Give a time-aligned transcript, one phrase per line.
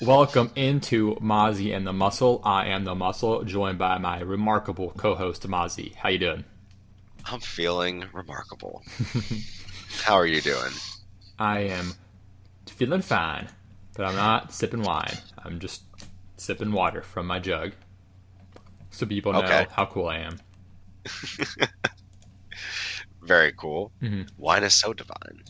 [0.00, 2.40] Welcome into Mozzie and the Muscle.
[2.42, 5.94] I am the Muscle, joined by my remarkable co-host Mozzie.
[5.94, 6.44] How you doing?
[7.26, 8.82] I'm feeling remarkable.
[10.02, 10.72] How are you doing?
[11.38, 11.92] I am
[12.66, 13.48] feeling fine,
[13.94, 15.18] but I'm not sipping wine.
[15.44, 15.82] I'm just
[16.38, 17.72] sipping water from my jug,
[18.90, 19.66] so people know Okay.
[19.70, 20.38] how cool I am.
[23.22, 23.92] Very cool.
[24.02, 24.30] Mhm.
[24.38, 25.42] Wine is so divine.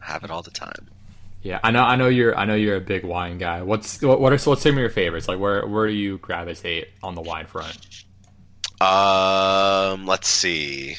[0.00, 0.88] Have it all the time.
[1.42, 1.82] Yeah, I know.
[1.84, 2.36] I know you're.
[2.36, 3.62] I know you're a big wine guy.
[3.62, 4.20] What's what?
[4.20, 4.50] what are so?
[4.50, 5.28] What's some of your favorites?
[5.28, 7.78] Like, where where do you gravitate on the wine front?
[8.80, 10.96] Um, let's see.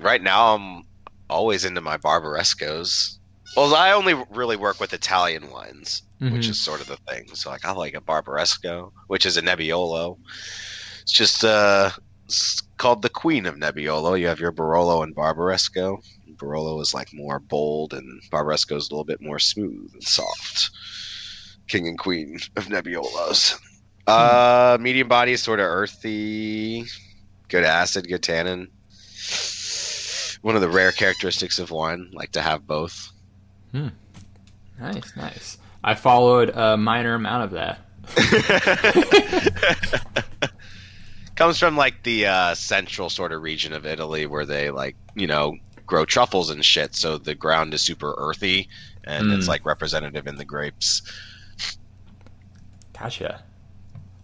[0.00, 0.82] Right now, I'm
[1.28, 3.18] always into my Barbarescos.
[3.56, 6.50] Well, I only really work with Italian wines, which Mhm.
[6.50, 7.28] is sort of the thing.
[7.34, 10.18] So, like, I like a Barbaresco, which is a Nebbiolo.
[11.02, 11.90] It's just uh,
[12.26, 14.18] it's called the Queen of Nebbiolo.
[14.20, 15.98] You have your Barolo and Barbaresco.
[16.38, 20.70] Barolo is like more bold, and Barbaresco is a little bit more smooth and soft.
[21.68, 23.60] King and Queen of Nebbiolos.
[24.06, 26.86] Uh, medium body is sort of earthy,
[27.48, 28.68] good acid, good tannin.
[30.40, 33.10] One of the rare characteristics of wine, like to have both.
[33.72, 33.88] Hmm.
[34.80, 35.58] Nice, nice.
[35.84, 37.80] I followed a minor amount of that.
[41.36, 45.26] Comes from like the uh, central sort of region of Italy where they like you
[45.26, 45.56] know
[45.88, 46.94] grow truffles and shit.
[46.94, 48.68] So the ground is super earthy,
[49.02, 49.48] and it's Mm.
[49.48, 51.02] like representative in the grapes.
[52.98, 53.42] Gotcha.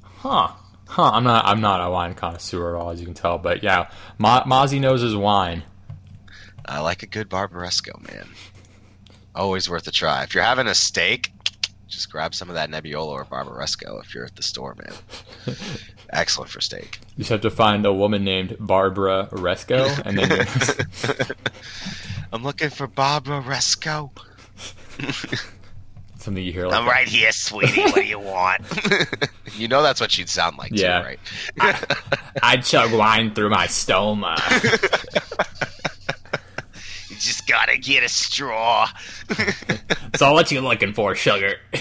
[0.02, 0.52] Huh.
[0.86, 1.10] Huh.
[1.12, 1.44] I'm not.
[1.46, 3.38] I'm not a wine connoisseur at all, as you can tell.
[3.38, 5.62] But yeah, Ma- Mozzie knows his wine.
[6.66, 8.28] I like a good Barbaresco, man.
[9.34, 10.22] Always worth a try.
[10.22, 11.32] If you're having a steak,
[11.94, 15.56] just grab some of that Nebbiolo or Barbaresco if you're at the store, man.
[16.10, 16.98] Excellent for steak.
[17.16, 20.46] You just have to find a woman named Barbara Resco, and then
[22.32, 24.10] I'm looking for Barbaresco.
[26.18, 26.80] something you hear like.
[26.80, 27.82] I'm right here, sweetie.
[27.82, 28.62] What do you want?
[29.56, 31.00] you know that's what she'd sound like, Yeah.
[31.00, 31.18] too, right?
[32.42, 34.36] I chug wine through my stoma.
[37.14, 38.89] You just gotta get a straw.
[40.17, 41.57] so what you looking for, sugar?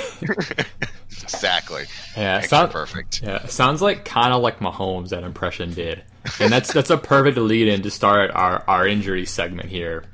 [1.11, 1.85] exactly.
[2.15, 3.23] yeah, Picture sound, perfect.
[3.23, 6.03] yeah, sounds like kind of like Mahomes that impression did,
[6.39, 10.05] and that's that's a perfect lead in to start our our injury segment here.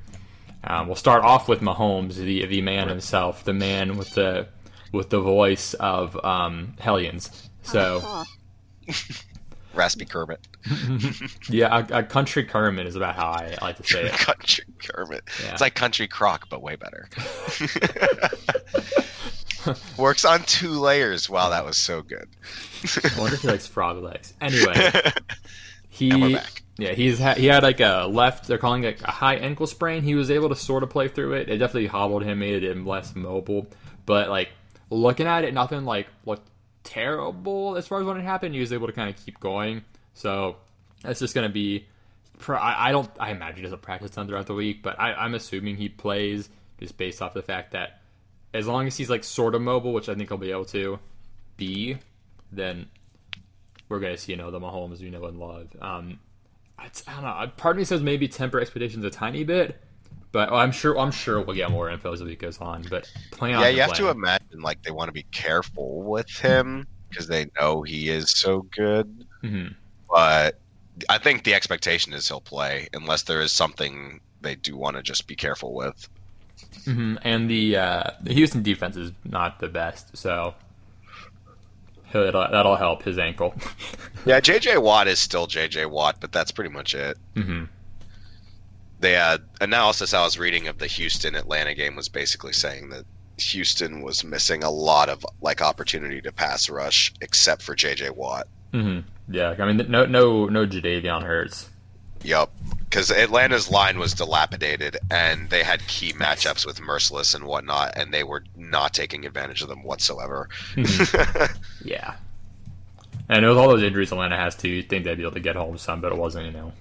[0.63, 4.47] Um, we'll start off with Mahomes, the the man himself, the man with the
[4.93, 7.49] with the voice of um, Hellions.
[7.63, 8.23] So
[9.79, 10.45] Raspy Kermit.
[11.49, 14.11] yeah, a, a country Kermit is about how I like to say it.
[14.17, 15.23] country Kermit.
[15.41, 15.53] Yeah.
[15.53, 17.07] It's like Country Croc, but way better.
[19.97, 21.29] Works on two layers.
[21.29, 22.27] Wow, that was so good.
[23.03, 24.33] I wonder if he likes frog legs.
[24.41, 24.91] Anyway,
[25.89, 26.63] he And we're back.
[26.77, 28.47] yeah he's ha- he had like a left.
[28.47, 30.03] They're calling it a high ankle sprain.
[30.03, 31.49] He was able to sort of play through it.
[31.49, 33.67] It definitely hobbled him, made him less mobile.
[34.05, 34.49] But like
[34.89, 36.47] looking at it, nothing like looked
[36.89, 38.53] terrible as far as when it happened.
[38.53, 39.83] He was able to kind of keep going.
[40.13, 40.57] So
[41.03, 41.85] that's just gonna be.
[42.47, 43.09] I don't.
[43.19, 46.49] I imagine he doesn't practice them throughout the week, but I, I'm assuming he plays
[46.79, 48.01] just based off the fact that
[48.53, 50.99] as long as he's like sort of mobile, which I think he'll be able to
[51.57, 51.97] be,
[52.51, 52.87] then
[53.89, 55.67] we're gonna see you know the Mahomes we know and love.
[55.81, 56.19] Um,
[56.77, 57.51] I don't know.
[57.57, 59.81] Part of me says maybe temper expectations a tiny bit,
[60.31, 62.85] but I'm sure I'm sure we'll get more info as the week goes on.
[62.89, 66.87] But plan Yeah, you have to imagine like they want to be careful with him
[67.09, 69.25] because they know he is so good.
[69.43, 69.73] Mhm.
[70.09, 70.59] But
[71.07, 75.03] I think the expectation is he'll play unless there is something they do want to
[75.03, 76.07] just be careful with.
[76.85, 77.17] Mhm.
[77.23, 80.53] And the uh, the Houston defense is not the best, so
[82.11, 83.53] he'll, that'll help his ankle.
[84.25, 87.17] Yeah, JJ Watt is still JJ Watt, but that's pretty much it.
[87.35, 87.63] hmm
[88.99, 93.05] The uh, analysis I was reading of the Houston Atlanta game was basically saying that
[93.37, 98.47] Houston was missing a lot of like opportunity to pass rush, except for JJ Watt.
[98.73, 99.07] Mm-hmm.
[99.33, 101.69] Yeah, I mean no no no Jadeveon Hurts.
[102.21, 102.51] Yup,
[102.81, 108.13] because Atlanta's line was dilapidated, and they had key matchups with Mercilus and whatnot, and
[108.13, 110.49] they were not taking advantage of them whatsoever.
[111.83, 112.15] Yeah.
[113.29, 115.55] And with all those injuries Atlanta has too, you'd think they'd be able to get
[115.55, 116.73] home some, but it wasn't, you know.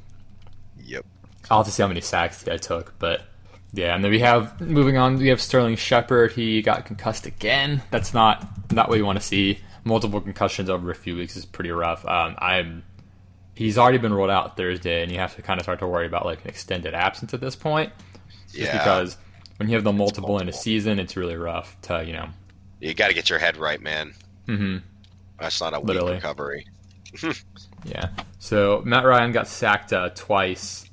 [0.82, 1.04] yep.
[1.50, 3.22] I'll have to see how many sacks I took, but
[3.72, 3.94] yeah.
[3.94, 5.16] And then we have moving on.
[5.18, 6.32] We have Sterling Shepard.
[6.32, 7.82] He got concussed again.
[7.90, 9.60] That's not not what you want to see.
[9.84, 12.06] Multiple concussions over a few weeks is pretty rough.
[12.06, 12.84] Um, I'm.
[13.54, 16.06] He's already been rolled out Thursday, and you have to kind of start to worry
[16.06, 17.92] about like an extended absence at this point,
[18.46, 18.72] just Yeah.
[18.78, 19.16] because
[19.56, 22.28] when you have the multiple, in a season, it's really rough to you know.
[22.80, 24.14] You got to get your head right, man.
[24.46, 24.76] Mm-hmm.
[25.40, 26.66] That's not a weak recovery.
[27.84, 28.08] Yeah.
[28.38, 30.87] So Matt Ryan got sacked uh, twice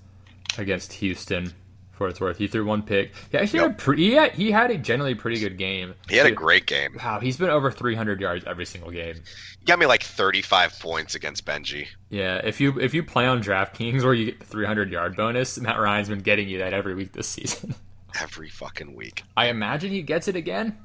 [0.59, 1.53] against Houston
[1.91, 3.13] For it's worth, he threw one pick.
[3.31, 3.79] He actually Yep.
[3.81, 3.97] had.
[3.97, 5.93] He had, he had a generally pretty good game.
[6.09, 6.97] He had a great game.
[7.01, 9.15] Wow, he's been over 300 yards every single game.
[9.59, 11.87] He got me like 35 points against Benji.
[12.09, 15.57] Yeah, if you if you play on DraftKings where you get the 300 yard bonus,
[15.57, 17.73] Matt Ryan's been getting you that every week this season.
[18.21, 19.23] Every fucking week.
[19.37, 20.77] I imagine he gets it again.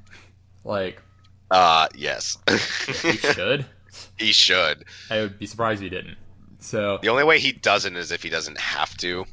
[0.65, 1.03] Like
[1.51, 2.39] Uh, yes.
[3.03, 3.67] he should.
[4.17, 4.85] he should.
[5.11, 6.19] I would be surprised if he didn't.
[6.61, 9.25] So The only way he doesn't is if he doesn't have to.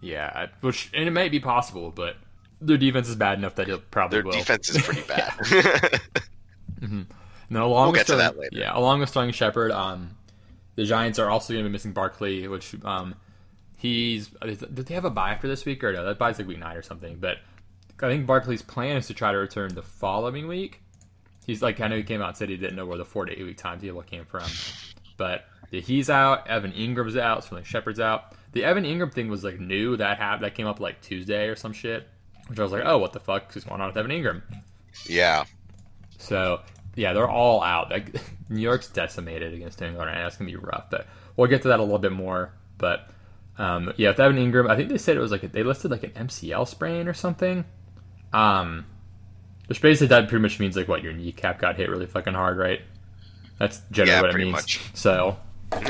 [0.00, 2.16] Yeah, I- which and it may be possible, but
[2.60, 4.32] their defense is bad enough that he'll probably Their will.
[4.32, 6.00] defense is pretty bad.
[7.52, 8.56] No, along We'll with get to that later.
[8.56, 10.16] Yeah, along with Sterling Shepard, um,
[10.76, 13.14] the Giants are also going to be missing Barkley, which um,
[13.76, 16.04] he's did they have a bye after this week or no?
[16.04, 17.16] That bye's like week nine or something.
[17.16, 17.38] But
[18.00, 20.80] I think Barkley's plan is to try to return the following week.
[21.44, 23.26] He's like I know he came out and said he didn't know where the four
[23.26, 24.48] to eight week timetable came from,
[25.16, 26.46] but he's out.
[26.46, 27.42] Evan Engram's out.
[27.44, 28.34] Sterling Shepard's out.
[28.52, 30.44] The Evan Engram thing was like new that happened.
[30.44, 32.08] That came up like Tuesday or some shit.
[32.48, 34.42] Which I was like, oh, what the fuck is going on with Evan Engram?
[35.08, 35.44] yeah.
[36.18, 36.60] So
[36.96, 37.90] yeah, they're all out.
[37.90, 38.14] Like,
[38.48, 40.90] New York's decimated against England, and that's gonna be rough.
[40.90, 41.06] But
[41.36, 42.52] we'll get to that a little bit more.
[42.78, 43.08] But
[43.58, 45.90] um, yeah, with Evan Engram, I think they said it was like a, they listed
[45.90, 47.64] like an MCL sprain or something.
[48.32, 48.86] Um,
[49.66, 52.58] which basically that pretty much means like what your kneecap got hit really fucking hard,
[52.58, 52.80] right?
[53.58, 54.52] That's generally Yeah, what it means.
[54.52, 54.80] much.
[54.94, 55.36] So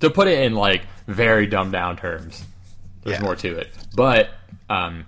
[0.00, 2.44] to put it in like very dumbed down terms,
[3.02, 3.22] there's Yeah.
[3.24, 3.68] more to it.
[3.94, 4.30] But
[4.68, 5.06] um,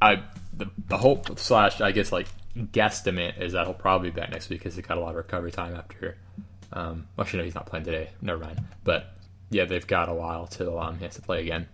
[0.00, 0.22] I
[0.56, 2.26] the, the hope slash I guess like
[2.56, 5.16] guesstimate is that he'll probably be back next week because he got a lot of
[5.16, 6.16] recovery time after.
[6.72, 8.10] Um, well, actually, no, he's not playing today.
[8.22, 8.60] Never mind.
[8.84, 9.12] But
[9.50, 11.68] yeah, they've got a while till um, he has to play again.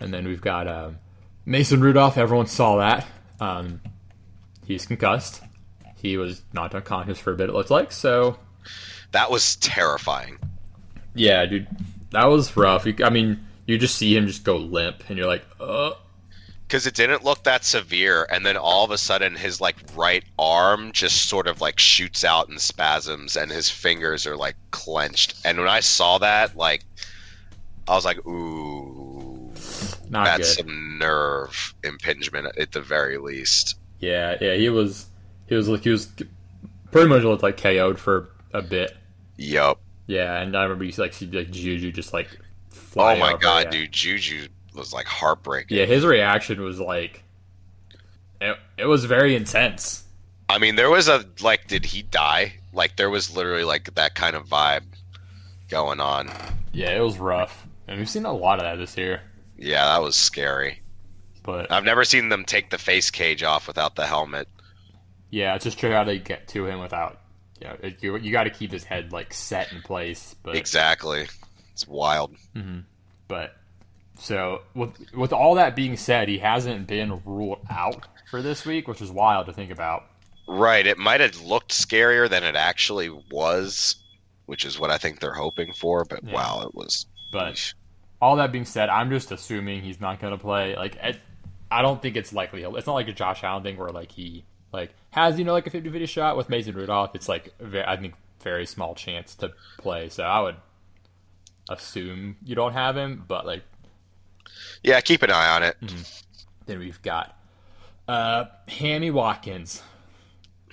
[0.00, 0.98] And then we've got um,
[1.46, 2.18] Mason Rudolph.
[2.18, 3.06] Everyone saw that.
[3.40, 3.80] Um,
[4.66, 5.42] he's concussed.
[5.96, 7.48] He was knocked unconscious for a bit.
[7.48, 8.38] It looked like so.
[9.12, 10.38] That was terrifying.
[11.16, 11.66] Yeah, dude,
[12.10, 12.86] that was rough.
[12.86, 15.92] You, I mean, you just see him just go limp, and you're like, uh.
[16.66, 20.24] Because it didn't look that severe, and then all of a sudden his like right
[20.36, 25.36] arm just sort of like shoots out in spasms, and his fingers are like clenched.
[25.44, 26.82] And when I saw that, like,
[27.86, 29.52] I was like, "Ooh,
[30.10, 30.66] Not that's good.
[30.66, 35.06] some nerve impingement at the very least." Yeah, yeah, he was,
[35.46, 36.12] he was like, he was
[36.90, 38.96] pretty much looked like KO'd for a bit.
[39.36, 39.80] Yup.
[40.06, 42.28] Yeah, and I remember you like see like Juju just like.
[42.70, 43.70] fly Oh my over, god, yeah.
[43.70, 45.78] dude, Juju was like heartbreaking.
[45.78, 47.24] Yeah, his reaction was like,
[48.40, 50.04] it, it was very intense.
[50.48, 52.54] I mean, there was a like, did he die?
[52.72, 54.84] Like, there was literally like that kind of vibe
[55.68, 56.30] going on.
[56.72, 59.22] Yeah, it was rough, and we've seen a lot of that this year.
[59.58, 60.82] Yeah, that was scary.
[61.42, 64.48] But I've never seen them take the face cage off without the helmet.
[65.30, 67.20] yeah, it's just how they get to him without.
[67.60, 71.26] Yeah, it, you you got to keep his head like set in place, but Exactly.
[71.72, 72.34] It's wild.
[72.54, 72.80] Mm-hmm.
[73.28, 73.54] But
[74.18, 78.88] so with with all that being said, he hasn't been ruled out for this week,
[78.88, 80.04] which is wild to think about.
[80.48, 80.86] Right.
[80.86, 83.96] It might have looked scarier than it actually was,
[84.46, 86.04] which is what I think they're hoping for.
[86.04, 86.34] But Yeah.
[86.34, 87.06] wow, it was.
[87.32, 87.74] But
[88.22, 90.76] all that being said, I'm just assuming he's not going to play.
[90.76, 91.18] Like, I,
[91.70, 92.62] I don't think it's likely.
[92.62, 95.66] It's not like a Josh Allen thing where like he like has you know like
[95.66, 97.14] a 50-50 shot with Mason Rudolph.
[97.14, 100.08] It's like ve- I think very small chance to play.
[100.08, 100.56] So I would
[101.68, 103.62] assume you don't have him, but like
[104.82, 105.76] Yeah, keep an eye on it.
[106.66, 107.36] Then we've got
[108.08, 109.82] uh, Hammy Watkins,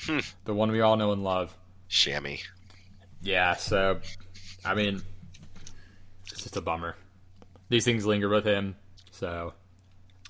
[0.06, 0.20] Hmm.
[0.46, 1.56] the one we all know and love.
[1.90, 2.42] Shammy.
[3.22, 4.00] Yeah, so
[4.66, 5.02] I mean,
[6.32, 6.96] it's just a bummer.
[7.70, 8.76] These things linger with him,
[9.12, 9.54] so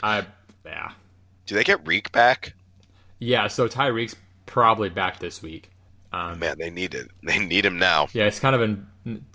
[0.02, 0.26] I
[0.66, 0.92] yeah
[1.46, 2.54] Do they get Reek back?
[3.24, 3.48] Yeah.
[3.48, 4.16] So Tyreek's
[4.46, 5.70] probably back this week.
[6.12, 7.10] Um, Man, they need it.
[7.24, 8.08] They need him now.
[8.14, 9.26] yeah, it's kind of an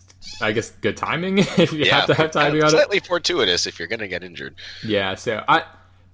[0.40, 2.70] I guess good timing if you yeah, have to have timing on it.
[2.70, 4.54] slightly fortuitous if you're gonna get injured.
[4.84, 5.64] Yeah, so I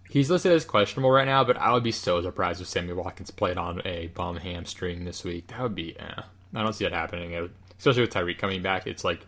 [0.09, 3.31] he's listed as questionable right now, but I would be so surprised if Sammy Watkins
[3.31, 5.49] played on a bum hamstring this week.
[5.49, 6.23] That would be eh.
[6.55, 7.33] I don't see that happening.
[7.41, 8.87] Would- especially with Tyreek coming back.
[8.87, 9.21] It's like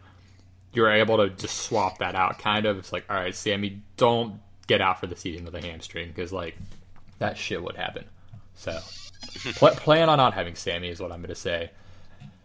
[0.72, 2.38] you're able to just swap that out.
[2.38, 2.78] Kind of.
[2.78, 6.32] It's like all right, Sammy, don't get out for the season with a hamstring because
[6.32, 6.56] like
[7.18, 8.04] that shit would happen.
[8.56, 8.78] So
[9.54, 11.70] pl- plan on not having Sammy is what I'm going to say.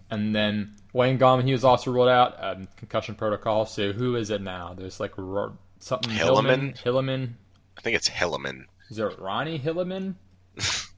[0.10, 3.65] And then Wayne Gallman, he was also ruled out um, concussion protocol.
[3.65, 4.74] So who is it now?
[4.74, 6.77] There's like Ro- something Hilleman?
[6.82, 7.32] Hilleman.
[7.77, 8.65] I think it's Hilleman.
[8.89, 10.15] Is it Ronnie Hilleman?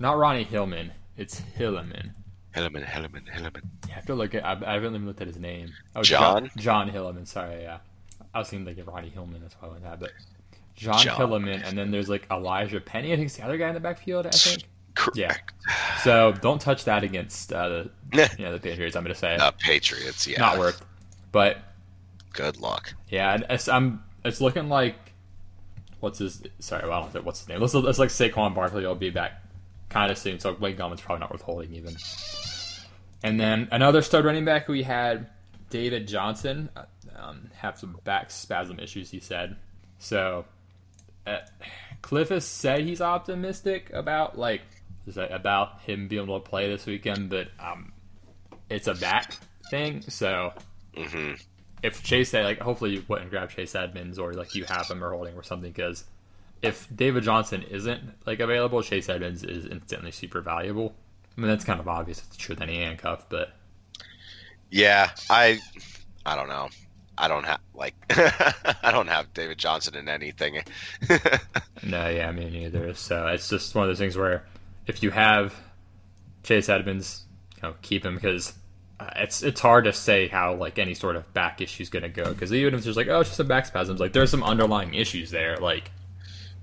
[0.00, 0.90] Not Ronnie Hillman.
[1.16, 2.12] It's Hilleman.
[2.54, 3.62] Hilleman, Hilleman, Hilleman.
[3.86, 4.44] You have to look at.
[4.44, 5.72] I, I haven't even looked at his name.
[5.94, 6.50] Oh, John?
[6.56, 7.26] John Hilleman.
[7.26, 7.78] Sorry, yeah.
[8.34, 9.40] I was thinking like Ronnie Hillman.
[9.40, 10.00] That's why I went that.
[10.00, 10.10] But
[10.74, 11.18] John, John.
[11.20, 13.12] Hilleman, and then there's like Elijah Penny.
[13.12, 14.26] I think it's the other guy in the backfield.
[14.26, 14.64] I think.
[14.94, 15.52] Correct.
[16.02, 18.28] So don't touch that against uh, the Yeah.
[18.38, 18.94] you know the Patriots.
[18.96, 20.38] I'm gonna say Uh, Patriots, yeah.
[20.40, 20.84] not worth.
[21.30, 21.58] But
[22.34, 22.92] Good luck.
[23.08, 24.02] yeah, it's, I'm.
[24.24, 24.96] It's looking like
[26.00, 27.60] what's his sorry, well, I don't know what's his name.
[27.60, 29.42] Let's let's like Saquon Barkley will be back
[29.88, 31.94] kind of soon, so Wayne Gallman's probably not worth holding even.
[33.22, 35.28] And then another stud running back we had
[35.70, 36.68] David Johnson
[37.16, 39.10] um, have some back spasm issues.
[39.10, 39.56] He said
[39.98, 40.44] so.
[41.26, 41.38] Uh,
[42.02, 44.62] Kliff has said he's optimistic about like
[45.16, 47.92] about him being able to play this weekend, but um,
[48.70, 49.38] it's a back
[49.70, 50.02] thing.
[50.08, 50.52] So
[50.96, 51.32] hmm
[51.82, 55.12] if Chase like hopefully you wouldn't grab Chase Edmonds or like you have him or
[55.12, 56.04] holding or something because
[56.62, 60.94] if David Johnson isn't like available, Chase Edmonds is instantly super valuable.
[61.36, 62.22] I mean that's kind of obvious.
[62.26, 63.52] It's true than he handcuffed, but
[64.70, 65.60] Yeah, I
[66.24, 66.68] I don't know.
[67.22, 70.60] I don't have like I don't have David Johnson in anything.
[71.84, 72.94] no, yeah, me neither.
[72.94, 74.44] So it's just one of those things where
[74.88, 75.54] if you have
[76.42, 77.22] Chase Edmonds,
[77.56, 78.54] you know, keep him because
[78.98, 82.02] uh, it's it's hard to say how like any sort of back issue is going
[82.02, 84.30] to go because even if there's like oh it's just some back spasms, like there's
[84.32, 85.56] some underlying issues there.
[85.58, 85.92] Like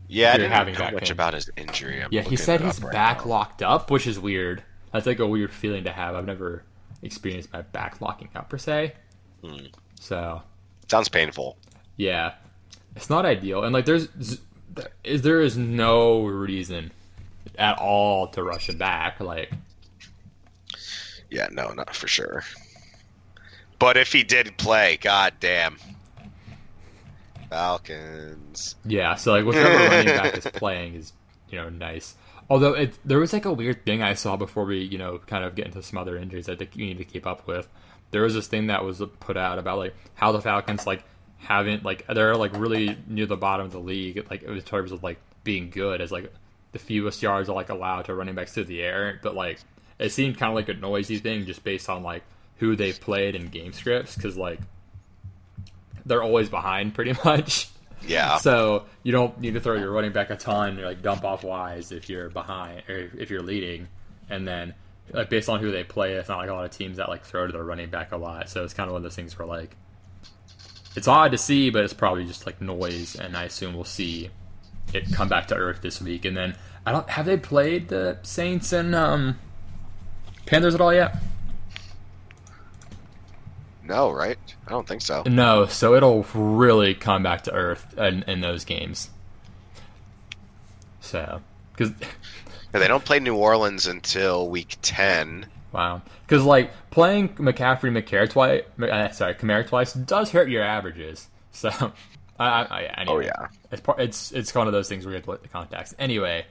[0.10, 1.12] yeah, I You're didn't having know much pain.
[1.12, 2.04] about his injury.
[2.04, 3.26] I'm yeah, he said it he's up right back now.
[3.26, 4.62] locked up, which is weird.
[4.92, 6.16] That's like a weird feeling to have.
[6.16, 6.64] I've never
[7.02, 8.96] experienced my back locking up per se.
[9.42, 9.68] Hmm.
[10.00, 10.42] So
[10.90, 11.58] Sounds painful.
[11.98, 12.34] yeah,
[12.96, 13.64] it's not ideal.
[13.64, 14.08] And like, there's
[15.04, 16.92] is there is no reason
[17.58, 19.20] at all to rush it back.
[19.20, 19.52] Like,
[21.30, 22.44] Yeah, no, not for sure.
[23.78, 25.78] But if he did play, god damn.
[27.50, 28.76] Falcons.
[28.86, 29.16] yeah.
[29.16, 31.14] So like, whichever running back is playing is
[31.50, 32.16] you know nice.
[32.50, 35.44] Although it, there was like a weird thing I saw before we you know kind
[35.44, 37.68] of get into some other injuries that you need to keep up with.
[38.12, 41.04] There was this thing that was put out about like how the Falcons like
[41.38, 45.02] haven't like they're like really near the bottom of the league like in terms of
[45.04, 46.32] like being good as like
[46.74, 49.58] the fewest yards are like allowed to running backs through the air but like
[50.00, 52.24] it seemed kind of like a noisy thing just based on like
[52.58, 54.60] who they've played in game scripts because like
[56.06, 57.70] they're always behind pretty much
[58.06, 58.38] Yeah.
[58.38, 61.44] so you don't need to throw your running back a ton or like dump off
[61.44, 63.88] wise if you're behind or if you're leading
[64.30, 64.74] and then
[65.14, 67.24] like based on who they play it's not like a lot of teams that like
[67.24, 69.38] throw to their running back a lot so it's kind of one of those things
[69.38, 69.76] where like
[70.96, 74.30] it's odd to see but it's probably just like noise and i assume we'll see
[74.94, 78.18] it come back to earth this week and then i don't have they played the
[78.24, 79.38] saints and um
[80.46, 81.16] panthers at all yet
[83.90, 84.38] no, right?
[84.68, 85.24] I don't think so.
[85.26, 89.10] no so it'll really come back to earth in, in those games
[91.02, 91.92] so because
[92.72, 95.46] They don't play New Orleans until week 10.
[95.72, 101.28] Wow, because like playing McCaffrey, McCare twice, uh, sorry, Kamara twice does hurt your averages.
[101.52, 101.70] So,
[102.40, 103.48] I, I, I anyway, Oh, yeah.
[103.72, 105.50] it's part, it's it's one of those things where you have to look at the
[105.50, 105.96] context.
[106.00, 106.46] Anyway,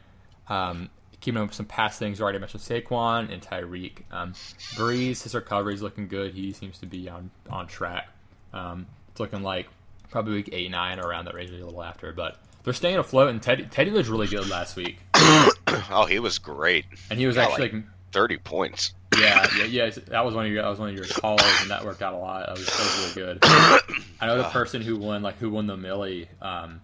[0.48, 2.20] um, keeping up with some past things.
[2.20, 4.02] Already mentioned Saquon and Tyreek.
[4.10, 4.32] Um,
[4.74, 6.34] Brees, his recovery is looking good.
[6.34, 8.08] He seems to be on on track.
[8.52, 9.68] Um, it's looking like
[10.10, 12.12] probably week eight, nine, around that range, a little after.
[12.12, 13.30] But they're staying afloat.
[13.30, 16.84] And Teddy Teddy was really good last week, oh, he was great.
[17.10, 18.94] and he was Yeah, actually like- like 30 points.
[19.18, 19.90] yeah, yeah, yeah.
[20.08, 22.14] That was one of your that was one of your calls, and that worked out
[22.14, 22.46] a lot.
[22.46, 23.38] That was, that was really good.
[24.20, 26.80] I know the person who won like who won the Millie um,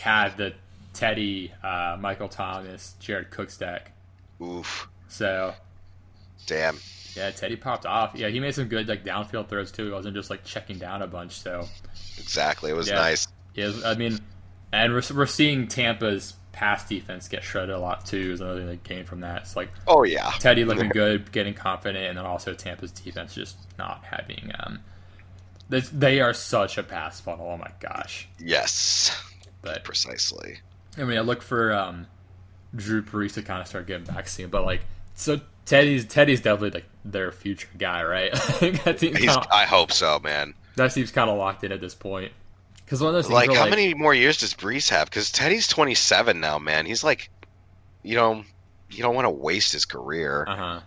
[0.00, 0.52] had the
[0.92, 3.92] Teddy, uh, Michael Thomas, Jared Cook stack.
[4.40, 4.88] Oof.
[5.08, 5.54] So
[6.46, 6.78] Damn.
[7.16, 8.12] yeah, Teddy popped off.
[8.14, 9.86] Yeah, he made some good like downfield throws too.
[9.86, 11.32] He wasn't just like checking down a bunch.
[11.40, 11.68] So
[12.18, 12.70] Exactly.
[12.70, 12.94] It was Yeah.
[12.96, 13.26] nice.
[13.54, 14.18] yeah, I mean,
[14.74, 18.32] and we're we're seeing Tampa's pass defense get shredded a lot too.
[18.32, 19.42] Is another thing that gained from that.
[19.42, 20.30] It's like Oh, yeah.
[20.38, 24.52] Teddy looking good, getting confident, and then also Tampa's defense just not having.
[24.58, 24.80] Um,
[25.68, 27.48] they, they are such a pass funnel.
[27.50, 28.28] Oh my gosh!
[28.38, 29.20] Yes.
[29.62, 30.58] But Precisely.
[30.98, 32.06] I mean, I look for um,
[32.76, 34.50] Drew Brees to kind of start getting back soon.
[34.50, 34.82] But like,
[35.14, 38.32] so Teddy's Teddy's definitely like their future guy, right?
[38.84, 40.54] that, seems He's, kinda, I hope so, man.
[40.76, 42.32] that seems kind of locked in at this point.
[42.84, 45.08] Because one of those Like, how like, many more years does Brees have?
[45.08, 46.86] Because Teddy's 27 now, man.
[46.86, 47.30] He's like,
[48.02, 48.44] you know,
[48.90, 50.44] you don't want to waste his career.
[50.46, 50.80] Uh huh.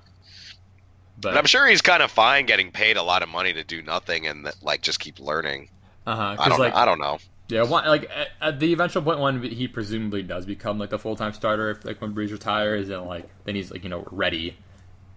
[1.19, 3.63] But But I'm sure he's kind of fine getting paid a lot of money to
[3.63, 5.69] do nothing and like just keep learning.
[6.05, 6.35] uh huh.
[6.39, 6.59] I don't.
[6.59, 6.79] like know.
[6.79, 7.17] I don't know.
[7.49, 10.99] Yeah, one, like at, at the eventual point when he presumably does become like the
[10.99, 14.05] full time starter, if, like when Brees retires, and like then he's like you know
[14.11, 14.57] ready,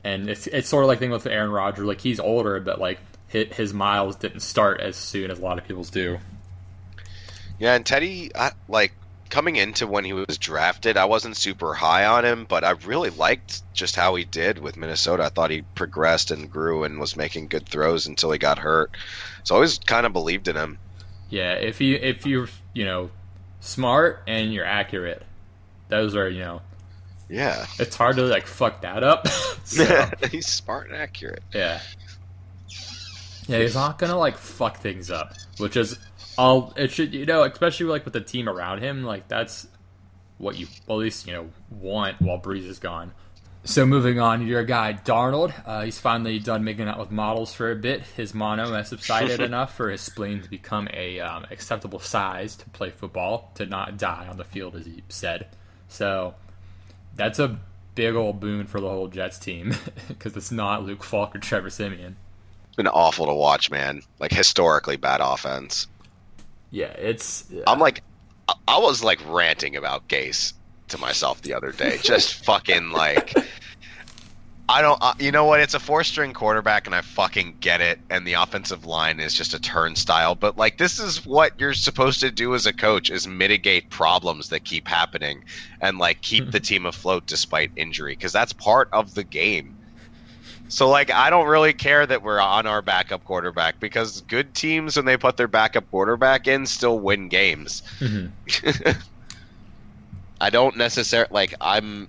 [0.04, 3.00] and it's it's sort of like thing with Aaron Rodgers, like he's older, but like
[3.26, 6.18] his, his miles didn't start as soon as a lot of people's do.
[7.60, 8.92] Yeah, and Teddy, I, like
[9.28, 13.10] coming into when he was drafted, I wasn't super high on him, but I really
[13.10, 15.24] liked just how he did with Minnesota.
[15.24, 18.90] I thought he progressed and grew and was making good throws until he got hurt.
[19.44, 20.78] So I always kind of believed in him.
[21.28, 23.10] Yeah, if you if you're you know
[23.60, 25.22] smart and you're accurate,
[25.88, 26.62] those are you know
[27.28, 29.28] Yeah, it's hard to like fuck that up.
[29.64, 31.42] so, he's smart and accurate.
[31.54, 31.80] Yeah.
[33.46, 35.98] Yeah, he's not gonna like fuck things up, which is
[36.40, 39.68] I'll it should you know especially like with the team around him like that's
[40.38, 43.12] what you well, at least you know want while Brees is gone.
[43.62, 47.70] So moving on, your guy Darnold, uh, he's finally done making out with models for
[47.70, 48.00] a bit.
[48.16, 52.70] His mono has subsided enough for his spleen to become a um, acceptable size to
[52.70, 55.46] play football, to not die on the field, as he said.
[55.88, 56.36] So
[57.16, 57.60] that's a
[57.94, 59.74] big old boon for the whole Jets team
[60.08, 62.16] because it's not Luke Falk or Trevor Siemian.
[62.68, 64.00] It's been awful to watch, man.
[64.18, 65.86] Like historically bad offense.
[66.70, 67.44] Yeah, it's.
[67.66, 68.02] I'm like,
[68.48, 70.52] I- I was like ranting about Gase
[70.88, 71.98] to myself the other day.
[72.02, 73.34] Just fucking like,
[74.68, 74.98] I don't.
[75.02, 75.58] Uh, you know what?
[75.60, 77.98] It's a four-string quarterback, and I fucking get it.
[78.08, 80.36] And the offensive line is just a turnstile.
[80.36, 84.50] But like, this is what you're supposed to do as a coach: is mitigate problems
[84.50, 85.44] that keep happening,
[85.80, 89.76] and like keep the team afloat despite injury, because that's part of the game.
[90.70, 94.96] So like, I don't really care that we're on our backup quarterback because good teams,
[94.96, 97.82] when they put their backup quarterback in, still win games.
[97.98, 98.30] Mhm.
[100.40, 101.54] I don't necessarily like.
[101.60, 102.08] I'm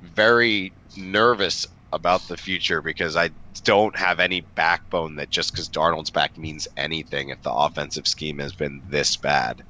[0.00, 3.30] very nervous about the future because I
[3.64, 8.38] don't have any backbone that just because Darnold's back means anything if the offensive scheme
[8.38, 9.62] has been this bad.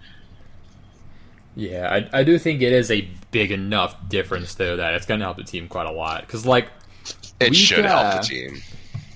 [1.54, 5.20] Yeah, I, I do think it is a big enough difference though that it's going
[5.20, 6.20] to help the team quite a lot.
[6.20, 6.68] Because like,
[7.40, 8.62] It Week, should uh, help the team.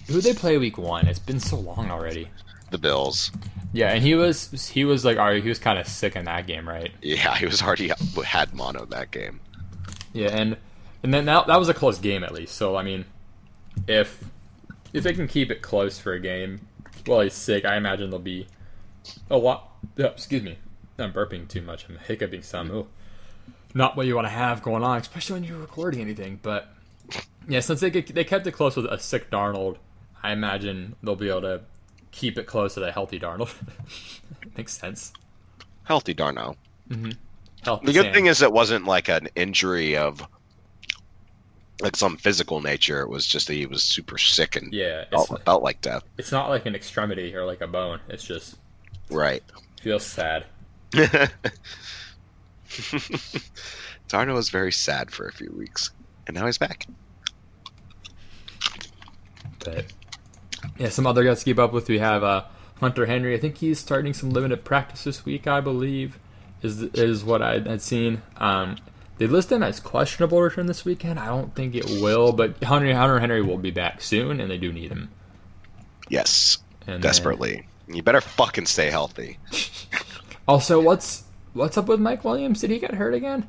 [0.09, 1.07] who they play week one?
[1.07, 2.29] It's been so long already.
[2.71, 3.31] The Bills.
[3.73, 6.47] Yeah, and he was he was like, alright, he was kind of sick in that
[6.47, 6.91] game, right?
[7.03, 7.91] Yeah, he was already
[8.25, 9.41] had mono that game.
[10.12, 10.57] Yeah, and
[11.03, 12.57] and then that that was a close game at least.
[12.57, 13.05] So I mean,
[13.87, 14.23] if
[14.93, 16.61] if they can keep it close for a game
[17.07, 18.47] while he's sick, I imagine they'll be
[19.31, 19.71] a lot.
[19.97, 20.59] yeah, excuse me,
[20.99, 21.87] I'm burping too much.
[21.89, 22.71] I'm hiccuping some.
[22.73, 22.87] Ooh.
[23.73, 26.41] Not what you want to have going on, especially when you're recording anything.
[26.43, 26.69] But
[27.49, 29.77] yeah, since they get, they kept it close with a sick Darnold,
[30.23, 31.61] I imagine they'll be able to
[32.13, 33.53] keep it close with a healthy Darnold.
[34.57, 35.13] Makes sense.
[35.85, 36.57] Healthy Darno.
[36.89, 37.11] Mm-hmm.
[37.63, 38.15] Healthy The good Sam.
[38.15, 40.27] thing is it wasn't like an injury of
[41.81, 43.01] like some physical nature.
[43.01, 46.03] It was just that he was super sick and yeah, felt, felt like death.
[46.19, 48.00] it's not like an extremity or like a bone.
[48.09, 48.57] It's just
[49.11, 49.43] Right.
[49.83, 50.45] feels sad.
[54.09, 55.91] Darno was very sad for a few weeks,
[56.26, 56.87] and now he's back.
[59.65, 59.87] But
[60.79, 61.89] yeah, some other guys to keep up with.
[61.89, 62.45] We have uh,
[62.81, 63.35] Hunter Henry.
[63.35, 65.47] I think he's starting some limited practice this week.
[65.47, 66.19] I believe
[66.63, 68.23] is is what I had seen.
[68.37, 68.77] Um,
[69.19, 71.19] they list him as questionable return this weekend.
[71.19, 74.59] I don't think it will, but Hunter Hunter Henry will be back soon, and they
[74.59, 75.11] do need him.
[76.09, 77.67] Yes, And then- desperately.
[77.87, 79.39] You better fucking stay healthy.
[80.49, 82.61] also, what's what's up with Mike Williams?
[82.61, 83.49] Did he get hurt again?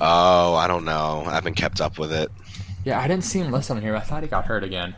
[0.00, 1.22] Oh, I don't know.
[1.26, 2.30] I haven't kept up with it.
[2.84, 3.94] Yeah, I didn't see him listed on here.
[3.94, 4.94] I thought he got hurt again.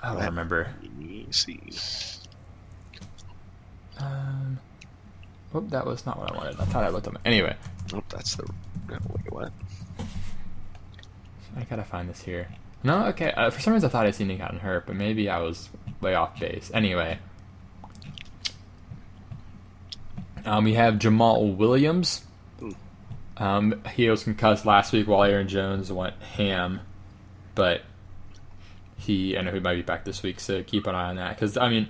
[0.00, 0.68] I don't remember.
[0.80, 1.60] Let me see.
[3.98, 4.58] Um,
[5.54, 6.60] oh, that was not what I wanted.
[6.60, 7.18] I thought I looked him.
[7.24, 7.54] Anyway,
[7.94, 8.44] Oh, that's the.
[8.88, 9.52] No, wait, what?
[11.56, 12.48] I gotta find this here.
[12.84, 13.32] No, okay.
[13.32, 15.68] Uh, for some reason, I thought I seen him gotten hurt, but maybe I was
[16.00, 16.70] way off base.
[16.72, 17.18] Anyway,
[20.44, 22.22] um, we have Jamaal Williams.
[23.38, 26.80] Um, he was concussed last week while Aaron Jones went ham,
[27.54, 27.82] but
[28.96, 31.36] he I know he might be back this week, so keep an eye on that.
[31.36, 31.88] Because I mean,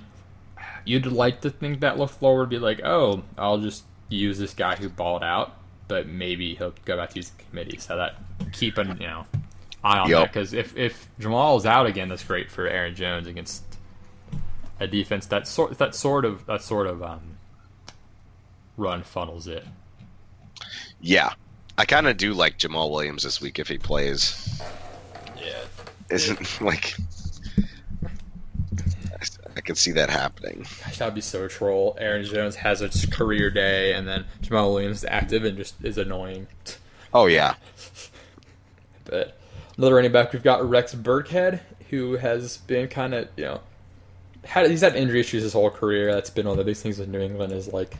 [0.84, 4.76] you'd like to think that LaFleur would be like, oh, I'll just use this guy
[4.76, 5.54] who balled out,
[5.88, 7.78] but maybe he'll go back to using the committee.
[7.78, 8.16] So that
[8.52, 9.24] keep an you know
[9.82, 10.18] eye on Yep.
[10.18, 13.62] that because if if Jamaal is out again, that's great for Aaron Jones against
[14.80, 17.38] a defense that sort that sort of that sort of um,
[18.76, 19.64] run funnels it.
[21.00, 21.32] Yeah,
[21.76, 24.60] I kind of do like Jamaal Williams this week if he plays.
[25.36, 25.60] Yeah.
[26.10, 26.94] Isn't like.
[29.56, 30.64] I can see that happening.
[30.84, 31.96] Gosh, that'd be so troll.
[32.00, 35.98] Aaron Jones has a career day, and then Jamaal Williams is active and just is
[35.98, 36.46] annoying.
[37.12, 37.54] Oh yeah,
[39.04, 39.38] But
[39.76, 43.60] another running back, we've got Rex Burkhead, who has been kind of you know
[44.44, 46.12] had he's had injury issues his whole career.
[46.12, 47.96] That's been one of the big things with New England is like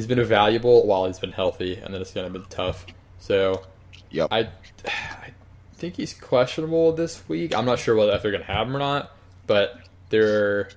[0.00, 2.86] he's been valuable while he's been healthy, and then it's gonna be tough.
[3.18, 3.64] So
[4.10, 4.28] yep.
[4.30, 4.48] I,
[4.86, 5.32] I
[5.74, 7.54] think he's questionable this week.
[7.54, 9.14] I'm not sure whether if they're gonna have him or not,
[9.46, 10.70] but they're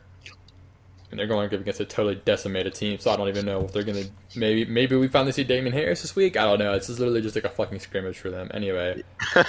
[1.10, 3.00] and they're going up against a totally decimated team.
[3.00, 4.04] So I don't even know if they're gonna
[4.36, 6.36] maybe maybe we finally see Damien Harris this week.
[6.36, 6.74] I don't know.
[6.74, 8.52] It's just literally just like a fucking scrimmage for them.
[8.54, 9.04] Anyway,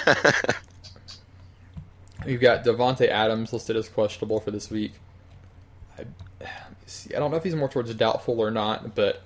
[2.25, 4.93] we've got Davante Adams listed as questionable for this week.
[5.99, 6.05] I,
[6.85, 7.13] see.
[7.13, 9.21] I don't know if he's more towards doubtful or not, but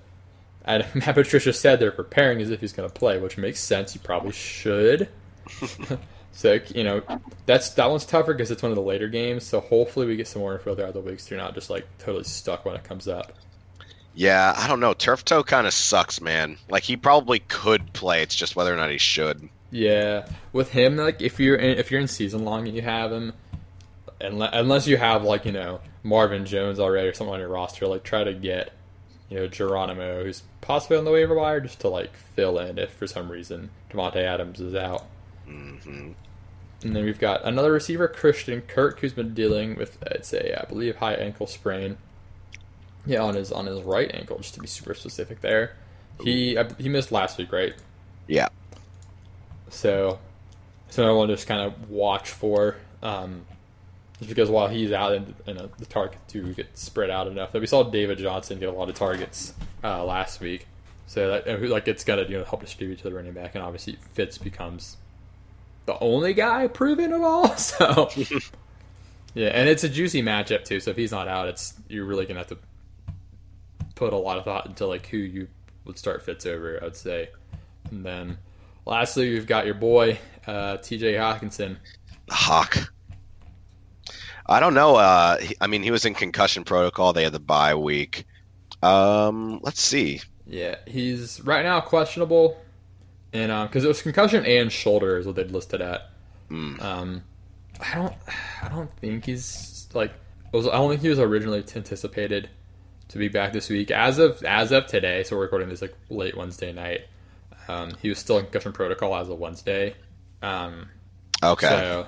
[0.70, 3.94] and Matt Patricia said they're preparing as if he's going to play, which makes sense.
[3.94, 5.10] He probably should.
[6.40, 7.02] So you know,
[7.46, 9.44] that's that one's tougher because it's one of the later games.
[9.44, 11.28] So hopefully we get some more info throughout the weeks.
[11.28, 13.34] So you're not just like totally stuck when it comes up.
[14.16, 14.94] Yeah, I don't know.
[14.94, 16.58] Turf toe kind of sucks, man.
[16.70, 18.22] Like he probably could play.
[18.22, 19.50] It's just whether or not he should.
[19.72, 23.12] Yeah, with him, like if you're in, if you're in season long and you have
[23.12, 23.34] him,
[24.22, 27.86] unless, unless you have like you know Marvin Jones already or someone on your roster,
[27.86, 28.72] like try to get
[29.30, 32.92] you know Geronimo, who's possibly on the waiver wire, just to like fill in if
[32.92, 35.06] for some reason Davante Adams is out.
[35.46, 36.12] hmm
[36.84, 40.66] And then we've got another receiver, Christian Kirk, who's been dealing with it's a I
[40.66, 41.98] believe high ankle sprain.
[43.06, 45.42] Yeah, on his on his right ankle, just to be super specific.
[45.42, 45.76] There,
[46.22, 47.74] he I, he missed last week, right?
[48.28, 48.50] Yeah.
[49.70, 50.20] So,
[50.90, 53.46] so I want to just kind of watch for, um,
[54.20, 57.62] just because while he's out and, and the target do get spread out enough that
[57.62, 59.54] we saw David Johnson get a lot of targets
[59.84, 60.68] uh, last week.
[61.08, 63.98] So that like it's gonna you know help distribute to the running back, and obviously
[64.14, 64.98] Fitz becomes
[65.86, 67.48] the only guy proven at all.
[67.58, 68.10] So
[69.34, 70.80] yeah, and it's a juicy matchup too.
[70.80, 72.58] So if he's not out, it's you're really gonna have to
[73.96, 75.48] put a lot of thought into like who you
[75.86, 76.84] would start Fitz over.
[76.84, 77.30] I'd say,
[77.90, 78.38] and then
[78.86, 81.14] lastly we've got your boy uh, T.J.
[81.14, 81.78] Hockenson.
[82.30, 82.92] Hawk.
[84.50, 84.96] I don't know.
[84.96, 87.14] Uh, he- I mean, he was in concussion protocol.
[87.14, 88.26] They had the bye week.
[88.82, 90.22] Um, let's see.
[90.48, 92.58] Yeah, he's right now questionable,
[93.34, 96.10] and because it was concussion and shoulder is what they'd listed at.
[96.50, 96.82] Mm.
[96.82, 97.24] Um,
[97.80, 98.14] I don't,
[98.64, 100.12] I don't think he's like.
[100.12, 102.50] it Was, I don't think he was originally anticipated
[103.10, 103.92] to be back this week.
[103.92, 107.02] As of as of today, so we're recording this like late Wednesday night.
[107.68, 109.96] Um, he was still in concussion protocol as of Wednesday.
[110.42, 110.88] Um,
[111.44, 111.68] Okay.
[111.70, 112.08] So,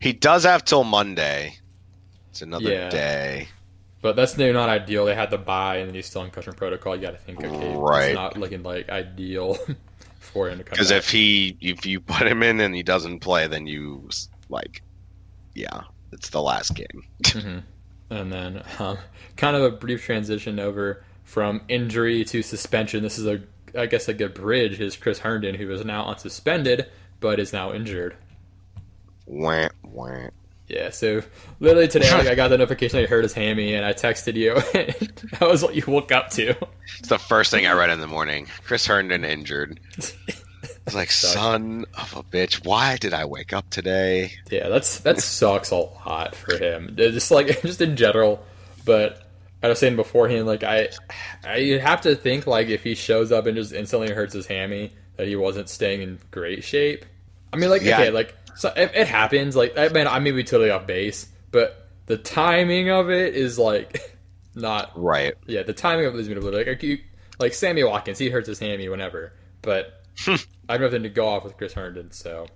[0.00, 1.56] He does have till Monday.
[2.30, 2.88] It's another Yeah.
[2.88, 3.48] day.
[4.00, 5.04] but that's no, not ideal.
[5.06, 6.94] They had the bye, and he's still in concussion protocol.
[6.94, 8.10] You got to think, okay, Right.
[8.10, 9.58] it's not looking like ideal
[10.20, 10.76] for him to come.
[10.76, 14.08] Because if he if you put him in and he doesn't play, then you
[14.48, 14.82] like,
[15.54, 15.82] yeah,
[16.12, 17.02] it's the last game.
[17.26, 17.58] hmm
[18.10, 18.98] And then, um,
[19.36, 23.02] kind of a brief transition over from injury to suspension.
[23.02, 23.42] This is a,
[23.76, 24.80] I guess, a good bridge.
[24.80, 26.86] Is Chris Herndon, who is now unsuspended
[27.20, 28.16] but is now injured.
[29.26, 30.28] Wah, wah.
[30.68, 31.22] Yeah, so
[31.60, 34.34] literally today, like I got the notification that he hurt his hammy, and I texted
[34.34, 34.54] you.
[35.38, 36.54] that was what you woke up to.
[36.98, 38.48] It's the first thing I read in the morning.
[38.64, 39.80] Chris Herndon injured.
[39.96, 40.14] It's
[40.94, 41.32] like, Sucks.
[41.32, 44.32] son of a bitch, why did I wake up today?
[44.50, 46.92] Yeah, that's that sucks a lot for him.
[46.96, 48.44] Just like just in general,
[48.84, 49.22] but
[49.62, 50.90] I was saying beforehand, like I,
[51.44, 54.92] I have to think like if he shows up and just instantly hurts his hammy,
[55.16, 57.06] that he wasn't staying in great shape.
[57.54, 57.94] I mean, like Yeah.
[58.00, 59.56] okay, like so it, it happens.
[59.56, 63.58] Like I mean, I may be totally off base, but the timing of it is
[63.58, 64.18] like
[64.54, 64.92] not.
[64.96, 65.34] Right.
[65.46, 66.98] Yeah, the timing of it leads me like you,
[67.38, 70.02] like Sammy Watkins, he hurts his hammy whenever, but
[70.68, 72.46] I have nothing to go off with Chris Herndon, so.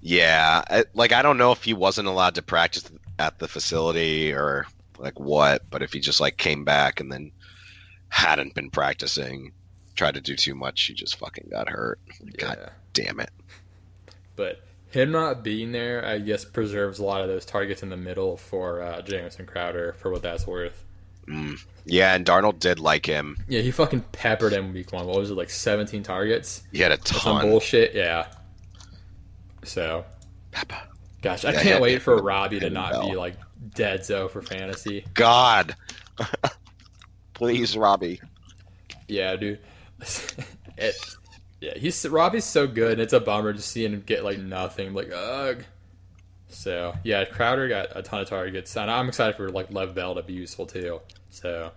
[0.00, 4.32] Yeah, I, like I don't know if he wasn't allowed to practice at the facility
[4.32, 4.66] or
[4.98, 7.30] like what, but if he just like came back and then
[8.08, 9.52] hadn't been practicing,
[9.94, 12.00] tried to do too much, he just fucking got hurt.
[12.36, 13.30] God damn it.
[14.38, 17.96] But him not being there, I guess, preserves a lot of those targets in the
[17.96, 20.84] middle for uh, Jamison Crowder, for what that's worth.
[21.26, 21.58] Mm.
[21.84, 23.36] Yeah, and Darnold did like him.
[23.48, 25.06] Yeah, he fucking peppered him week one.
[25.06, 26.62] What was it, like 17 targets?
[26.72, 27.20] He had a ton.
[27.20, 28.28] Some bullshit, yeah.
[29.64, 30.04] So,
[30.52, 30.88] Peppa.
[31.20, 33.10] gosh, I Yeah, can't wait for Robbie to not Bell.
[33.10, 33.34] be like
[33.74, 35.04] dead zo for fantasy.
[35.14, 35.74] God.
[37.34, 38.20] Please, Robbie.
[39.08, 39.58] Yeah, dude.
[40.78, 40.94] it,
[41.60, 44.94] yeah, he's Robbie's so good, and it's a bummer to see him get like nothing.
[44.94, 45.64] Like, ugh.
[46.48, 50.14] So yeah, Crowder got a ton of targets, and I'm excited for like Lev Bell
[50.14, 51.00] to be useful too.
[51.30, 51.72] So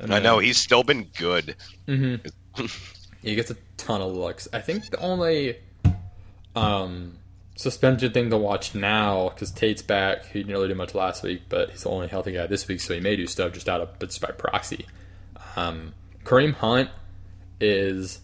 [0.00, 1.56] I know he's still been good.
[1.86, 2.16] hmm
[3.22, 4.48] he gets a ton of looks.
[4.52, 5.56] I think the only
[6.54, 7.18] um
[7.54, 10.26] suspension thing to watch now because Tate's back.
[10.26, 12.80] He didn't really do much last week, but he's the only healthy guy this week,
[12.80, 14.86] so he may do stuff just out of but just by proxy.
[15.56, 16.90] Um, Kareem Hunt
[17.60, 18.20] is,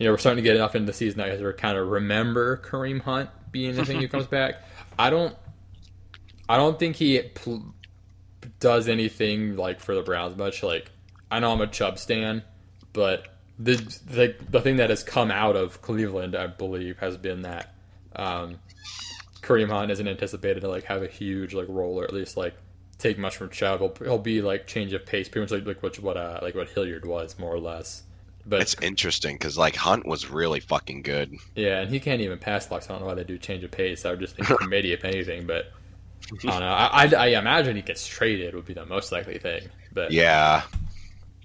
[0.00, 2.56] you know, we're starting to get enough into the season that we kind of remember
[2.56, 4.54] Kareem Hunt being the thing who comes back.
[4.98, 5.36] I don't,
[6.48, 7.74] I don't think he pl-
[8.60, 10.62] does anything like for the Browns much.
[10.62, 10.90] Like,
[11.30, 12.42] I know I'm a Chubb stan,
[12.94, 13.74] but the
[14.06, 17.74] the the thing that has come out of Cleveland, I believe, has been that
[18.16, 18.58] um,
[19.42, 22.54] Kareem Hunt isn't anticipated to like have a huge like role or at least like
[22.96, 23.80] take much from Chubb.
[23.80, 26.54] He'll, he'll be like change of pace, pretty much like, like what what uh, like
[26.54, 28.04] what Hilliard was more or less.
[28.46, 31.34] But It's interesting because like Hunt was really fucking good.
[31.54, 32.88] yeah, and he can't even pass blocks.
[32.88, 34.04] I don't know why they do change of pace.
[34.04, 35.66] I would just think committee if anything, but.
[36.46, 36.66] I don't know.
[36.68, 40.62] I, I, I imagine he gets traded would be the most likely thing, but Yeah,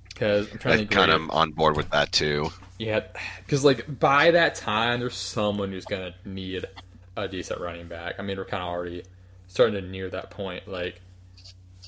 [0.09, 2.49] because I'm trying to kind of on board with that too.
[2.77, 3.01] Yeah,
[3.45, 6.65] because like by that time, there's someone who's gonna need
[7.15, 8.15] a decent running back.
[8.19, 9.03] I mean, we're kind of already
[9.47, 10.67] starting to near that point.
[10.67, 11.01] Like,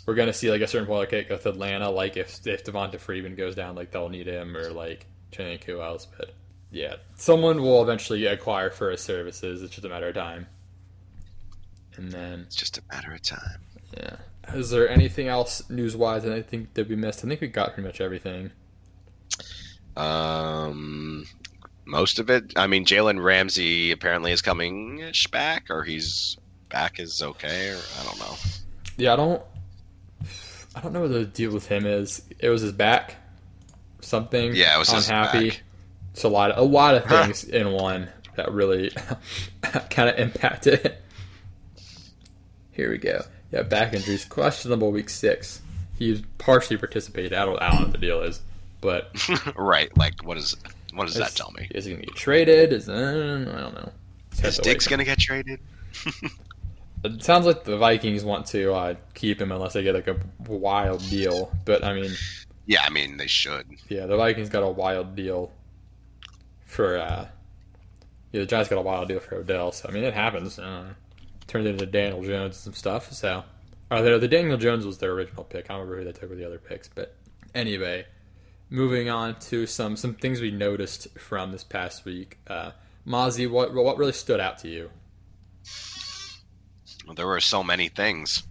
[0.08, 1.90] we're gonna see like a certain point like with Atlanta.
[1.90, 5.82] Like, if if Devonta Freeman goes down, like they'll need him, or like trying who
[5.82, 6.08] else.
[6.18, 6.32] But
[6.72, 9.62] yeah, someone will eventually acquire for his services.
[9.62, 10.48] It's just a matter of time.
[11.98, 13.60] And then It's just a matter of time.
[13.96, 14.16] yeah,
[14.54, 17.26] is there anything else news wise that I think that we missed?
[17.26, 18.52] I think we got pretty much everything.
[19.98, 21.26] Um,
[21.86, 22.54] most of it.
[22.56, 26.38] I mean, Jalen Ramsey apparently is coming back, or he's
[26.70, 28.36] back is okay, or I don't know.
[28.98, 29.42] Yeah, I don't.
[30.78, 32.22] I don't know what the deal with him is.
[32.38, 33.16] It was his back,
[34.02, 34.56] something.
[34.56, 35.50] Yeah, it was his unhappy.
[35.50, 35.64] back.
[36.12, 36.52] It's a lot.
[36.52, 38.92] Of, a lot of things in one that really
[39.90, 41.04] kind of impacted it.
[42.74, 43.24] Here we go.
[43.52, 44.24] Yeah, back injuries.
[44.24, 45.62] Questionable week six.
[45.98, 47.34] He partially participated.
[47.34, 47.60] I don't.
[47.60, 48.40] I don't know what the deal is,
[48.80, 49.10] but
[49.56, 49.96] right?
[49.98, 50.56] Like, what is
[50.94, 51.68] what does that tell me?
[51.72, 52.72] Is he gonna get traded?
[52.72, 53.92] Is uh, I don't know.
[54.44, 54.88] Is wait.
[54.88, 55.60] gonna get traded?
[57.16, 60.18] It sounds like the Vikings want to uh, keep him unless they get like a
[60.48, 61.52] wild deal.
[61.66, 62.12] But I mean,
[62.66, 63.66] Yeah, I mean they should.
[63.90, 65.52] yeah, the Vikings got a wild deal
[66.66, 66.98] for.
[66.98, 67.28] uh
[68.32, 69.72] Yeah, the Giants got a wild deal for Odell.
[69.72, 70.60] So I mean, it happens.
[70.60, 70.94] Uh,
[71.48, 73.12] turned into Daniel Jones and some stuff.
[73.14, 73.44] So,
[73.90, 75.66] uh, the, the Daniel Jones was their original pick.
[75.70, 77.16] I don't remember who they took with the other picks, but
[77.56, 78.06] anyway,
[78.70, 82.38] moving on to some some things we noticed from this past week.
[82.48, 82.72] Uh,
[83.08, 84.90] Mozzie, what what really stood out to you?
[87.16, 88.44] There were so many things.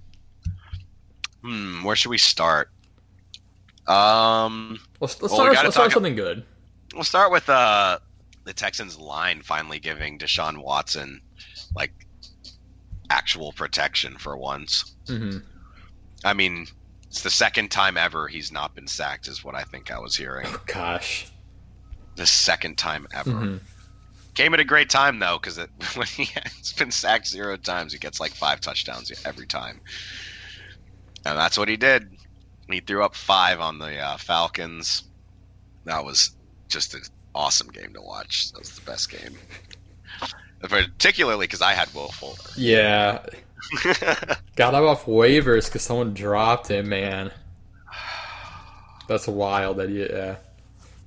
[1.42, 2.70] Hmm, where should we start?
[3.86, 5.52] Um, Let's, let's Well, start.
[5.54, 6.44] gotta Let's start something good.
[6.94, 7.98] we'll start with uh
[8.44, 11.20] the Texans line finally giving Deshaun Watson
[11.74, 11.92] like
[13.10, 14.94] actual protection for once.
[15.06, 15.38] hmm
[16.24, 16.66] I mean,
[17.08, 20.16] it's the second time ever he's not been sacked, is what I think I was
[20.16, 20.46] hearing.
[20.48, 21.30] Oh, gosh.
[22.16, 23.30] The second time ever.
[23.30, 23.60] Mhm.
[24.36, 25.56] Came at a great time though, because
[25.94, 29.80] when he has been sacked zero times, he gets like five touchdowns every time,
[31.24, 32.10] and that's what he did.
[32.70, 35.04] He threw up five on the uh, Falcons.
[35.86, 36.32] That was
[36.68, 37.02] just an
[37.34, 38.52] awesome game to watch.
[38.52, 39.38] That was the best game,
[40.60, 42.36] particularly because I had Will Fuller.
[42.58, 43.24] Yeah,
[44.54, 46.90] got him off waivers because someone dropped him.
[46.90, 47.30] Man,
[49.08, 49.78] that's wild.
[49.78, 50.36] That yeah,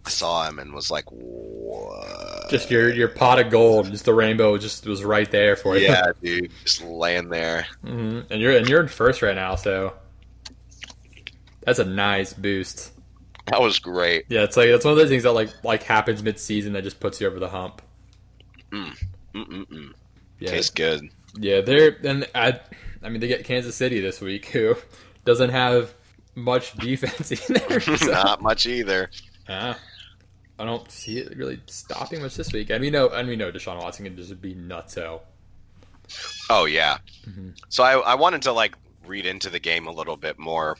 [0.08, 4.58] saw him and was like, "What?" just your your pot of gold, just the rainbow,
[4.58, 5.84] just was right there for you.
[5.88, 7.66] yeah, dude, just laying there.
[7.84, 9.94] hmm and you're and you're in first right now, so
[11.62, 12.92] that's a nice boost.
[13.48, 14.26] That was great.
[14.30, 16.84] Yeah, it's like that's one of those things that like like happens mid season that
[16.84, 17.82] just puts you over the hump.
[18.72, 19.92] Mm-mm-mm.
[20.40, 21.10] Yeah, Tastes good.
[21.38, 22.60] Yeah, they're and I,
[23.04, 24.76] I mean they get Kansas City this week, who
[25.26, 25.94] doesn't have
[26.36, 27.80] much defense either.
[27.98, 29.10] So, Not much either.
[29.48, 29.76] yeah,
[30.60, 32.70] I don't see it really stopping much this week.
[32.70, 35.22] And we know, and we know Deshaun Watson can just be nutso.
[36.50, 36.98] Oh yeah.
[37.28, 37.58] Mhm.
[37.70, 40.78] So I, I wanted to like read into the game a little bit more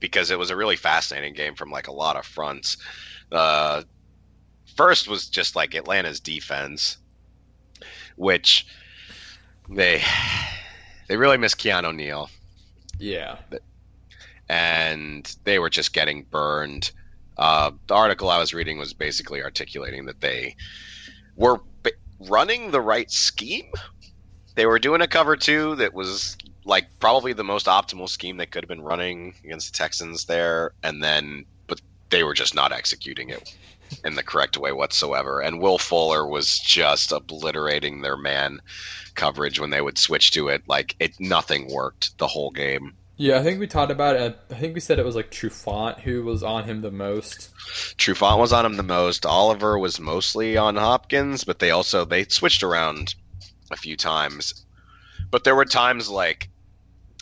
[0.00, 2.76] because it was a really fascinating game from like a lot of fronts.
[3.32, 3.82] Uh,
[4.76, 6.98] first was just like Atlanta's defense,
[8.16, 8.66] which
[9.68, 10.02] they
[11.08, 12.30] they really miss Keanu Neal
[12.98, 13.38] Yeah,
[14.48, 16.90] and they were just getting burned.
[17.40, 20.54] Uh, the article I was reading was basically articulating that they
[21.36, 21.92] were b-
[22.28, 23.64] running the right scheme.
[24.56, 28.44] They were doing a cover two that was like probably the most optimal scheme they
[28.44, 32.72] could have been running against the Texans there, and then but they were just not
[32.72, 33.56] executing it
[34.04, 35.40] in the correct way whatsoever.
[35.40, 38.60] And Will Fuller was just obliterating their man
[39.14, 40.62] coverage when they would switch to it.
[40.68, 42.98] Like it, nothing worked the whole game.
[43.20, 43.38] Yeah.
[43.38, 44.38] I think we talked about it.
[44.50, 47.50] I think we said it was like Trufant who was on him the most.
[47.98, 49.26] Trufant was on him the most.
[49.26, 53.14] Oliver was mostly on Hopkins, but they also they switched around
[53.70, 54.64] a few times.
[55.30, 56.48] But there were times like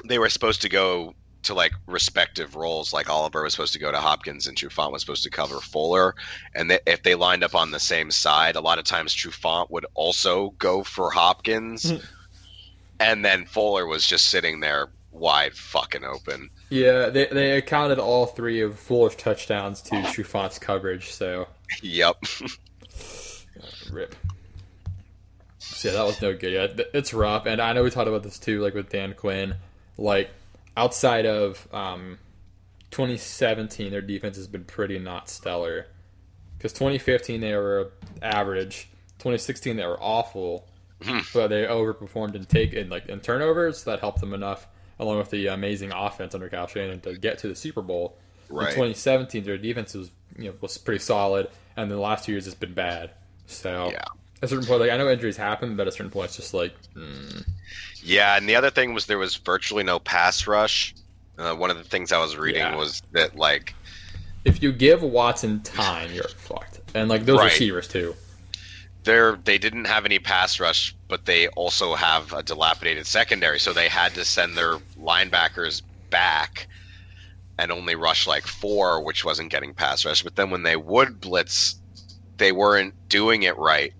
[0.04, 2.92] they were supposed to go to like respective roles.
[2.92, 6.14] Like Oliver was supposed to go to Hopkins, and Trufant was supposed to cover Fuller.
[6.54, 9.70] And they, if they lined up on the same side, a lot of times Trufant
[9.70, 11.96] would also go for Hopkins, hmm.
[13.00, 16.50] and then Fuller was just sitting there wide fucking open.
[16.70, 21.10] Yeah, they they accounted all three of Fuller's touchdowns to Trufant's coverage.
[21.12, 21.48] So
[21.82, 22.16] Yep.
[23.92, 24.14] Rip.
[25.58, 26.52] So yeah, that was no good.
[26.52, 29.54] Yeah, it's rough, and I know we talked about this too, like with Dan Quinn.
[29.96, 30.30] Like
[30.76, 32.18] outside of um,
[32.90, 35.86] 2017, their defense has been pretty not stellar.
[36.56, 40.66] Because 2015 they were average, 2016 they were awful,
[41.02, 41.20] Hmm.
[41.32, 43.78] but they overperformed in take in like in turnovers.
[43.82, 44.66] So that helped them enough,
[45.00, 48.16] along with the amazing offense under Kyle Shanahan to get to the Super Bowl.
[48.50, 52.46] In 2017, their defense was you know was pretty solid, and the last two years
[52.46, 53.10] it's been bad.
[53.46, 53.98] So Yeah.
[53.98, 54.06] at
[54.42, 56.54] a certain point, like I know injuries happen, but at a certain point, it's just
[56.54, 57.44] like mm,
[58.02, 60.94] Yeah, and the other thing was there was virtually no pass rush.
[61.38, 62.76] Uh, one of the things I was reading Yeah.
[62.76, 63.74] was that like
[64.44, 66.80] if you give Watson time, you're fucked.
[66.94, 67.52] And like those Right.
[67.52, 68.14] receivers too.
[69.08, 73.72] They're they didn't have any pass rush, but they also have a dilapidated secondary, so
[73.72, 76.68] they had to send their linebackers back
[77.58, 80.22] and only rush like four, which wasn't getting pass rush.
[80.22, 81.76] But then when they would blitz,
[82.36, 83.94] they weren't doing it right.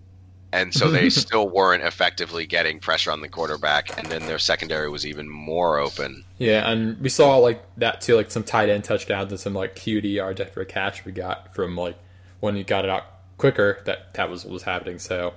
[0.52, 4.90] And so they still weren't effectively getting pressure on the quarterback, and then their secondary
[4.90, 6.22] was even more open.
[6.36, 9.74] Yeah, and we saw like that too, like some tight end touchdowns and some like
[9.74, 11.96] QD yards after a catch we got from like
[12.40, 13.80] when he got it out quicker.
[13.86, 14.98] That that was what was happening.
[14.98, 15.32] So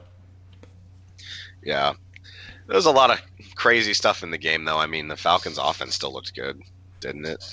[1.64, 1.94] Yeah.
[2.68, 3.22] There was a lot of
[3.56, 4.78] crazy stuff in the game, though.
[4.78, 6.62] I mean, the Falcons' offense still looked good,
[7.00, 7.44] didn't it?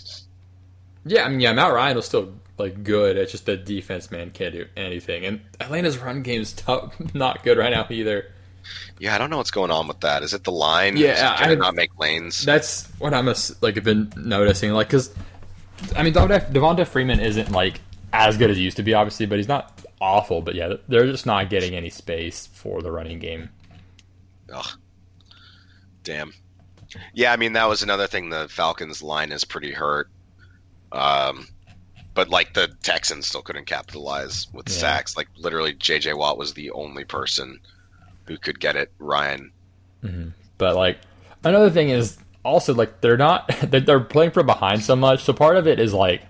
[1.04, 3.16] yeah, I mean yeah, Matt Ryan was still like good.
[3.16, 7.42] It's just the defense man can't do anything, and Atlanta's run game is tough, not
[7.44, 8.32] good right now either.
[8.98, 10.22] Yeah, I don't know what's going on with that.
[10.22, 10.96] Is it the line?
[10.96, 12.44] Yeah, I- not make lanes.
[12.44, 13.26] That's what I'm
[13.60, 14.72] like have been noticing.
[14.72, 15.14] Like, because
[15.96, 17.80] I mean, Devonta, Devonta Freeman isn't like
[18.12, 20.40] as good as he used to be, obviously, but he's not awful.
[20.42, 23.50] But yeah, they're just not getting any space for the running game.
[24.52, 24.66] Ugh.
[26.04, 26.32] Damn.
[27.12, 28.30] Yeah, I mean that was another thing.
[28.30, 30.08] The Falcons' line is pretty hurt.
[30.92, 31.46] Um,
[32.14, 34.74] but like the Texans still couldn't capitalize with Yeah.
[34.74, 35.16] sacks.
[35.16, 36.14] Like literally, J.J.
[36.14, 37.60] Watt was the only person
[38.26, 38.90] who could get it.
[38.98, 39.52] Ryan.
[40.56, 40.98] But like
[41.44, 45.24] another thing is also like they're not they're playing from behind so much.
[45.24, 46.22] So part of it is like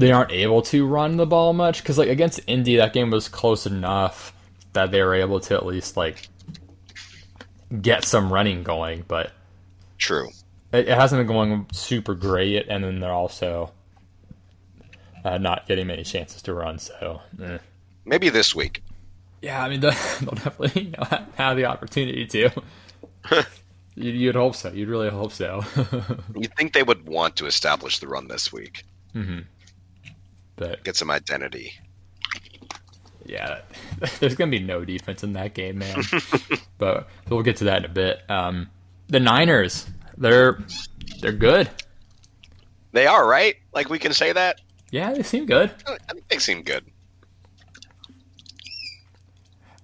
[0.00, 3.28] they aren't able to run the ball much because like against Indy that game was
[3.28, 4.32] close enough
[4.72, 6.28] that they were able to at least like
[7.80, 9.32] get some running going, but
[9.98, 10.28] True.
[10.72, 12.66] it, it hasn't been going super great.
[12.68, 13.72] And then they're also
[15.24, 16.78] uh, not getting many chances to run.
[16.78, 17.20] So.
[17.42, 17.58] eh.
[18.04, 18.82] Maybe this week.
[19.42, 22.50] Yeah, I mean, they'll definitely you know, have the opportunity to.
[23.96, 24.70] You'd, hope so.
[24.70, 25.62] You'd really hope so.
[26.34, 28.84] You'd think they would want to establish the run this week,
[30.60, 31.72] but get some identity.
[33.24, 33.62] yeah,
[34.20, 36.02] there's gonna be no defense in that game, man.
[36.78, 38.18] but we'll get to that in a bit.
[38.28, 38.68] Um,
[39.08, 39.86] the Niners,
[40.18, 40.60] they're
[41.20, 41.68] they're good.
[42.92, 43.56] They are right.
[43.72, 44.60] Like we can say that.
[44.90, 45.72] Yeah, they seem good.
[45.86, 46.84] I think they seem good.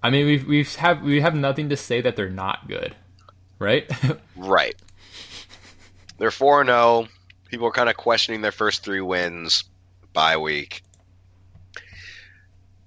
[0.03, 2.95] I mean, we've we've have we have nothing to say that they're not good,
[3.59, 3.91] right?
[4.37, 4.75] Right.
[6.19, 7.09] They're 4 0.
[7.49, 9.65] People are kind of questioning their first three wins
[10.17, 10.83] bye week.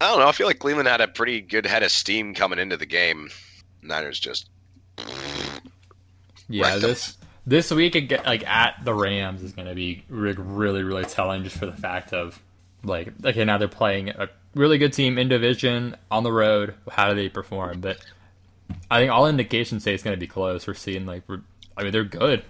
[0.02, 0.28] I don't know.
[0.28, 3.30] I feel like Cleveland had a pretty good head of steam coming into the game.
[3.84, 4.50] Niners just.
[6.48, 6.82] Yeah, Wrecked 'em.
[6.82, 11.58] this this week like at the Rams is going to be really really telling just
[11.58, 12.42] for the fact of
[12.84, 16.74] like okay now they're playing a really good team in division on the road.
[16.90, 17.80] How do they perform?
[17.80, 18.04] But
[18.90, 20.66] I think all indications say it's going to be close.
[20.66, 21.42] We're seeing like we're,
[21.78, 22.44] I mean they're good.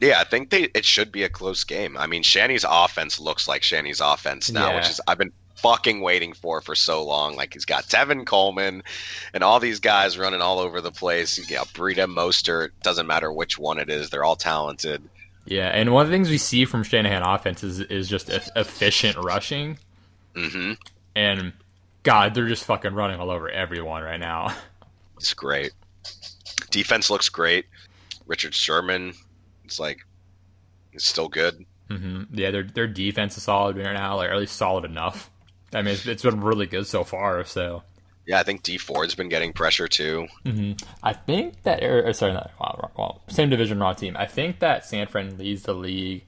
[0.00, 1.96] Yeah, I think they it should be a close game.
[1.96, 6.32] I mean, Shanny's offense looks like Shanny's offense now, which is I've been fucking waiting
[6.34, 7.36] for for so long.
[7.36, 8.82] Like he's got Tevin Coleman
[9.32, 11.38] and all these guys running all over the place.
[11.38, 12.70] You got Breida, Mostert.
[12.82, 14.10] Doesn't matter which one it is.
[14.10, 15.02] They're all talented.
[15.46, 18.38] Yeah, and one of the things we see from Shanahan offense is is just e-
[18.56, 19.78] efficient rushing,
[20.34, 20.72] hmm
[21.16, 21.52] and
[22.02, 24.54] God, they're just fucking running all over everyone right now.
[25.16, 25.72] It's great.
[26.70, 27.66] Defense looks great.
[28.26, 29.14] Richard Sherman,
[29.64, 29.98] it's like
[30.92, 31.64] it's still good.
[31.88, 35.30] hmm Yeah, their their defense is solid right now, like or at least solid enough.
[35.72, 37.44] I mean, it's, it's been really good so far.
[37.44, 37.82] So
[38.26, 40.28] Yeah, I think Dee Ford's been getting pressure too.
[41.02, 44.16] I think that, or, or sorry, not, well, well, same division, wrong team.
[44.16, 46.24] I think that San Fran leads the league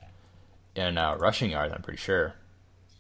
[0.75, 1.72] in uh, rushing yards.
[1.72, 2.35] I'm pretty sure.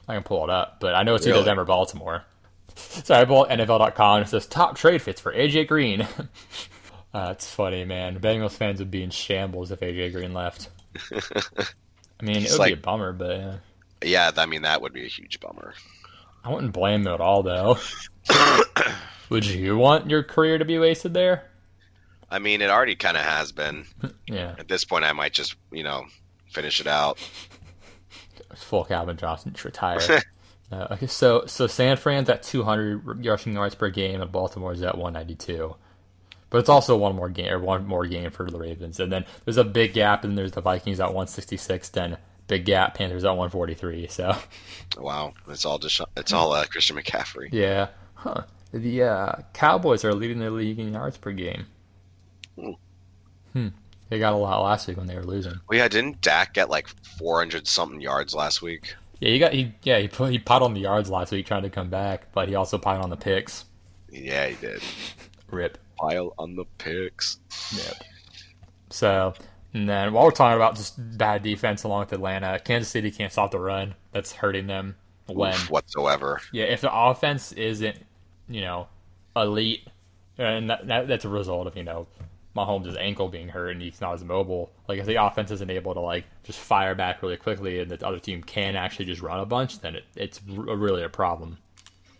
[0.08, 1.44] I can pull it up, but I know it's either Really?
[1.46, 2.22] them or Baltimore.
[2.76, 4.22] Sorry, I pulled NFL.com.
[4.22, 6.06] It says top trade fits for AJ Green.
[7.16, 8.18] uh, it's funny, man.
[8.20, 10.68] Bengals fans would be in shambles if AJ Green left.
[11.12, 13.56] I mean, He's it would like- be a bummer, but uh,
[14.02, 15.74] Yeah, I mean that would be a huge bummer.
[16.44, 17.78] I wouldn't blame him at all, though.
[19.30, 21.44] would you want your career to be wasted there?
[22.30, 23.86] I mean, it already kind of has been.
[24.28, 24.56] Yeah.
[24.58, 26.04] At this point, I might just you know
[26.50, 27.18] finish it out.
[28.56, 30.00] full Calvin Johnson retire.
[30.72, 34.98] uh, okay, so so San Fran's at 200 rushing yards per game, and Baltimore's at
[34.98, 35.76] 192.
[36.50, 39.24] But it's also one more game or one more game for the Ravens, and then
[39.44, 42.16] there's a big gap, and there's the Vikings at 166, then
[42.46, 44.06] big gap Panthers at 143.
[44.08, 44.36] So
[44.96, 47.48] Wow, it's all just it's all uh, Christian McCaffrey.
[47.52, 48.42] yeah, huh?
[48.72, 51.66] The uh, Cowboys are leading the league in yards per game.
[52.58, 52.72] Hmm.
[53.52, 53.68] Hmm.
[54.08, 55.54] They got a lot last week when they were losing.
[55.68, 56.88] Well, yeah, didn't Dak get like
[57.18, 58.94] 400 something yards last week?
[59.20, 61.62] Yeah, he got he yeah he put, he pot on the yards last week trying
[61.62, 63.64] to come back, but he also pot on the picks.
[64.10, 64.82] Yeah, he did.
[65.50, 65.78] Rip.
[65.96, 67.38] Pile on the picks.
[67.74, 68.02] Yep.
[68.90, 69.34] So,
[69.74, 73.32] and then while we're talking about just bad defense along with Atlanta, Kansas City can't
[73.32, 73.94] stop the run.
[74.12, 74.96] That's hurting them.
[75.26, 76.40] When Oof, whatsoever.
[76.52, 77.96] yeah, if the offense isn't
[78.48, 78.86] you know
[79.34, 79.88] elite,
[80.38, 82.06] and that, that that's a result of you know
[82.54, 84.70] Mahomes' ankle being hurt and he's not as mobile.
[84.88, 88.06] Like if the offense isn't able to like just fire back really quickly and the
[88.06, 91.58] other team can actually just run a bunch, then it, it's r- really a problem.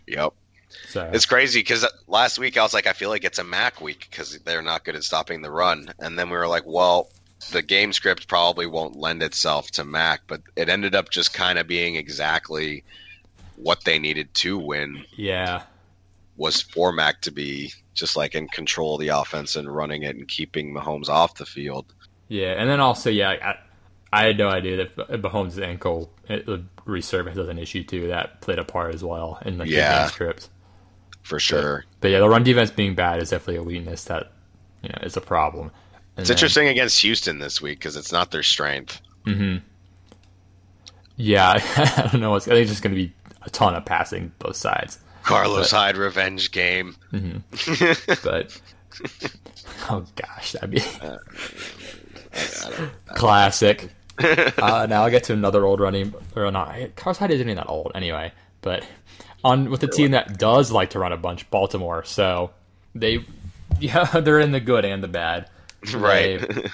[0.07, 0.33] Yep.
[0.69, 3.81] So It's crazy because last week I was like, I feel like it's a Mac
[3.81, 5.91] week because they're not good at stopping the run.
[5.99, 7.09] And then we were like, well,
[7.51, 11.59] the game script probably won't lend itself to Mac, but it ended up just kind
[11.59, 12.83] of being exactly
[13.55, 15.63] what they needed to win yeah,
[16.37, 20.15] was for Mac to be just like in control of the offense and running it
[20.15, 21.93] and keeping Mahomes off the field.
[22.27, 23.55] yeah, and then also yeah, I,
[24.11, 28.07] I had no idea that Mahomes' ankle uh, it, the resurface was an issue too.
[28.07, 29.99] That played a part as well in the Yeah.
[29.99, 30.49] game script.
[31.27, 31.83] For sure.
[31.99, 34.31] But yeah, the run defense being bad is definitely a weakness that
[34.81, 35.71] you know is a problem.
[36.15, 39.01] And It's then- interesting against Houston this week because it's not their strength.
[39.25, 39.57] Mm-hmm.
[41.17, 42.31] Yeah, I don't know.
[42.31, 43.11] What's, I think it's just going to be
[43.41, 44.99] a ton of passing both sides.
[45.23, 46.95] Carlos Hyde revenge game.
[48.23, 48.57] But
[49.89, 50.81] oh gosh, that'd be
[53.15, 53.89] classic.
[54.19, 56.95] uh, now I'll get to another old running or not.
[56.95, 58.31] Carlos Hyde isn't even that old anyway.
[58.61, 58.85] But
[59.43, 62.03] on with the team that does like to run a bunch, Baltimore.
[62.03, 62.51] So
[62.95, 63.25] they,
[63.79, 65.49] yeah, they're in the good and the bad.
[65.93, 66.39] Right.
[66.39, 66.69] They,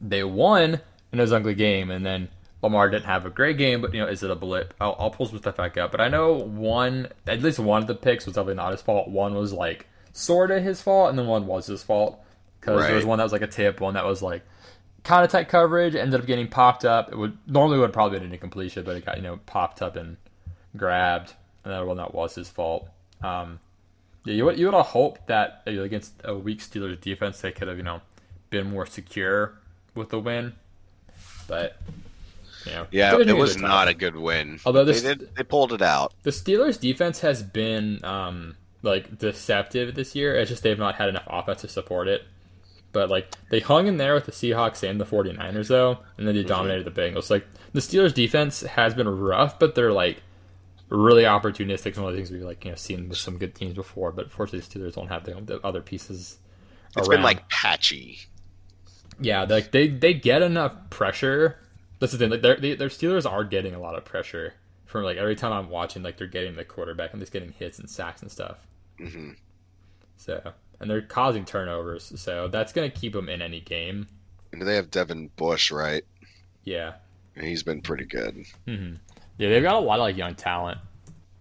[0.00, 0.80] they won
[1.12, 2.28] in a ugly game, and then
[2.60, 3.80] Lamar didn't have a great game.
[3.80, 4.74] But you know, is it a blip?
[4.80, 5.92] I'll, I'll pull some stuff back up.
[5.92, 9.08] But I know one, at least one of the picks was definitely not his fault.
[9.08, 12.20] One was like sort of his fault, and then one was his fault
[12.60, 14.42] because there was one that was like a tip, one that was like
[15.04, 17.10] kind of tight coverage, ended up getting popped up.
[17.10, 19.82] It would normally would have probably been an incompletion, but it got you know popped
[19.82, 20.16] up and
[20.76, 21.34] grabbed.
[21.64, 22.88] Another one that was his fault.
[23.22, 23.60] Um,
[24.24, 27.52] yeah, you would you would have hoped that uh, against a weak Steelers defense they
[27.52, 28.00] could have you know
[28.50, 29.54] been more secure
[29.94, 30.54] with the win,
[31.46, 31.76] but
[32.66, 34.60] you know Yeah, it was not a good win.
[34.64, 36.12] Although they did, they pulled it out.
[36.22, 40.34] the Steelers defense has been um, like deceptive this year.
[40.36, 42.22] It's just they've not had enough offense to support it.
[42.92, 46.34] But like they hung in there with the Seahawks and the 49ers though, and then
[46.34, 47.30] they dominated the Bengals.
[47.30, 50.22] Like the Steelers defense has been rough, but they're like
[50.90, 51.86] really opportunistic.
[51.86, 54.12] It's one of the things we've like you know seen with some good teams before,
[54.12, 56.38] but fortunately the Steelers don't have the, the other pieces.
[56.96, 57.18] It's around.
[57.18, 58.18] been like patchy.
[59.20, 61.58] Yeah, like they they get enough pressure.
[61.98, 62.30] That's the thing.
[62.30, 64.54] Like their they, their Steelers are getting a lot of pressure
[64.86, 66.02] from like every time I'm watching.
[66.02, 68.58] Like they're getting the quarterback and just getting hits and sacks and stuff.
[68.98, 69.32] hmm
[70.16, 72.12] So and they're causing turnovers.
[72.20, 74.08] So that's gonna keep them in any game.
[74.52, 76.02] And they have Devin Bush, right?
[76.64, 76.94] Yeah,
[77.36, 78.44] And he's been pretty good.
[79.40, 79.48] Yeah.
[79.48, 80.78] They've got a lot of like young talent,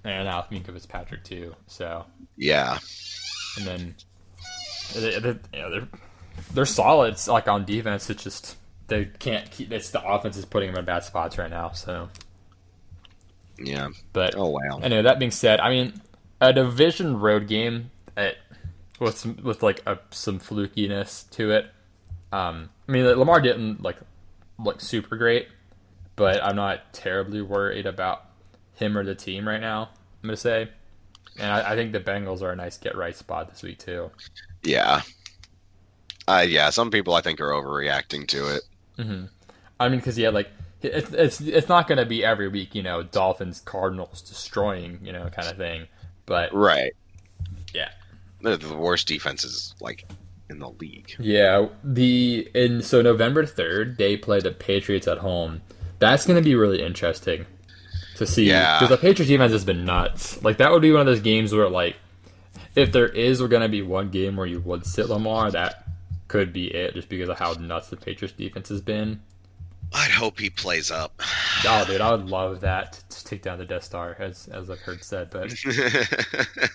[0.03, 1.53] and now Minkah Fitzpatrick too.
[1.67, 2.05] So
[2.37, 2.79] Yeah.
[3.57, 3.95] and then
[4.95, 5.87] they, they, you know, they're
[6.53, 7.13] they're solid.
[7.13, 8.09] It's like on defense.
[8.09, 8.55] It's just
[8.87, 9.71] they can't keep.
[9.71, 11.71] It's the offense is putting them in bad spots right now.
[11.71, 12.09] So,
[13.57, 13.89] Yeah.
[14.13, 14.79] but Oh wow.
[14.81, 15.93] Anyway, that being said, I mean,
[16.41, 18.35] a division road game at,
[18.99, 21.65] with some, with like a, some flukiness to it.
[22.31, 23.97] Um, I mean, Lamar didn't like
[24.57, 25.47] look super great,
[26.19, 28.25] but I'm not terribly worried about
[28.73, 29.89] him or the team right now.
[30.21, 30.69] I'm gonna say,
[31.39, 34.11] and I, I think the Bengals are a nice get right spot this week too.
[34.61, 35.01] Yeah.
[36.27, 36.69] Uh, yeah.
[36.69, 38.61] Some people I think are overreacting to it.
[39.79, 40.49] I mean, because yeah, like
[40.81, 45.29] it's it's it's not gonna be every week, you know, Dolphins Cardinals destroying, you know,
[45.29, 45.87] kind of thing.
[46.25, 46.91] But Right.
[47.73, 47.89] yeah,
[48.41, 50.05] They're the worst defenses like
[50.49, 51.15] in the league.
[51.17, 55.61] Yeah, the and so November third they play the Patriots at home.
[55.99, 57.45] That's going to be really interesting
[58.15, 58.79] to see Yeah.
[58.79, 60.41] because the Patriots defense has been nuts.
[60.43, 61.95] Like that would be one of those games where like
[62.75, 65.85] if there is going to be one game where you would sit Lamar, that
[66.27, 69.21] could be it, just because of how nuts the Patriots defense has been.
[69.91, 71.21] I'd hope he plays up.
[71.67, 74.79] Oh, dude, I would love that to take down the Death Star, as as I've
[74.79, 75.29] heard said.
[75.29, 75.53] But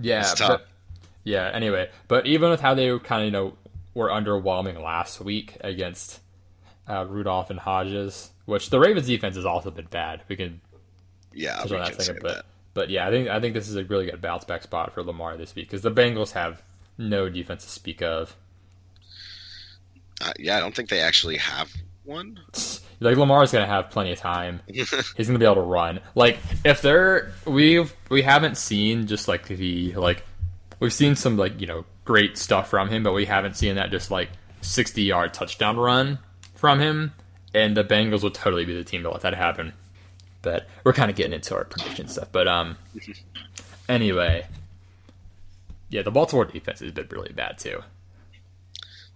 [0.00, 0.66] Yeah, but
[1.24, 1.50] yeah.
[1.52, 3.54] Anyway, but even with how they kind of you know
[3.94, 6.20] were underwhelming last week against
[6.88, 10.22] uh, Rudolph and Hodges, which the Ravens defense has also been bad.
[10.28, 10.60] We can
[11.32, 12.44] yeah, we can in a say second, but that.
[12.74, 15.02] but yeah, I think I think this is a really good bounce back spot for
[15.02, 16.62] Lamar this week because the Bengals have
[16.96, 18.36] no defense to speak of.
[20.20, 21.72] Uh, yeah, I don't think they actually have
[22.04, 22.40] one.
[23.00, 24.60] Like Lamar's gonna have plenty of time.
[24.66, 26.00] He's gonna be able to run.
[26.16, 30.24] Like if they're we've we haven't seen just like the like
[30.80, 33.92] we've seen some like you know great stuff from him, but we haven't seen that
[33.92, 34.30] just like
[34.62, 36.18] sixty yard touchdown run
[36.58, 37.12] from him.
[37.54, 39.72] And the Bengals would totally be the team to let that happen.
[40.42, 42.28] But we're kind of getting into our prediction stuff.
[42.30, 42.76] But um,
[43.88, 44.46] anyway,
[45.88, 47.82] yeah, the Baltimore defense has been really bad too.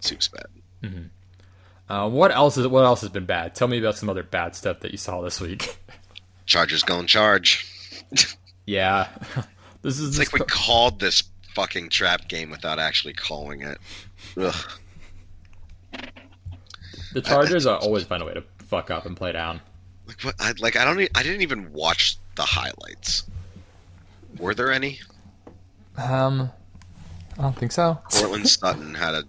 [0.01, 0.47] Seems bad.
[1.89, 3.55] Uh, what else is what else has been bad?
[3.55, 5.77] Tell me about some other bad stuff that you saw this week.
[6.47, 7.71] Chargers going charge.
[8.67, 9.09] yeah,
[9.83, 11.23] this is It's like we called this
[11.55, 13.79] fucking trap game without actually calling it.
[14.39, 14.55] Ugh.
[17.13, 19.61] The Chargers are always find a way to fuck up and play down.
[20.07, 20.35] Like what?
[20.39, 21.01] I, like I don't.
[21.01, 23.25] e- I didn't even watch the highlights.
[24.39, 25.01] Were there any?
[25.97, 26.51] Um,
[27.39, 27.99] I don't think so.
[28.11, 29.25] Courtland Sutton had a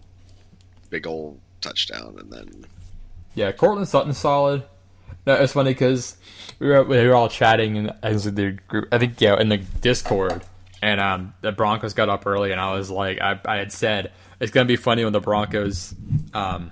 [0.89, 2.65] big old touchdown, and then
[3.35, 4.63] Yeah, Courtland Sutton's solid.
[5.25, 6.17] No, it's funny because
[6.59, 8.87] we were we were all chatting in as the group.
[8.91, 10.41] I think yeah, in the Discord,
[10.81, 14.11] and um, the Broncos got up early, and I was like, I, I had said
[14.39, 15.93] it's gonna be funny when the Broncos,
[16.33, 16.71] um,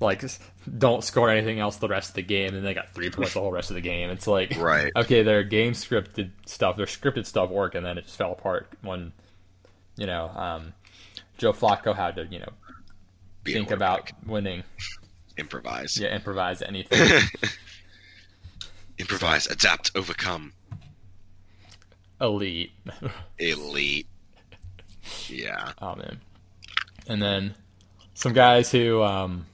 [0.00, 0.24] like
[0.78, 3.40] don't score anything else the rest of the game, and they got three points the
[3.40, 4.10] whole rest of the game.
[4.10, 4.92] It's like Right.
[4.96, 8.68] okay, their game scripted stuff, their scripted stuff worked, and then it just fell apart
[8.82, 9.12] when,
[9.96, 10.72] you know, um,
[11.36, 12.52] Joe Flacco had to you know
[13.44, 14.64] be think about winning,
[15.36, 17.22] improvise, yeah, improvise anything.
[18.98, 20.52] improvise, adapt, overcome,
[22.20, 22.72] elite.
[23.38, 24.06] elite.
[25.28, 26.20] Yeah, oh man.
[27.06, 27.54] And then
[28.14, 29.46] some guys who um,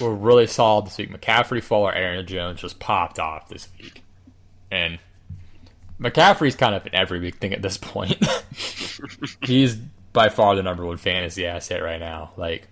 [0.00, 1.10] were really solid this week.
[1.10, 4.02] McCaffrey, Fuller, Aaron Jones just popped off this week,
[4.70, 4.98] and
[6.00, 8.16] McCaffrey's kind of an every week thing at this point.
[9.44, 9.76] He's
[10.12, 12.32] by far the number one fantasy asset right now.
[12.36, 12.68] Like,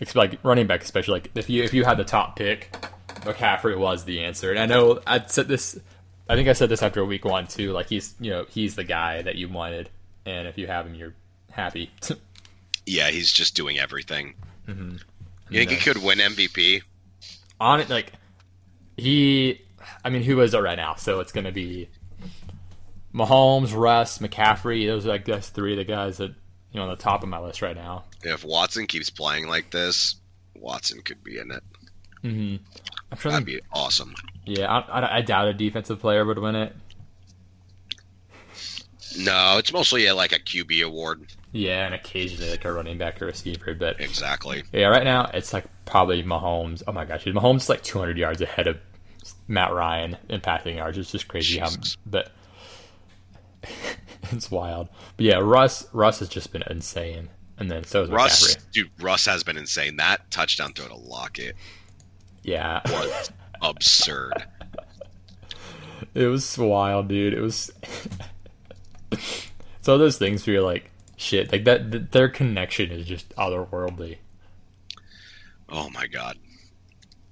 [0.00, 2.70] it's like running back, especially like if you if you had the top pick,
[3.22, 4.50] McCaffrey was the answer.
[4.50, 5.78] And I know I said this.
[6.28, 7.72] I think I said this after week one too.
[7.72, 9.90] Like he's you know he's the guy that you wanted,
[10.24, 11.14] and if you have him, you're
[11.50, 11.90] happy.
[12.86, 13.10] yeah.
[13.10, 14.34] He's just doing everything.
[14.68, 15.00] Mhm.
[15.52, 16.82] You think he could win MVP?
[17.60, 18.12] on it like
[18.96, 19.60] he
[20.04, 20.96] I mean who is it right now?
[20.96, 21.88] So it's gonna be
[23.14, 26.88] Mahomes, Russ, McCaffrey, those are like that's three of the guys that you know on
[26.88, 28.04] the top of my list right now.
[28.22, 30.16] If Watson keeps playing like this,
[30.54, 31.62] Watson could be in it.
[32.24, 32.64] Mm-hmm.
[33.10, 34.14] I'm trying That'd to, be awesome.
[34.46, 36.74] yeah, I, I, I doubt a defensive player would win it.
[39.18, 41.26] No, it's mostly a, like a QB award.
[41.52, 44.62] Yeah, and occasionally like a running back or receiver, but Exactly.
[44.72, 46.82] yeah, right now it's like probably Mahomes.
[46.86, 48.78] Oh my gosh, Mahomes is like 200 yards ahead of
[49.48, 50.96] Matt Ryan in passing yards.
[50.98, 51.94] It's just crazy Jesus.
[51.94, 52.32] how, but
[54.32, 54.88] it's wild.
[55.16, 58.72] But yeah, Russ Russ has just been insane, and then so is Russ, McCaffrey.
[58.72, 59.96] dude, Russ has been insane.
[59.96, 61.54] That touchdown throw to Lockett
[62.42, 63.30] Yeah, was
[63.62, 64.32] absurd.
[66.14, 67.34] it was wild, dude.
[67.34, 67.70] It was.
[69.80, 71.90] so those things where you're like, shit, like that.
[71.92, 74.18] th- their connection is just otherworldly.
[75.68, 76.38] Oh my god.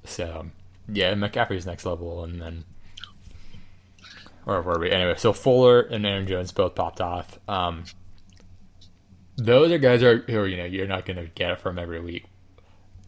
[0.05, 0.47] So
[0.89, 2.65] yeah, McCaffrey's next level, and then
[4.45, 4.91] where were we?
[4.91, 7.39] Anyway, so Fuller and Aaron Jones both popped off.
[7.49, 7.85] Um,
[9.37, 11.79] those are guys are who are, you know you're not going to get it from
[11.79, 12.27] every week.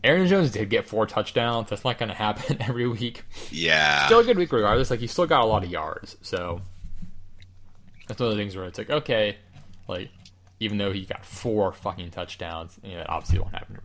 [0.04, 1.70] Aaron Jones did get four touchdowns.
[1.70, 3.24] That's not going to happen every week.
[3.50, 4.06] Yeah.
[4.06, 4.90] Still a good week regardless.
[4.90, 6.60] Like he still got a lot of yards, so
[8.08, 9.36] that's one of the things where it's like okay,
[9.88, 10.10] like
[10.60, 13.78] even though he got four fucking touchdowns, you know, it obviously won't happen.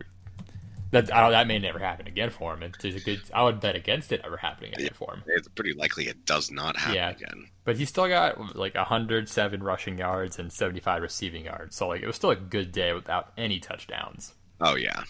[0.90, 2.62] That I don't, that may never happen again for him.
[2.62, 3.20] It's a good.
[3.34, 5.22] I would bet against it ever happening again for him.
[5.26, 7.10] it's pretty likely it does not happen Yeah.
[7.10, 7.48] again.
[7.64, 11.76] But he still got like 107 rushing yards and 75 receiving yards.
[11.76, 14.32] So like it was still a good day without any touchdowns.
[14.62, 15.02] Oh yeah.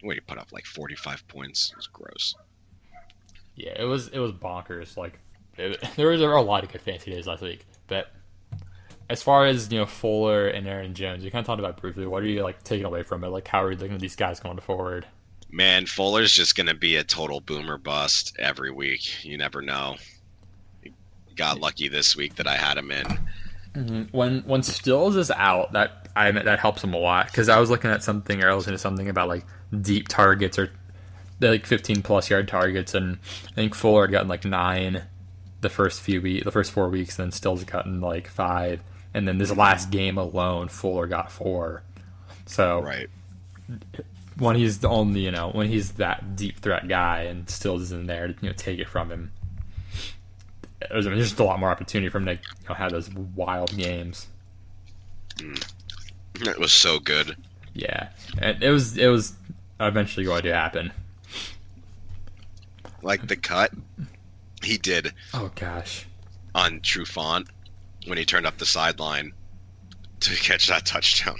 [0.00, 1.70] Where he put up like 45 points.
[1.72, 2.34] It was gross.
[3.54, 4.96] Yeah, it was it was bonkers.
[4.96, 5.18] Like
[5.58, 7.66] it, there was a lot of good fantasy days last week.
[7.86, 8.10] But
[9.08, 12.06] as far as you know, Fuller and Aaron Jones, you kind of talked about briefly.
[12.06, 13.28] What are you like taking away from it?
[13.28, 15.06] Like how are you looking at these guys going forward?
[15.50, 19.24] Man, Fuller's just going to be a total boomer bust every week.
[19.24, 19.96] You never know.
[21.36, 23.06] Got lucky this week that I had him in.
[23.74, 24.16] Mm-hmm.
[24.16, 27.70] When when Stills is out, that I that helps him a lot because I was
[27.70, 29.44] looking at something or I was into something about like
[29.82, 30.70] deep targets or
[31.40, 33.18] like 15 plus yard targets, and
[33.50, 35.02] I think Fuller had gotten like nine
[35.60, 38.80] the first few weeks, the first four weeks, and then Stills gotten like five,
[39.14, 41.82] and then this last game alone, Fuller got four.
[42.46, 43.08] So Right.
[44.38, 48.06] when he's the only, you know, when he's that deep threat guy and Stills isn't
[48.06, 49.32] there to you know take it from him,
[50.90, 52.38] there's, there's just a lot more opportunity for him to you
[52.68, 54.26] know, have those wild games.
[55.36, 55.66] Mm.
[56.40, 57.36] It was so good.
[57.72, 59.34] Yeah, and it was it was
[59.80, 60.92] eventually going to happen.
[63.02, 63.72] Like the cut
[64.62, 66.06] he did Oh gosh,
[66.54, 67.48] on Trufant
[68.06, 69.32] when he turned up the sideline
[70.20, 71.36] to catch that touchdown.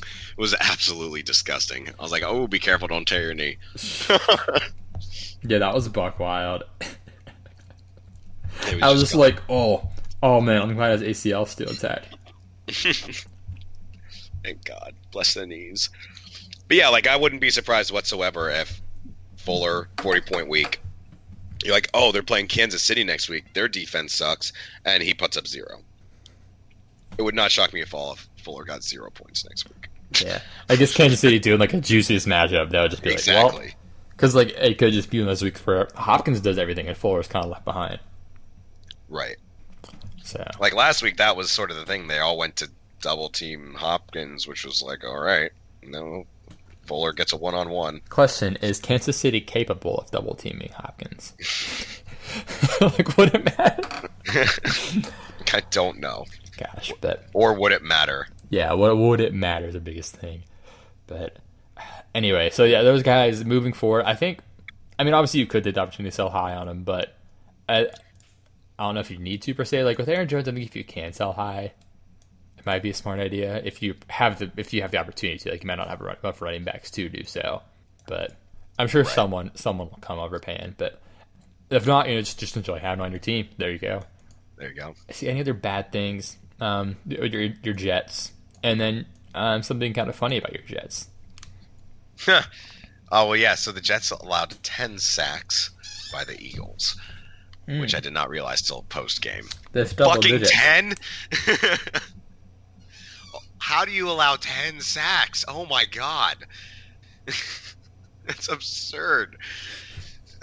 [0.00, 1.88] It was absolutely disgusting.
[1.98, 2.88] I was like, "Oh, be careful!
[2.88, 3.56] Don't tear your knee."
[5.42, 6.62] yeah, that was buck wild.
[8.62, 9.20] It I was just gone.
[9.20, 9.88] like, oh,
[10.22, 12.16] oh man, I'm glad his ACL still intact.
[14.44, 14.94] Thank God.
[15.10, 15.90] Bless the knees.
[16.68, 18.80] But yeah, like I wouldn't be surprised whatsoever if
[19.36, 20.80] Fuller, 40 point week.
[21.64, 23.52] You're like, oh, they're playing Kansas City next week.
[23.54, 24.52] Their defense sucks.
[24.84, 25.80] And he puts up zero.
[27.18, 29.88] It would not shock me if all of Fuller got zero points next week.
[30.24, 30.40] Yeah,
[30.70, 32.70] I guess Kansas City doing like a juiciest matchup.
[32.70, 33.74] That would just be like, well, Exactly.
[34.12, 36.96] because like it could just be one of those weeks where Hopkins does everything and
[36.96, 37.98] Fuller's kind of left behind.
[39.08, 39.36] right.
[40.24, 42.06] So Like last week, that was sort of the thing.
[42.06, 45.50] They all went to double team Hopkins, which was like, all right.
[45.82, 46.24] No,
[46.88, 48.00] Fuller gets a one on one.
[48.08, 51.32] Question: Is Kansas City capable of double teaming Hopkins?
[52.80, 54.08] like, would it matter?
[55.52, 56.24] I don't know.
[56.56, 58.26] Gosh, but Or would it matter?
[58.50, 60.42] yeah, what would it matter is the biggest thing.
[61.06, 61.36] But
[62.14, 64.04] anyway, so yeah, those guys moving forward.
[64.06, 64.40] I think.
[64.98, 67.14] I mean, obviously, you could take the opportunity to sell high on them, but
[67.68, 67.86] I,
[68.78, 69.84] I don't know if you need to per se.
[69.84, 71.72] Like with Aaron Jones, I think if you can sell high,
[72.58, 73.60] it might be a smart idea.
[73.64, 76.00] If you have the if you have the opportunity to, like, you might not have
[76.00, 77.62] enough running backs to do so.
[78.06, 78.36] But
[78.78, 80.74] I'm sure someone someone will come overpaying.
[80.78, 81.00] But
[81.70, 83.48] if not, you know, just just enjoy having on your team.
[83.56, 84.02] There you go.
[84.56, 84.94] There you go.
[85.10, 86.36] See any other bad things?
[86.60, 88.32] Um, your your Jets,
[88.62, 91.08] and then um, something kind of funny about your Jets.
[92.28, 92.42] oh
[93.10, 93.54] well, yeah.
[93.54, 95.70] So the Jets allowed ten sacks
[96.12, 96.96] by the Eagles,
[97.66, 99.44] which I did not realize till post game.
[99.72, 100.50] That's double Fucking digits.
[100.52, 100.94] ten.
[103.68, 105.44] How do you allow ten sacks?
[105.46, 106.38] Oh my god,
[108.26, 109.36] that's absurd.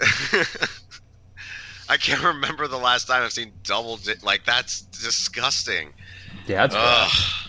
[1.88, 5.92] I can't remember the last time I've seen double di- like that's disgusting.
[6.46, 7.48] Yeah, that's.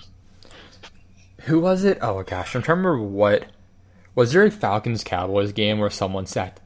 [1.41, 1.99] Who was it?
[2.01, 3.45] Oh gosh, I'm trying to remember what.
[4.15, 6.59] Was there a Falcons Cowboys game where someone sacked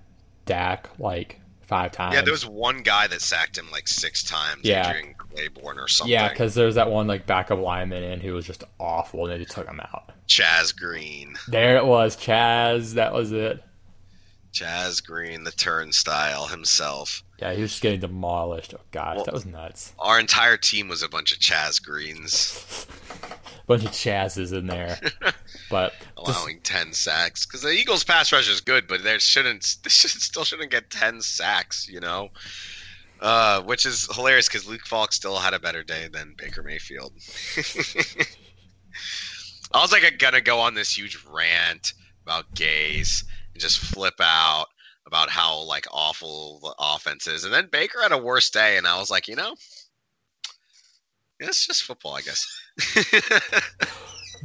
[0.45, 2.15] Dak like five times?
[2.15, 4.89] Yeah, there was one guy that sacked him like six times, Yeah.
[4.89, 6.11] Adrian Clayborn or something.
[6.11, 9.43] Yeah, because there's that one like backup lineman in who was just awful, and they
[9.43, 10.11] just took him out.
[10.27, 11.35] Chaz Green.
[11.47, 12.93] There it was, Chaz.
[12.93, 13.63] That was it.
[14.53, 17.23] Chaz Green, the turnstile himself.
[17.39, 18.73] Yeah, he was just getting demolished.
[18.77, 19.93] Oh gosh, Well- that was nuts.
[19.99, 22.85] Our entire team was a bunch of Chaz Greens
[23.23, 23.27] a
[23.67, 24.99] Bunch of Chazes in there,
[25.69, 25.93] but
[26.25, 29.77] just- allowing ten sacks because the Eagles' pass rush is good, but they shouldn't.
[29.83, 32.29] They should, still shouldn't get ten sacks, you know.
[33.21, 37.13] Uh, which is hilarious because Luke Falk still had a better day than Baker Mayfield.
[39.73, 41.93] I was like I' gonna go on this huge rant
[42.23, 44.65] about Gase and just flip out
[45.05, 48.87] about how like awful the offense is, and then Baker had a worse day, and
[48.87, 49.55] I was like, you know,
[51.39, 52.45] it's just football, I guess.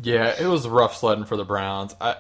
[0.02, 1.94] Yeah, it was rough sledding for the Browns.
[2.00, 2.16] I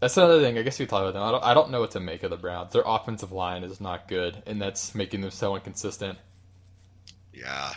[0.00, 0.58] that's another thing.
[0.58, 1.22] I guess we talk about them.
[1.22, 2.72] I don't, I don't know what to make of the Browns.
[2.72, 6.18] Their offensive line is not good, and that's making them so inconsistent.
[7.32, 7.72] yeah.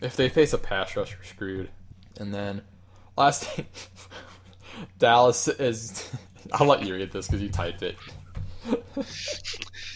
[0.00, 1.70] If they face a pass rush, we're screwed.
[2.18, 2.62] And then
[3.16, 3.66] last thing,
[4.98, 6.10] Dallas is.
[6.52, 7.96] I'll let you read this because you typed it.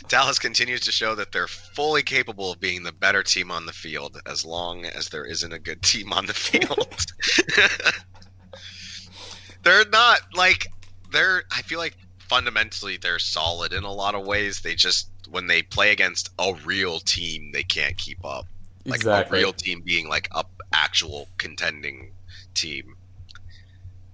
[0.08, 3.72] Dallas continues to show that they're fully capable of being the better team on the
[3.72, 6.96] field as long as there isn't a good team on the field.
[9.64, 10.68] they're not like
[11.16, 14.60] they're I feel like fundamentally they're solid in a lot of ways.
[14.60, 18.46] They just when they play against a real team, they can't keep up.
[18.84, 19.38] Like exactly.
[19.38, 22.12] a real team being like a actual contending
[22.54, 22.96] team.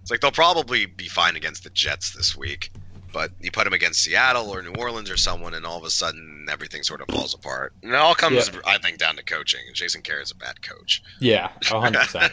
[0.01, 2.71] It's like they'll probably be fine against the Jets this week,
[3.13, 5.91] but you put them against Seattle or New Orleans or someone, and all of a
[5.91, 7.73] sudden everything sort of falls apart.
[7.83, 8.61] And it all comes, Yeah.
[8.67, 9.61] I think, down to coaching.
[9.67, 11.03] And Jason is a bad coach.
[11.21, 12.33] Yeah, hundred percent.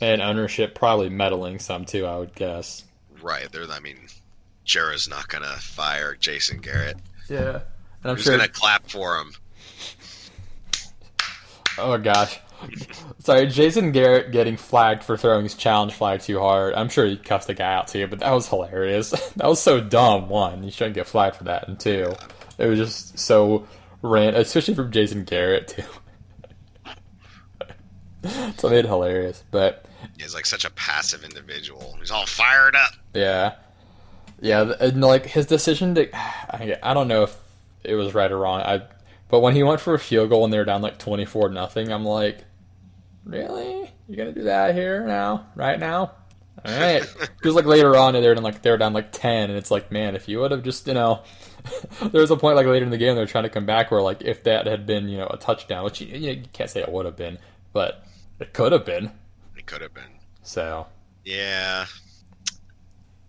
[0.00, 2.06] And ownership probably meddling some too.
[2.06, 2.84] I would guess.
[3.22, 3.50] Right?
[3.50, 3.98] There, I mean,
[4.64, 6.96] Jerry's not gonna fire Jason Garrett.
[7.28, 7.60] Yeah,
[8.02, 8.36] and I'm Who's sure.
[8.36, 9.32] gonna clap for him?
[11.78, 12.38] Oh gosh.
[13.20, 16.74] Sorry, Jason Garrett getting flagged for throwing his challenge flag too hard.
[16.74, 19.10] I'm sure he cussed the guy out too, but that was hilarious.
[19.36, 20.28] that was so dumb.
[20.28, 22.12] One, you shouldn't get flagged for that, and two,
[22.58, 23.66] it was just so
[24.02, 25.84] random, especially from Jason Garrett too.
[28.58, 29.84] so it hilarious, but
[30.18, 31.96] He's like such a passive individual.
[31.98, 32.92] He's all fired up.
[33.14, 33.54] yeah,
[34.40, 37.36] yeah, and like his decision to, I, don't know if
[37.84, 38.60] it was right or wrong.
[38.60, 38.82] I,
[39.28, 41.48] but when he went for a field goal and they were down like twenty four
[41.48, 42.44] nothing, I'm like,
[43.24, 43.90] really?
[44.08, 46.12] You're gonna do that here now, right now?
[46.64, 47.02] All right.
[47.36, 50.16] Because like later on, they're in like they're down like ten, and it's like, man,
[50.16, 51.22] if you would have just you know,
[52.00, 54.02] there was a point like later in the game they're trying to come back where
[54.02, 56.90] like if that had been you know a touchdown, which you, you can't say it
[56.90, 57.38] would have been,
[57.72, 58.04] but
[58.40, 59.10] it could have been.
[59.68, 60.18] Could have been.
[60.42, 60.86] So,
[61.24, 61.86] Yeah.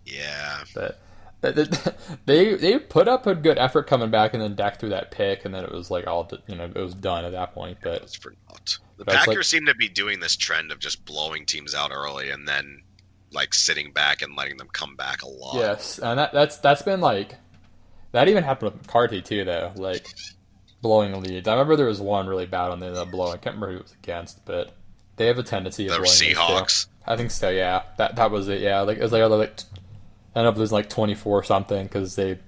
[0.05, 0.63] Yeah.
[0.73, 0.99] but
[2.25, 5.45] they they put up a good effort coming back, and then Dak threw that pick,
[5.45, 7.77] and then it was like all you know, it was done at that point.
[7.81, 8.77] But It's for naught.
[8.97, 12.29] The Packers like- seem to be doing this trend of just blowing teams out early
[12.31, 12.81] and then
[13.31, 15.55] like sitting back and letting them come back a lot.
[15.55, 17.35] yes, and that that's that's been like
[18.11, 19.71] that even happened with McCarthy too, though.
[19.75, 20.07] Like
[20.81, 21.47] blowing leads.
[21.47, 23.33] I remember there was one really bad one they ended up blowing.
[23.33, 24.71] I can't remember who it was against, but
[25.19, 26.07] they have a tendency of The.
[26.07, 26.87] Seahawks.
[27.05, 27.49] I think so.
[27.49, 28.61] Yeah, that that was it.
[28.61, 29.59] Yeah, like it was like, like
[30.35, 32.39] end up losing like twenty four something because they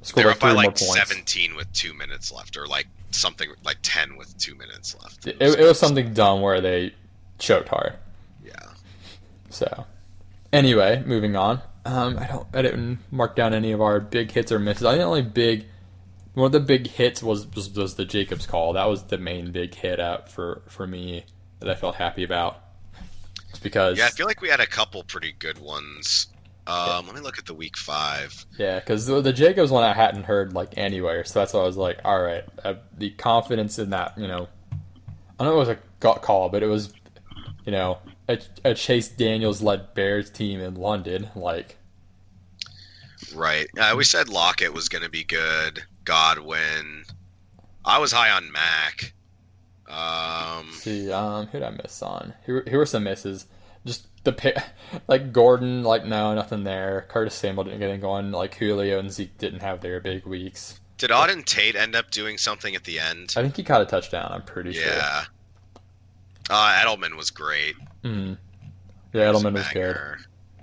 [0.00, 0.94] scored They're like by more like points.
[0.96, 5.26] 17 with two minutes left, or like something like 10 with two minutes left.
[5.26, 6.94] It, it was something dumb where they
[7.38, 7.94] choked hard.
[8.44, 8.52] Yeah.
[9.50, 9.86] So,
[10.52, 11.60] anyway, moving on.
[11.84, 12.46] Um, I don't.
[12.54, 14.84] I didn't mark down any of our big hits or misses.
[14.84, 15.66] I think the only big
[16.32, 18.72] one of the big hits was was, was the Jacobs call.
[18.72, 21.24] That was the main big hit out for for me
[21.60, 22.60] that I felt happy about.
[23.50, 26.28] It's because Yeah, I feel like we had a couple pretty good ones.
[26.66, 28.44] Um, Let me look at the week five.
[28.58, 31.64] Yeah, because the, the Jacobs one I hadn't heard like anywhere, so that's why I
[31.64, 34.48] was like, all right, uh, the confidence in that, you know,
[35.40, 36.92] I don't know if it was a gut call, but it was,
[37.64, 37.98] you know,
[38.28, 41.78] a, a Chase Daniels led Bears team in London, like,
[43.34, 43.66] Right.
[43.78, 45.82] Uh, we said Lockett was going to be good.
[46.04, 47.04] Godwin.
[47.84, 49.12] I was high on Mac.
[49.88, 52.34] Um, see, um, who did I miss on?
[52.44, 53.46] Here, here were some misses.
[53.86, 54.58] Just the pick,
[55.08, 57.06] like Gordon, like no, nothing there.
[57.08, 58.30] Curtis Samuel didn't get anything going.
[58.30, 60.78] Like Julio and Zeke didn't have their big weeks.
[60.98, 63.34] did Auden Tate end up doing something at the end?
[63.36, 64.28] I think he caught a touchdown.
[64.30, 64.84] I'm pretty sure.
[64.84, 65.24] Yeah.
[66.50, 67.76] Uh, Edelman was great.
[68.04, 68.36] Mm.
[69.12, 69.96] Yeah, a Edelman was good.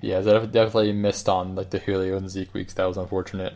[0.01, 2.73] Yeah, definitely missed on like the Julio and Zeke weeks.
[2.73, 3.53] That was unfortunate.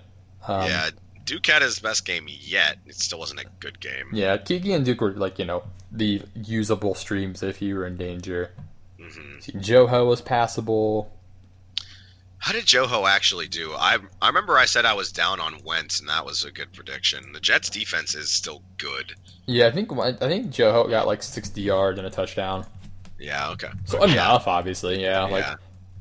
[0.47, 0.89] Um, yeah.
[1.29, 2.79] Duke had his best game yet.
[2.87, 4.07] It still wasn't a good game.
[4.11, 4.35] yeah.
[4.37, 5.61] Keke and Duke were like you know
[5.91, 8.49] the usable streams if you were in danger.
[8.97, 11.11] hmm Joho was passable.
[12.39, 13.73] How did Joho actually do?
[13.73, 16.73] I I remember I said I was down on Wentz, and that was a good
[16.73, 17.31] prediction.
[17.31, 19.13] The Jets' defense is still good.
[19.45, 22.65] Yeah, I think I think Joho got like sixty yards and a touchdown.
[23.19, 23.51] Yeah.
[23.51, 23.69] Okay.
[23.85, 24.13] So yeah.
[24.13, 24.99] enough, obviously.
[25.03, 25.55] Yeah, like yeah.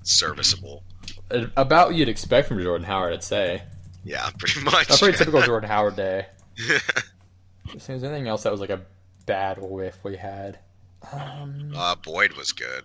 [0.04, 0.84] Serviceable.
[1.56, 3.12] about what you'd expect from Jordan Howard.
[3.12, 3.62] I'd say
[4.08, 4.90] Yeah, pretty much.
[4.90, 6.26] a pretty typical Jordan Howard day.
[6.56, 8.80] If there's anything else that was like a
[9.26, 10.58] bad whiff we had.
[11.12, 12.84] Um, uh, Boyd was good.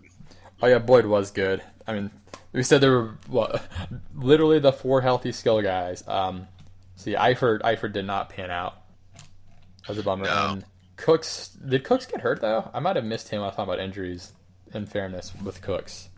[0.62, 1.64] Oh yeah, Boyd was good.
[1.88, 2.12] I mean,
[2.52, 3.66] we said there were what,
[4.14, 6.04] literally the four healthy skill guys.
[6.08, 6.48] Um,
[6.96, 8.82] see, Eifert, Eifert did not pan out.
[9.14, 10.26] That was a bummer.
[10.26, 10.48] No.
[10.52, 10.66] And
[10.98, 12.70] Cooks did Cooks get hurt though?
[12.74, 13.42] I might have missed him.
[13.42, 14.34] I was talking about injuries.
[14.74, 16.10] In fairness, with Cooks.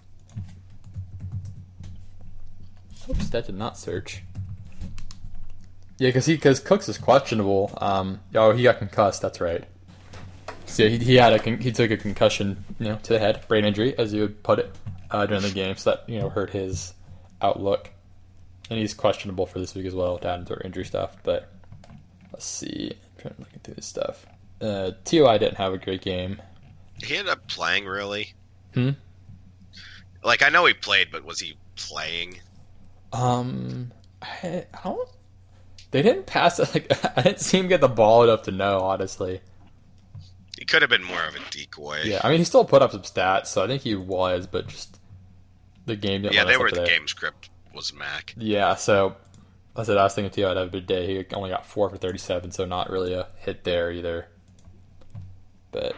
[3.09, 4.23] Oops, that did not search.
[5.97, 7.75] Yeah, because he because Cooks is questionable.
[7.79, 9.21] Um, oh, he got concussed.
[9.21, 9.63] That's right.
[10.65, 13.47] So he, he had a con- he took a concussion, you know, to the head,
[13.47, 14.75] brain injury, as you would put it,
[15.11, 15.77] uh, during the game.
[15.77, 16.93] So that you know hurt his
[17.41, 17.91] outlook,
[18.69, 21.15] and he's questionable for this week as well, down to injury stuff.
[21.23, 21.49] But
[22.33, 24.25] let's see, I'm trying to look through this stuff.
[24.59, 26.41] Uh, Toi didn't have a great game.
[27.01, 28.33] He ended up playing really.
[28.73, 28.91] Hmm?
[30.23, 32.39] Like I know he played, but was he playing?
[33.13, 33.91] Um,
[34.21, 35.09] I, I don't.
[35.95, 36.73] They didn't pass it.
[36.73, 38.79] Like I didn't see him get the ball enough to know.
[38.81, 39.39] Honestly,
[40.59, 42.01] He could have been more of a decoy.
[42.03, 42.19] yeah.
[42.21, 44.99] I mean, he still put up some stats, so I think he was, but just
[45.85, 46.33] the game didn't.
[46.35, 46.85] Yeah, they were the there.
[46.87, 48.33] game script was Mac.
[48.35, 49.15] Yeah, so
[49.73, 50.49] I said I was thinking T.O.
[50.49, 51.07] would have a good day.
[51.23, 54.27] He only got four for thirty-seven, so not really a hit there either.
[55.71, 55.95] But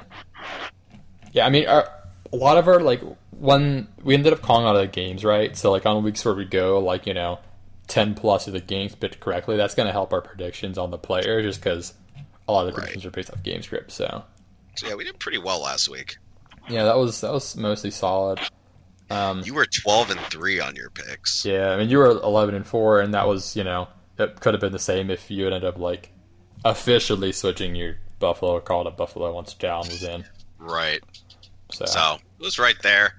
[1.31, 1.89] yeah, I mean, our,
[2.31, 5.57] a lot of our like when we ended up calling out of the games, right?
[5.57, 7.39] So like on weeks where we go like you know
[7.87, 10.97] ten plus of the games picked correctly, that's going to help our predictions on the
[10.97, 11.93] player, just because
[12.47, 12.79] a lot of the Right.
[12.83, 13.91] predictions are based off game script.
[13.91, 14.23] So
[14.75, 16.17] So yeah, we did pretty well last week.
[16.69, 18.39] yeah, that was that was mostly solid.
[19.09, 21.45] Um, You were twelve and three on your picks.
[21.45, 24.53] Yeah, I mean you were eleven and four, and that was you know it could
[24.53, 26.11] have been the same if you had ended up like
[26.65, 30.25] officially switching your Buffalo call to Buffalo once Jalen was in.
[30.57, 31.01] Right.
[31.71, 33.13] So, So it was right there.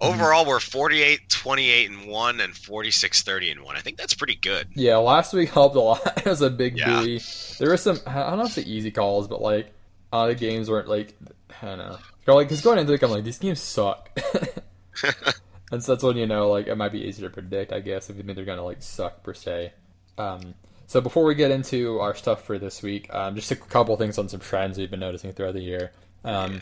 [0.00, 3.76] Overall, we're 48, 28, and 1, and 46, 30, and 1.
[3.76, 4.68] I think that's pretty good.
[4.74, 6.18] yeah, last week helped a lot.
[6.18, 7.00] it was a big Yeah.
[7.00, 7.20] buoy.
[7.58, 9.72] There were some I don't know if it's easy calls, but like
[10.12, 11.14] uh, the games weren't like
[11.62, 11.98] I don't know.
[12.26, 14.10] Like, because going into it, I'm like these games suck.
[15.72, 18.10] And so that's when you know, like, it might be easier to predict, I guess,
[18.10, 19.72] if you think they're gonna like suck per se.
[20.18, 20.54] Um,
[20.88, 24.18] so before we get into our stuff for this week, um, just a couple things
[24.18, 25.92] on some trends we've been noticing throughout the year.
[26.24, 26.60] Um,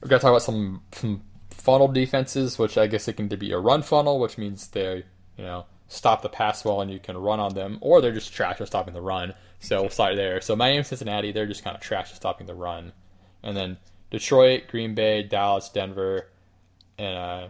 [0.00, 1.22] we're gonna talk about some, some
[1.66, 5.04] funnel defenses, which I guess it can be a run funnel, which means they,
[5.36, 8.32] you know, stop the pass well and you can run on them, or they're just
[8.32, 9.34] trash at stopping the run.
[9.58, 10.40] So we'll start there.
[10.40, 12.92] So Miami, Cincinnati, they're just kind of trash at stopping the run,
[13.42, 13.78] and then
[14.10, 16.28] Detroit, Green Bay, Dallas, Denver,
[16.98, 17.48] and uh,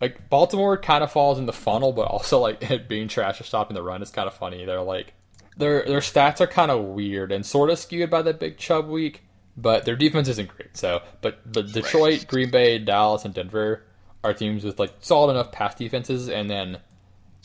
[0.00, 3.44] like Baltimore kind of falls in the funnel, but also like it being trash or
[3.44, 4.64] stopping the run is kind of funny.
[4.64, 5.12] They're like
[5.56, 8.88] their their stats are kind of weird and sort of skewed by the big Chubb
[8.88, 9.24] week,
[9.56, 10.76] but their defense isn't great.
[10.76, 12.26] So, but but Detroit.
[12.28, 13.84] Green Bay, Dallas, and Denver
[14.22, 16.78] are teams with like solid enough pass defenses, and then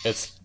[0.03, 0.39] it's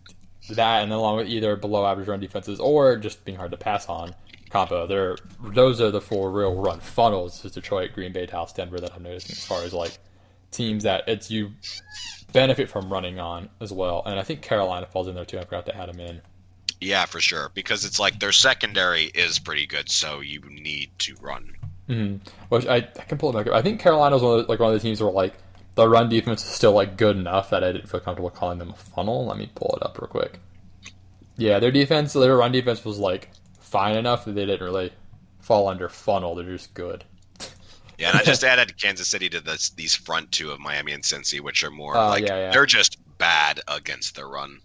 [0.50, 3.56] that, and then along with either below average run defenses or just being hard to
[3.56, 4.14] pass on
[4.50, 4.86] combo.
[4.86, 8.92] They're those are the four real run funnels: is Detroit, Green Bay, Dallas, Denver that
[8.94, 9.98] I'm noticing as far as like
[10.50, 11.52] teams that it's you
[12.32, 14.02] benefit from running on as well.
[14.06, 15.38] And I think Carolina falls in there too.
[15.38, 16.20] I forgot to add them in.
[16.80, 17.50] Yeah, for sure.
[17.54, 21.54] Because it's like their secondary is pretty good, so you need to run.
[21.88, 22.28] Mm-hmm.
[22.48, 23.52] Which I, I can pull it back.
[23.52, 25.34] I think Carolina's one of the, like one of the teams where like
[25.74, 28.70] the run defense is still like good enough that I didn't feel comfortable calling them
[28.70, 29.26] a funnel.
[29.26, 30.38] Let me pull it up real quick.
[31.36, 34.92] Yeah, their defense, their run defense was like fine enough that they didn't really
[35.40, 36.34] fall under funnel.
[36.34, 37.04] They're just good.
[37.98, 41.02] Yeah, and I just added Kansas City to this, these front two of Miami and
[41.02, 42.50] Cincy, which are more uh, like yeah, yeah.
[42.50, 44.60] they're just bad against the run.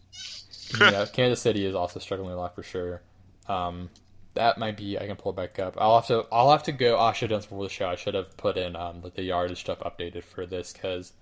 [0.80, 3.02] yeah, Kansas City is also struggling a lot for sure.
[3.48, 3.90] Um,
[4.34, 5.76] that might be I can pull it back up.
[5.80, 6.98] I'll have to I'll have to go.
[6.98, 7.88] Oh, I should have done before the show.
[7.88, 11.14] I should have put in um, like the yardage stuff updated for this because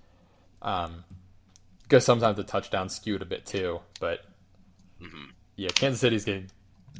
[0.62, 1.04] um
[1.82, 3.80] because sometimes the touchdown skewed a bit too.
[4.00, 4.20] But
[5.00, 5.30] mm-hmm.
[5.56, 6.50] yeah, Kansas City's getting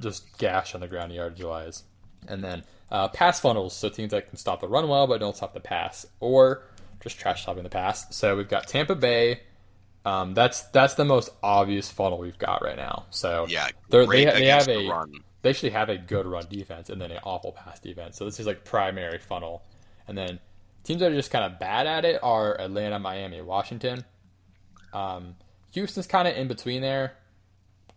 [0.01, 1.83] just gash on the ground yardage wise,
[2.29, 5.37] and then uh, pass funnels, so teams that can stop the run well but don't
[5.37, 6.63] stop the pass, or
[7.01, 8.15] just trash stopping the pass.
[8.15, 9.41] So we've got Tampa Bay.
[10.05, 13.07] Um, that's that's the most obvious funnel we've got right now.
[13.11, 15.13] So yeah, they they have a run.
[15.43, 18.19] they actually have a good run defense and then an awful pass defense.
[18.19, 19.63] So this is like primary funnel,
[20.07, 20.41] and then
[20.83, 24.05] teams that are just kind of bad at it are Atlanta, Miami, Washington.
[24.93, 25.37] Um,
[25.73, 27.17] Houston's kind of in between there,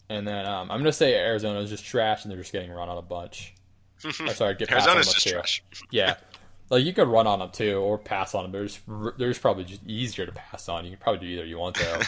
[0.10, 2.88] and then um, I'm gonna say Arizona is just trash and they're just getting run
[2.88, 3.54] on a bunch.
[4.06, 5.64] or sorry, get Arizona's just trash.
[5.92, 6.16] yeah,
[6.70, 8.52] like you could run on them too, or pass on them.
[8.52, 8.80] There's
[9.18, 10.86] there's probably just easier to pass on.
[10.86, 12.02] You can probably do either you want though.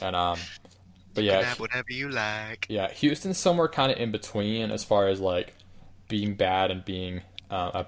[0.06, 0.38] and um,
[1.14, 2.66] but yeah, whatever you like.
[2.68, 5.54] Yeah, Houston's somewhere kind of in between as far as like
[6.08, 7.86] being bad and being uh, a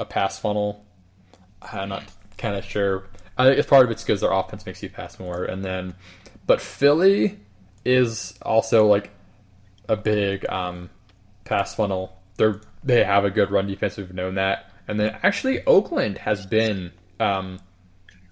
[0.00, 0.84] a pass funnel.
[1.62, 2.04] I'm not
[2.38, 3.04] kind of sure.
[3.36, 5.94] I think it's part of it's because their offense makes you pass more, and then,
[6.46, 7.38] but Philly
[7.84, 9.10] is also like
[9.88, 10.90] a big um,
[11.44, 13.98] pass funnel they're they have a good run defense.
[13.98, 17.60] We've known that, and then actually Oakland has been um,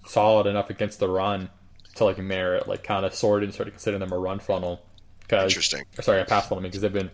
[0.05, 1.49] solid enough against the run
[1.95, 4.81] to like merit like kind of sort and started considering them a run funnel.
[5.31, 5.85] Interesting.
[6.01, 7.11] Sorry, a pass funnel because they've been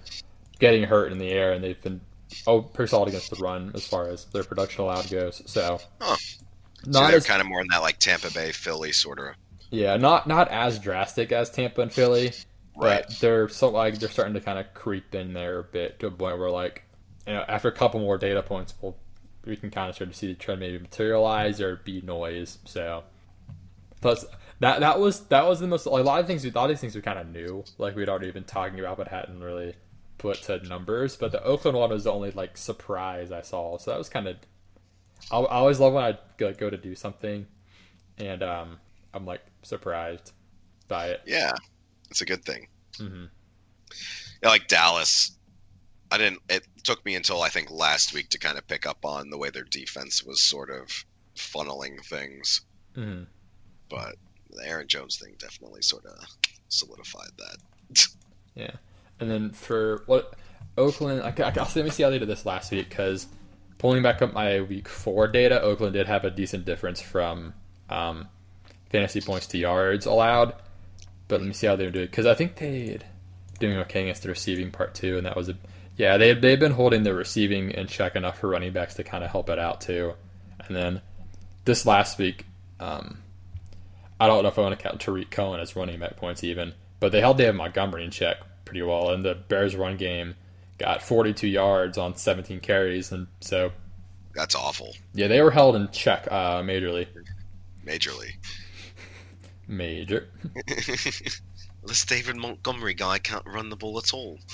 [0.59, 2.01] getting hurt in the air and they've been
[2.47, 5.43] oh pretty solid against the run as far as their production allowed goes.
[5.45, 6.15] So, huh.
[6.87, 9.35] not so they're as, kind of more in that like Tampa Bay, Philly sort of.
[9.69, 12.31] Yeah, not not as drastic as Tampa and Philly,
[12.75, 13.05] right.
[13.05, 16.07] but they're so like they're starting to kind of creep in there a bit to
[16.07, 16.85] a point where like
[17.27, 18.95] you know, after a couple more data points, we'll,
[19.45, 22.57] we can kind of start to see the trend maybe materialize or be noise.
[22.65, 23.03] So,
[24.01, 24.25] plus
[24.59, 26.45] that that was that was the most like, a lot of things.
[26.45, 28.97] A lot of these things we kind of knew, like we'd already been talking about,
[28.97, 29.75] but hadn't really
[30.17, 31.15] put to numbers.
[31.15, 33.77] But the Oakland one was the only like surprise I saw.
[33.77, 34.37] So that was kind of.
[35.31, 37.47] I, I always love when I like, go to do something,
[38.17, 38.79] and um,
[39.13, 40.33] I'm like surprised
[40.87, 41.21] by it.
[41.25, 41.53] Yeah,
[42.09, 42.67] it's a good thing.
[42.99, 43.25] Mm-hmm.
[44.43, 45.34] Yeah, like Dallas
[46.11, 46.41] I didn't.
[46.49, 49.37] It took me until I think last week to kind of pick up on the
[49.37, 52.61] way their defense was sort of funneling things.
[52.95, 53.23] Mm-hmm.
[53.89, 54.15] But
[54.49, 56.17] the Aaron Jones thing definitely sort of
[56.69, 58.07] solidified that.
[58.55, 58.71] yeah,
[59.19, 60.35] and then for what
[60.77, 63.27] Oakland, I, I, let me see how they did this last week because
[63.77, 67.53] pulling back up my week four data, Oakland did have a decent difference from
[67.89, 68.27] um,
[68.89, 70.55] fantasy points to yards allowed.
[71.27, 72.99] But let me see how they were doing because I think they
[73.59, 75.57] doing okay against the receiving part too, and that was a
[75.97, 79.23] yeah, they they've been holding the receiving in check enough for running backs to kind
[79.23, 80.13] of help it out too.
[80.67, 81.01] And then
[81.63, 82.45] this last week,
[82.79, 83.19] um,
[84.19, 86.73] I don't know if I want to count Tarik Cohen as running back points even,
[86.99, 90.35] but they held David Montgomery in check pretty well, and the Bears' run game
[90.77, 93.71] got 42 yards on 17 carries, and so
[94.33, 94.93] that's awful.
[95.13, 97.07] Yeah, they were held in check uh, majorly.
[97.85, 98.31] Majorly.
[99.67, 100.27] Major.
[101.85, 104.37] this David Montgomery guy can't run the ball at all.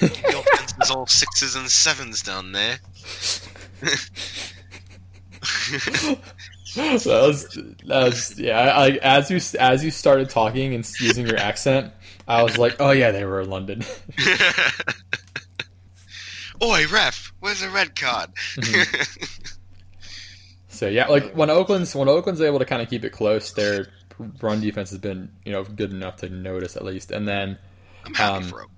[0.00, 2.78] the offense is all sixes and sevens down there.
[6.74, 7.44] that was
[7.86, 8.60] that was yeah.
[8.60, 11.92] I, as you as you started talking and using your accent,
[12.26, 13.82] I was like, oh yeah, they were in London.
[16.62, 18.30] Oi, ref, where's the red card?
[18.56, 19.34] Mm-hmm.
[20.68, 23.88] so yeah, like when Oakland's when Oakland's able to kind of keep it close, their
[24.40, 27.58] run defense has been you know good enough to notice at least, and then.
[28.06, 28.73] I'm happy um, for Oakland.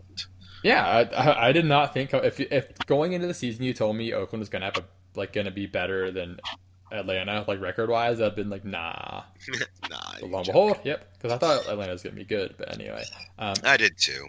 [0.63, 4.13] Yeah, I, I, did not think if if going into the season you told me
[4.13, 4.85] Oakland was gonna have a
[5.15, 6.39] like gonna be better than
[6.91, 9.23] Atlanta, like record wise, I've been like, nah.
[9.91, 11.13] nah, But lo and behold, yep.
[11.15, 13.05] Because I thought Atlanta was gonna be good, but anyway,
[13.39, 14.29] um, I did too.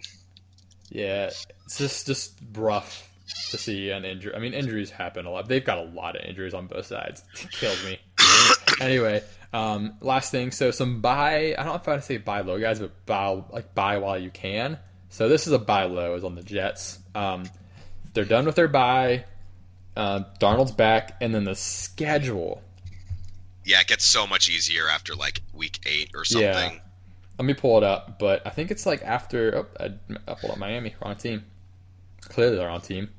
[0.90, 1.26] yeah,
[1.66, 3.12] it's just just rough
[3.52, 4.34] to see an injury.
[4.36, 5.48] I mean, injuries happen a lot.
[5.48, 7.24] They've got a lot of injuries on both sides.
[7.42, 8.00] It kills me.
[8.82, 9.24] anyway,
[9.54, 10.52] um, last thing.
[10.52, 11.56] So some buy.
[11.58, 13.98] I don't know if I want to say buy low guys, but buy like buy
[13.98, 14.80] while you can.
[15.10, 16.99] So this is a buy low is on the Jets.
[17.16, 17.49] Um,
[18.14, 19.26] they're done with their bye.
[19.95, 22.62] Uh, Darnold's back, and then the schedule.
[23.66, 26.74] Yeah, it gets so much easier after like week eight or something.
[26.74, 26.80] Yeah.
[27.39, 29.58] Let me pull it up, but I think it's like after.
[29.58, 29.93] Oh, I,
[30.28, 30.95] I pulled up Miami.
[31.03, 31.43] Wrong team.
[32.22, 33.10] Clearly, they're on team.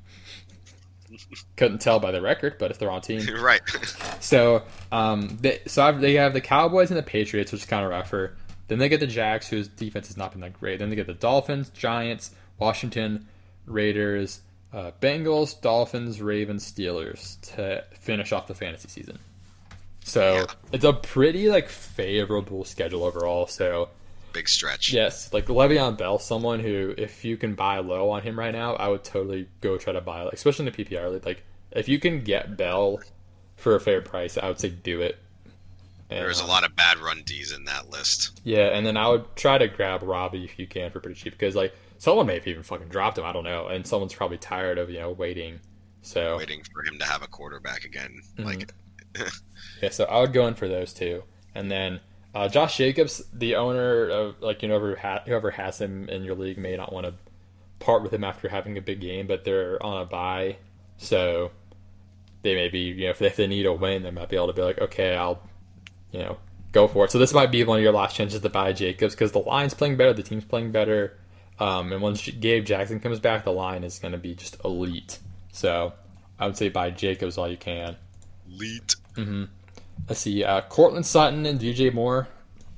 [1.56, 3.22] Couldn't tell by the record, but if they're on team.
[3.40, 3.62] right.
[4.20, 4.62] So,
[4.92, 7.90] um, they, so I've, they have the Cowboys and the Patriots, which is kind of
[7.90, 8.36] rougher.
[8.68, 10.78] Then they get the Jags, whose defense has not been that great.
[10.78, 13.26] Then they get the Dolphins, Giants, Washington,
[13.66, 14.40] Raiders,
[14.72, 19.18] uh, Bengals, Dolphins, Ravens, Steelers to finish off the fantasy season.
[20.04, 20.46] So Yeah.
[20.72, 23.46] it's a pretty like favorable schedule overall.
[23.46, 23.88] So
[24.32, 24.92] Big stretch.
[24.92, 28.74] yes, like Le'Veon Bell, someone who if you can buy low on him right now,
[28.74, 31.24] I would totally go try to buy, like especially in the PPR league.
[31.26, 31.42] Like
[31.72, 33.00] if you can get Bell
[33.56, 35.18] for a fair price, I would say do it.
[36.10, 38.40] And, There's a lot of bad run Ds in that list.
[38.44, 41.32] yeah, and then I would try to grab Robby if you can for pretty cheap
[41.34, 43.24] because like someone may have even fucking dropped him.
[43.24, 45.60] I don't know, and someone's probably tired of you know waiting.
[46.00, 48.22] So Waiting for him to have a quarterback again.
[48.38, 48.44] Mhm.
[48.44, 48.72] Like
[49.82, 52.00] yeah, so I would go in for those two, and then
[52.34, 56.24] uh, Josh Jacobs, the owner of like you know whoever, ha- whoever has him in
[56.24, 57.14] your league may not want to
[57.80, 60.56] part with him after having a big game, but they're on a bye,
[60.96, 61.50] so
[62.42, 64.36] they may be you know if they, if they need a win, they might be
[64.36, 65.42] able to be like, okay, I'll
[66.12, 66.36] you know
[66.72, 67.10] go for it.
[67.10, 69.74] So this might be one of your last chances to buy Jacobs because the line's
[69.74, 71.16] playing better, the team's playing better,
[71.58, 75.18] um, and once Gabe Jackson comes back, the line is going to be just elite.
[75.52, 75.92] So
[76.38, 77.96] I would say buy Jacobs while you can.
[78.50, 78.94] elite.
[80.08, 82.28] Let's see, uh, Courtland Sutton and DJ Moore.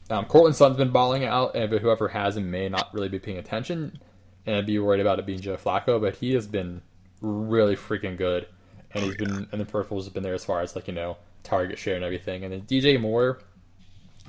[0.08, 3.18] Um, Courtland Sutton's been balling out, and but whoever has him may not really be
[3.18, 4.00] paying attention
[4.46, 6.00] and be worried about it being Joe Flacco.
[6.00, 6.82] But he has been
[7.20, 8.46] really freaking good,
[8.92, 10.94] and Oh, he's been and the peripherals have been there as far as like you
[10.94, 12.44] know target share and everything.
[12.44, 13.40] And then DJ Moore,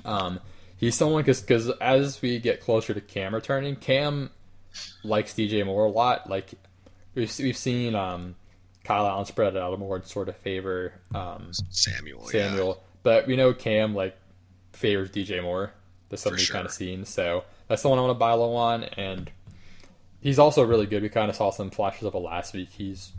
[0.04, 0.40] um,
[0.76, 4.30] he's someone because as we get closer to Cam returning, Cam
[5.04, 6.28] likes DJ Moore a lot.
[6.28, 6.50] Like
[7.14, 8.34] we've we've seen um,
[8.84, 12.26] Kyle Allen spread it out more and sort of favor um, Samuel.
[12.26, 12.82] Samuel.
[13.02, 14.16] But we know Cam like
[14.72, 15.72] favors DJ Moore.
[16.08, 17.04] That's something we've kind of seen.
[17.04, 18.84] So that's the one I want to buy low on.
[18.84, 19.30] And
[20.20, 21.02] he's also really good.
[21.02, 22.70] We kind of saw some flashes of it last week.
[22.70, 23.12] He's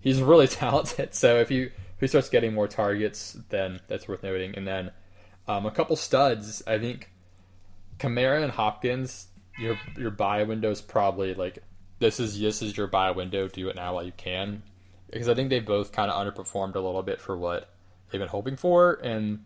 [0.00, 1.14] he's really talented.
[1.14, 4.54] So if you if he starts getting more targets, then that's worth noting.
[4.54, 4.90] And then
[5.48, 6.62] um, a couple studs.
[6.66, 7.10] I think
[7.98, 9.28] Kamara and Hopkins.
[9.58, 11.60] Your your buy window is probably like
[11.98, 13.48] this is this is your buy window.
[13.48, 14.62] Do it now while you can,
[15.10, 17.70] because I think they both kind of underperformed a little bit for what
[18.10, 19.00] they've been hoping for.
[19.02, 19.44] And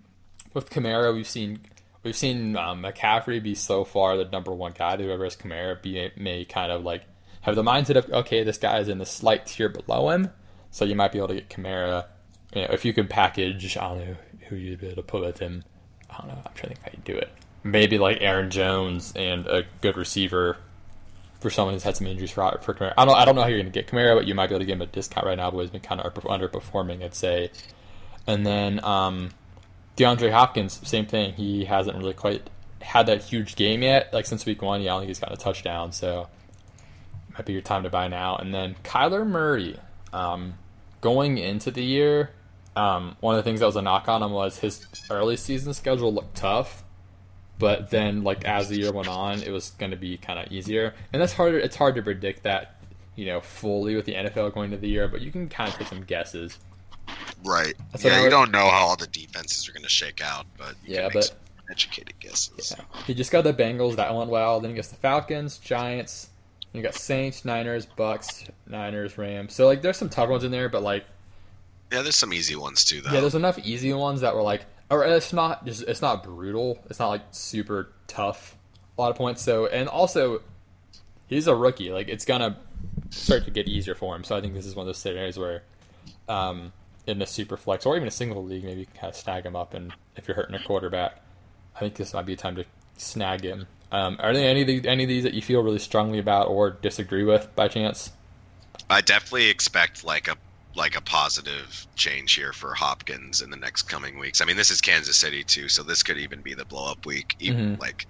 [0.52, 1.60] with Kamara, we've seen
[2.02, 4.96] we've seen um, McCaffrey be so far the number one guy.
[4.96, 7.04] Whoever has Kamara be, may kind of like
[7.42, 10.30] have the mindset of okay, this guy is in the slight tier below him,
[10.72, 12.06] so you might be able to get Kamara.
[12.54, 14.16] You know, if you could package, I don't know
[14.48, 15.64] who you'd be able to put with him.
[16.10, 16.42] I don't know.
[16.44, 17.30] I'm trying to think how you'd do it.
[17.62, 20.56] Maybe like Aaron Jones and a good receiver
[21.40, 22.94] for someone who's had some injuries for, for Kamara.
[22.98, 24.54] I don't I don't know how you're going to get Kamara, but you might be
[24.54, 25.50] able to give him a discount right now.
[25.50, 27.50] But he's been kind of underperforming, I'd say.
[28.26, 29.30] And then um,
[29.96, 31.34] DeAndre Hopkins, same thing.
[31.34, 32.48] He hasn't really quite
[32.80, 34.12] had that huge game yet.
[34.12, 35.92] Like since week one, yeah, I think he's got a touchdown.
[35.92, 36.28] So
[37.32, 38.36] might be your time to buy now.
[38.36, 39.78] And then Kyler Murray,
[40.12, 40.54] um,
[41.00, 42.30] going into the year,
[42.76, 45.74] um, one of the things that was a knock on him was his early season
[45.74, 46.84] schedule looked tough,
[47.58, 50.50] but then like as the year went on, it was going to be kind of
[50.52, 50.94] easier.
[51.12, 51.58] And that's harder.
[51.58, 52.80] It's hard to predict that,
[53.16, 55.76] you know, fully with the NFL going into the year, but you can kind of
[55.76, 56.58] take some guesses.
[57.44, 57.74] Right.
[57.92, 60.46] That's yeah, you would- don't know how all the defenses are going to shake out,
[60.56, 61.36] but you Yeah, but- some
[61.70, 62.74] educated guesses.
[62.76, 62.84] Yeah.
[63.06, 63.96] He just got the Bengals.
[63.96, 64.60] That went well.
[64.60, 66.28] Then he gets the Falcons, Giants.
[66.72, 69.54] You got Saints, Niners, Bucs, Niners, Rams.
[69.54, 71.04] So like, there's some tough ones in there, but like,
[71.92, 73.10] Yeah, there's some easy ones too, though.
[73.12, 76.78] yeah, there's enough easy ones that were like, or it's not just it's not brutal.
[76.88, 78.56] It's not like super tough.
[78.96, 79.42] A lot of points.
[79.42, 80.42] So and also,
[81.26, 81.90] he's a rookie.
[81.90, 82.58] Like it's gonna
[83.10, 84.24] start to get easier for him.
[84.24, 85.62] So I think this is one of those scenarios where,
[86.28, 86.72] um,
[87.06, 89.44] in a super flex or even a single league, maybe you can kind of snag
[89.44, 89.74] him up.
[89.74, 91.20] And if you're hurting a quarterback,
[91.74, 92.64] I think this might be a time to
[92.96, 93.66] snag him.
[93.92, 96.48] Um, are there any of the, any of these that you feel really strongly about
[96.48, 98.12] or disagree with by chance?
[98.88, 100.36] I definitely expect like a
[100.76, 104.40] like a positive change here for Hopkins in the next coming weeks.
[104.40, 107.04] I mean, this is Kansas City too, so this could even be the blow up
[107.06, 107.34] week.
[107.40, 107.80] Even Mhm.
[107.80, 108.06] like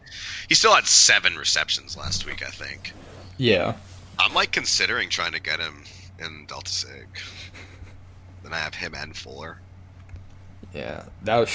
[0.48, 2.92] he still had seven receptions last week, I think.
[3.38, 3.74] Yeah.
[4.18, 5.84] I'm like considering trying to get him
[6.18, 7.08] in Delta Sig.
[8.42, 9.58] Then I have him and Fuller.
[10.74, 11.50] Yeah, that was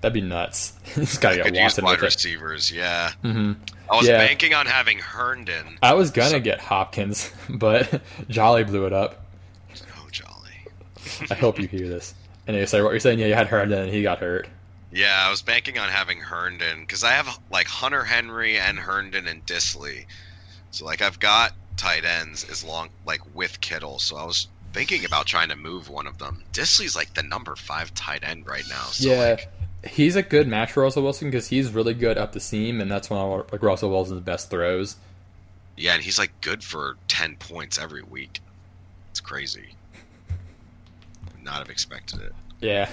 [0.00, 0.74] that'd be nuts.
[0.94, 2.04] He's got to get Watson wide with it.
[2.06, 2.70] receivers.
[2.70, 3.54] Yeah, hmm
[3.90, 4.18] I was Yeah.
[4.18, 5.78] banking on having Herndon.
[5.82, 9.23] I was gonna get Hopkins, but Jolly blew it up.
[11.30, 12.14] I hope you hear this.
[12.46, 13.18] Anyway, sorry, what you're saying?
[13.18, 14.46] Yeah, you had Herndon, and he got hurt.
[14.92, 19.26] Yeah, I was banking on having Herndon because I have like Hunter Henry and Herndon
[19.26, 20.06] and Dissly.
[20.70, 23.98] So like I've got tight ends as long like with Kittle.
[23.98, 26.44] So I was thinking about trying to move one of them.
[26.52, 28.84] Dissly's like the number five tight end right now.
[28.86, 29.48] So yeah, like,
[29.84, 32.90] he's a good match for Russell Wilson because he's really good up the seam, and
[32.90, 34.96] that's one of like Russell Wilson's best throws.
[35.76, 38.40] yeah, and he's like good for ten points every week.
[39.10, 39.74] It's crazy.
[41.44, 42.32] Would Not have expected it.
[42.60, 42.88] Yeah,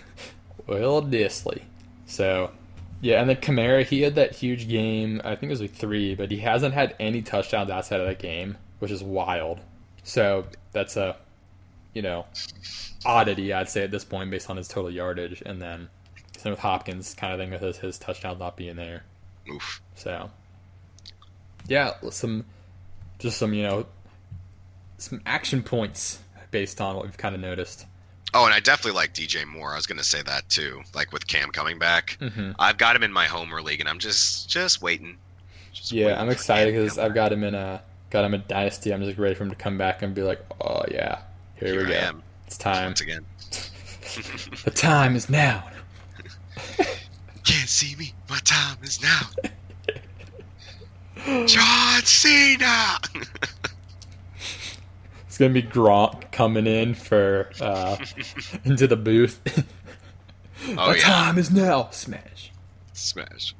[0.68, 1.62] Will Dissly.
[2.06, 2.52] So,
[3.00, 5.20] yeah, and then Kamara, he had that huge game.
[5.24, 8.20] I think it was like three, but he hasn't had any touchdowns outside of that
[8.20, 9.58] game, which is wild.
[10.04, 11.16] So that's a,
[11.92, 12.26] you know,
[13.04, 15.88] oddity I'd say at this point based on his total yardage, and then
[16.38, 19.02] same with Hopkins, kind of thing with his, his touchdown not being there.
[19.52, 19.82] Oof.
[19.96, 20.30] So,
[21.66, 22.44] yeah, some,
[23.18, 23.86] just some you know,
[24.98, 26.20] some action points
[26.50, 27.86] based on what we've kind of noticed.
[28.34, 29.72] Oh, and I definitely like DJ Moore.
[29.72, 30.82] I was gonna say that too.
[30.94, 33.98] Like with Cam coming back, hmm I've got him in my homer league, and I'm
[33.98, 35.18] just just waiting.
[35.72, 38.92] Just Yeah, waiting I'm excited because I've got him in a got him in Dynasty.
[38.92, 41.22] I'm just ready for him to come back and be like, oh yeah,
[41.54, 42.08] here, Here we I go.
[42.08, 42.84] am It's time.
[42.84, 43.26] once again.
[44.64, 45.70] The time is now.
[47.44, 48.14] Can't see me.
[48.28, 49.20] My time is now.
[51.46, 52.98] John Cena.
[55.40, 57.96] It's gonna be Gronk coming in for uh,
[58.66, 59.40] into the booth.
[60.76, 61.88] oh the yeah, time is now.
[61.92, 62.52] Smash.
[62.92, 63.54] smash.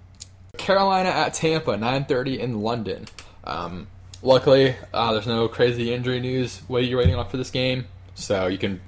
[0.58, 3.06] Carolina at Tampa, 9:30 in London.
[3.44, 3.86] Um,
[4.20, 6.60] luckily, uh, there's no crazy injury news.
[6.68, 8.78] What you're waiting on for this game, so you can,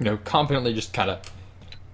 [0.00, 1.20] you know, confidently just kind of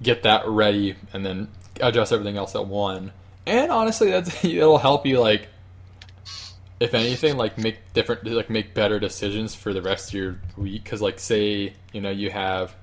[0.03, 1.49] get that ready and then
[1.79, 3.13] adjust everything else at one.
[3.45, 5.49] And honestly, that's it'll help you like,
[6.81, 10.83] if anything, like make different, like make better decisions for the rest of your week.
[10.83, 12.75] Because like, say you know you have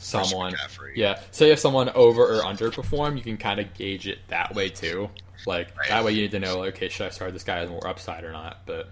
[0.00, 0.54] someone
[0.94, 4.68] yeah, say if someone over or underperform, you can kind of gauge it that way
[4.68, 5.08] too.
[5.46, 5.88] Like Right.
[5.88, 7.86] that way, you need to know, like, okay, should I start this guy as more
[7.86, 8.58] upside or not?
[8.66, 8.88] But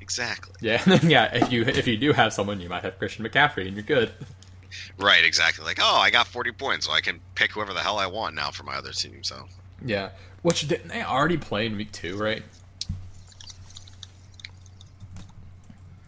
[0.00, 0.54] Exactly.
[0.60, 3.74] yeah, yeah, if you if you do have someone, you might have Christian McCaffrey, and
[3.74, 4.12] you're good.
[4.98, 5.24] Right.
[5.24, 5.64] Exactly.
[5.64, 8.34] Like, oh, I got 40 points, so I can pick whoever the hell I want
[8.34, 9.22] now for my other team.
[9.22, 9.46] So
[9.84, 10.10] Yeah,
[10.44, 12.42] which didn't they already play in week two, right?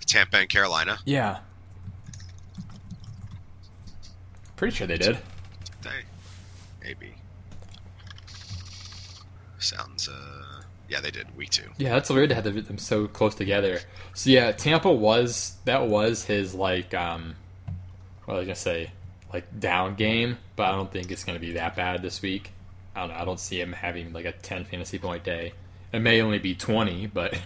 [0.07, 0.99] Tampa and Carolina.
[1.07, 1.39] Yeah,
[4.57, 5.19] pretty sure they did.
[5.83, 5.91] They
[6.83, 7.15] maybe
[9.59, 10.07] sounds.
[10.07, 10.61] uh
[10.91, 11.71] Yeah, they did week two.
[11.79, 13.81] Yeah, that's weird to have them so close together.
[14.13, 17.37] So yeah, Tampa was that was his like um
[18.27, 18.91] what was I gonna say
[19.33, 22.53] like down game, but I don't think it's gonna be that bad this week.
[22.97, 23.15] I don't know.
[23.17, 25.53] I don't see him having like a ten fantasy point day.
[25.93, 27.39] It may only be twenty, but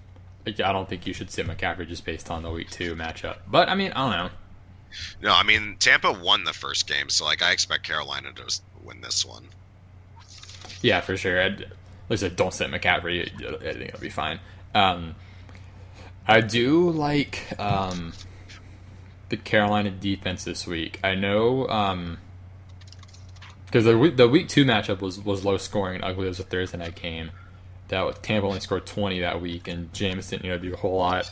[0.46, 3.38] I don't think you should sit McCaffrey just based on the week two matchup.
[3.48, 4.30] But I mean, I don't know.
[5.22, 9.00] No, I mean Tampa won the first game, so like I expect Carolina to win
[9.00, 9.48] this one.
[10.82, 11.42] Yeah, for sure.
[11.42, 11.70] I'd, at
[12.08, 13.26] least I don't sit McCaffrey.
[13.26, 14.40] I think it'll be fine.
[14.74, 15.14] Um,
[16.26, 18.12] I do like um,
[19.28, 21.00] the Carolina defense this week.
[21.02, 21.66] I know
[23.68, 26.26] because the week, the week two matchup was, was low scoring and ugly.
[26.26, 27.30] It was a Thursday night game.
[27.88, 30.76] That was, Tampa only scored twenty that week, and Jameis didn't you know do a
[30.76, 31.30] whole lot.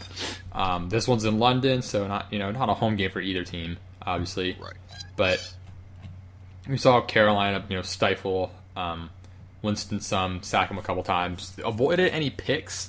[0.53, 3.45] Um, this one's in London, so not you know not a home game for either
[3.45, 4.73] team, obviously Right.
[5.17, 5.55] but
[6.69, 9.11] we saw Carolina, you know, stifle um,
[9.63, 12.89] Winston some, sack him a couple times, avoided any picks,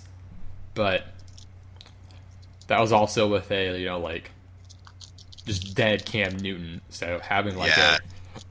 [0.73, 1.03] but
[2.67, 4.31] that was also with a you know like
[5.45, 6.81] just dead Cam Newton.
[6.89, 7.95] So having like Yeah.
[7.95, 7.99] a,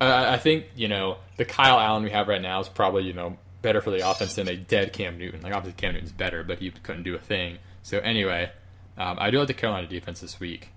[0.00, 3.12] uh, I think you know the Kyle Allen we have right now is probably you
[3.12, 5.40] know better for the offense than a dead Cam Newton.
[5.42, 7.58] Like obviously Cam Newton's better, but he couldn't do a thing.
[7.82, 8.50] So anyway,
[8.98, 10.70] um, I do like the Carolina defense this week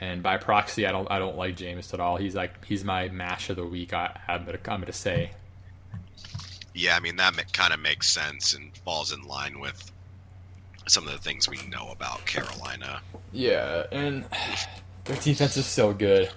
[0.00, 2.16] and by proxy, I don't I don't like Jameis at all.
[2.16, 3.92] He's like he's my mash of the week.
[3.92, 5.32] I, I'm gonna I'm gonna say.
[6.74, 9.90] Yeah, I mean that kind of makes sense and falls in line with
[10.86, 13.00] some of the things we know about Carolina.
[13.32, 14.24] Yeah, and
[15.04, 16.30] their defense is so good.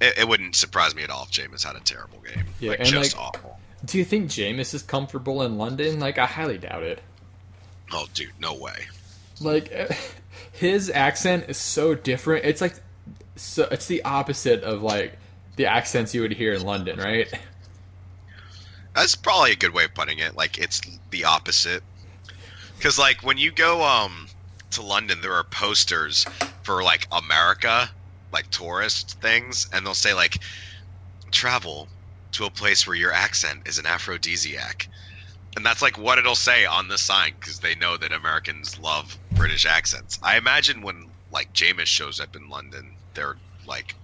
[0.00, 2.44] It, it wouldn't surprise me at all if Jameis had a terrible game.
[2.58, 3.58] Yeah, like and, just like- awful.
[3.84, 6.00] Do you think Jameis is comfortable in London?
[6.00, 7.00] Like I highly doubt it.
[7.92, 8.86] Oh, dude, no way.
[9.40, 9.72] Like
[10.52, 12.44] his accent is so different.
[12.44, 12.74] It's like
[13.36, 15.18] so it's the opposite of like
[15.56, 17.32] the accents you would hear in London, right?
[18.94, 20.36] That's probably a good way of putting it.
[20.36, 21.82] Like it's the opposite.
[22.76, 24.28] Because like when you go um
[24.72, 26.26] to London, there are posters
[26.62, 27.90] for like America,
[28.32, 30.38] like tourist things, and they'll say like,
[31.30, 31.88] travel
[32.32, 34.88] to a place where your accent is an aphrodisiac.
[35.56, 39.18] And that's like what it'll say on the sign because they know that Americans love
[39.32, 40.18] British accents.
[40.22, 43.36] I imagine when like Jameis shows up in London, they're
[43.66, 43.96] like,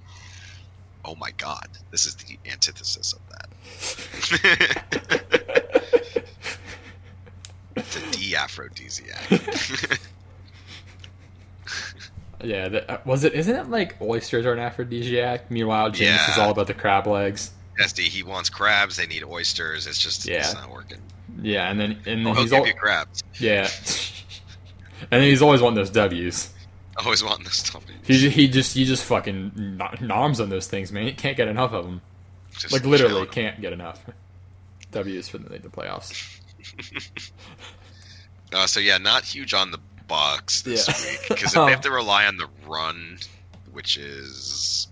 [1.04, 3.48] "Oh my god, this is the antithesis of that."
[7.76, 9.30] it's a de-aphrodisiac.
[12.44, 13.32] Yeah, that, uh, was it?
[13.34, 15.50] Isn't it like oysters are an aphrodisiac?
[15.50, 17.50] Meanwhile, Jameis is all about the crab legs.
[17.80, 18.96] SD, he wants crabs.
[18.96, 19.86] They need oysters.
[19.86, 20.38] It's just Yeah.
[20.38, 20.98] it's not working.
[21.42, 23.22] Yeah, and then and then He'll he's all, crabs.
[23.38, 23.68] yeah,
[25.10, 26.50] and he's always wanting those W's.
[27.04, 27.84] Always wanting those stuff.
[28.04, 31.04] He he just he just fucking noms on those things, man.
[31.06, 32.00] He can't get enough of them.
[32.52, 34.00] Just Like literally, can't get enough.
[34.92, 36.38] W's for the, the playoffs.
[38.52, 41.10] Uh, so yeah, not huge on the Bucs this Yeah.
[41.10, 41.64] week because if Oh.
[41.66, 43.18] they have to rely on the run,
[43.72, 44.88] which is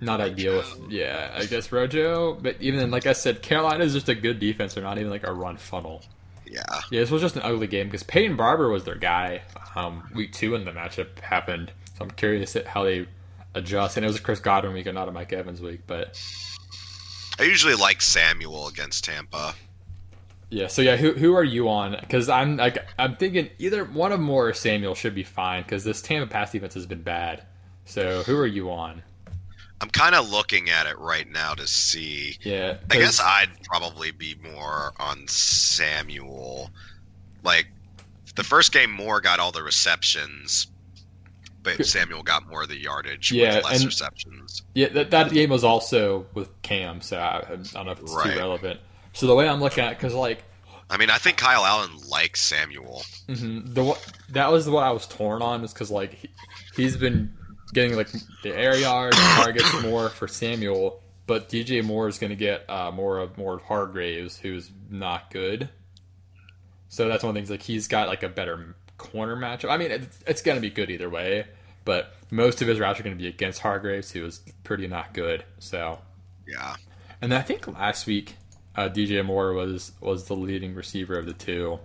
[0.00, 0.56] Not ideal.
[0.58, 2.34] With, yeah, I guess Rojo.
[2.34, 4.74] But even then, like I said, Carolina is just a good defense.
[4.74, 6.02] They're not even like a run funnel.
[6.46, 9.42] yeah, Yeah, this was just an ugly game because Peyton Barber was their guy.
[9.74, 13.06] Um, week two when the matchup happened, so I'm curious at how they
[13.54, 13.96] adjust.
[13.96, 16.18] And it was a Chris Godwin week and not a Mike Evans week, but
[17.38, 19.54] I usually like Samuel against Tampa.
[20.50, 20.66] Yeah.
[20.68, 21.96] So yeah, who who are you on?
[22.00, 25.84] Because I'm like I'm thinking either one of Moore or Samuel should be fine because
[25.84, 27.44] this Tampa pass defense has been bad.
[27.84, 29.02] So who are you on?
[29.80, 32.38] I'm kind of looking at it right now to see.
[32.42, 36.70] Yeah, I guess I'd probably be more on Samuel.
[37.42, 37.66] Like
[38.34, 40.66] the first game, Moore got all the receptions,
[41.62, 44.62] but Samuel got more of the yardage Yeah, with less and- receptions.
[44.74, 48.12] Yeah, that, that game was also with Cam, so I, I don't know if it's
[48.14, 48.32] Right.
[48.32, 48.80] too relevant.
[49.16, 50.44] So the way I'm looking at it, because like
[50.90, 53.02] I mean, I think Kyle Allen likes Samuel.
[53.28, 53.98] mhm, the
[54.30, 56.28] that was what I was torn on, is because like he,
[56.76, 57.34] he's been
[57.72, 58.08] getting like
[58.42, 62.90] the air yards targets more for Samuel, but DJ Moore is going to get uh,
[62.92, 65.68] more of more of Hargreaves, who's not good.
[66.88, 67.50] So that's one of the things.
[67.50, 69.70] Like he's got like a better corner matchup.
[69.70, 71.46] I mean, it's, it's going to be good either way,
[71.84, 75.14] but most of his routes are going to be against Hargreaves, who is pretty not
[75.14, 75.44] good.
[75.58, 75.98] So.
[76.46, 76.76] Yeah.
[77.20, 78.36] And I think last week,
[78.76, 81.78] uh, DJ Moore was was the leading receiver of the two.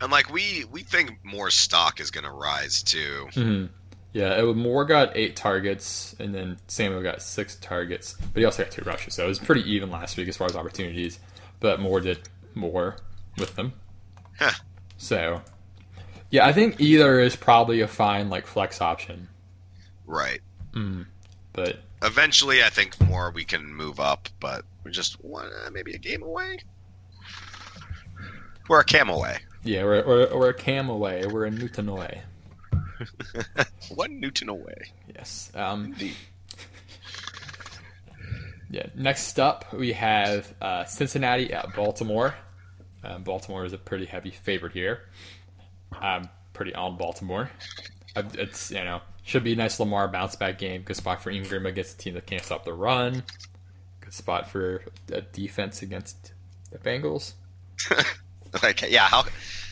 [0.00, 3.28] And like we we think Moore's stock is going to rise too.
[3.34, 3.66] hmm
[4.12, 8.64] Yeah, it, Moore got eight targets, and then Samuel got six targets, but he also
[8.64, 11.20] got two rushes, so it was pretty even last week as far as opportunities.
[11.60, 12.96] But Moore did more
[13.38, 13.72] with them.
[14.38, 14.50] Huh.
[14.96, 15.42] So,
[16.30, 19.28] yeah, I think either is probably a fine like flex option.
[20.06, 20.40] Right.
[21.52, 25.94] But Eventually, I think more we can move up, but we're just one, uh, maybe
[25.94, 26.58] a game away.
[28.68, 29.38] We're a cam away.
[29.64, 31.26] yeah, we're, we're, we're a cam away.
[31.26, 32.22] We're a Newton away.
[33.94, 34.92] One Newton away.
[35.14, 35.50] Yes.
[35.54, 36.14] Um, Indeed.
[38.70, 38.86] Yeah.
[38.94, 42.34] Next up, we have uh, Cincinnati at Baltimore.
[43.04, 45.00] Um, Baltimore is a pretty heavy favorite here.
[45.92, 47.50] I'm pretty on Baltimore.
[48.16, 50.82] It's you know should be a nice Lamar bounce back game.
[50.82, 53.22] Good spot for Ingram against a team that can't stop the run.
[54.00, 54.82] Good spot for
[55.12, 56.32] a defense against
[56.70, 57.34] the Bengals.
[58.62, 59.24] like, yeah, how?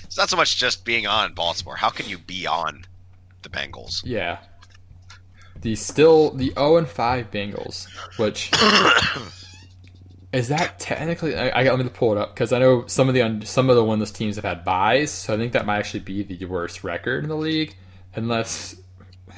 [0.05, 1.77] It's not so much just being on Baltimore.
[1.77, 2.85] How can you be on
[3.43, 4.03] the Bengals?
[4.05, 4.39] Yeah.
[5.61, 7.87] The still the 0 and 5 Bengals,
[8.19, 8.51] which
[10.33, 11.37] is that technically?
[11.37, 13.69] I, I got let me pull it up because I know some of the some
[13.69, 16.47] of the winless teams have had byes, so I think that might actually be the
[16.47, 17.75] worst record in the league.
[18.15, 18.77] Unless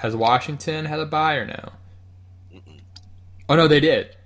[0.03, 1.73] has Washington had a bye or no?
[3.49, 4.17] Oh no, they did.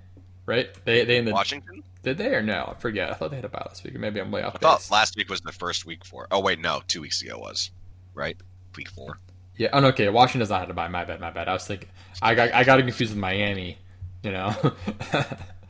[0.45, 0.69] Right?
[0.85, 1.83] They they in the Washington?
[2.03, 2.73] did they or no?
[2.75, 3.11] I forget.
[3.11, 3.95] I thought they had a bye last week.
[3.95, 6.27] or Maybe I'm way off I thought last week was the first week for.
[6.31, 7.69] Oh wait, no, two weeks ago was,
[8.13, 8.37] right?
[8.75, 9.19] Week four.
[9.57, 9.69] Yeah.
[9.73, 10.07] Oh, no, okay.
[10.09, 10.87] Washington does not have to buy.
[10.87, 11.19] My bad.
[11.19, 11.47] My bad.
[11.47, 11.89] I was thinking.
[12.21, 12.53] I got.
[12.53, 13.77] I got it confused with Miami.
[14.23, 14.55] You know.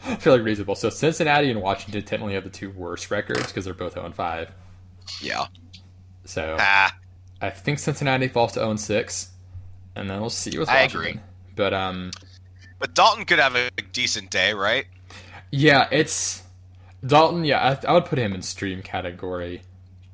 [0.06, 0.76] I feel like reasonable.
[0.76, 4.16] So Cincinnati and Washington technically have the two worst records because they're both 0 and
[4.16, 4.52] 5.
[5.22, 5.46] Yeah.
[6.26, 6.96] So Ah,
[7.42, 9.32] I think Cincinnati falls to 0 and 6,
[9.98, 11.20] and then we'll see with I agree.
[11.56, 12.12] But um,
[12.80, 14.86] but Dalton could have a decent day, right?
[15.52, 16.44] yeah, it's
[17.06, 17.46] Dalton.
[17.46, 19.62] Yeah, I, I would put him in stream category.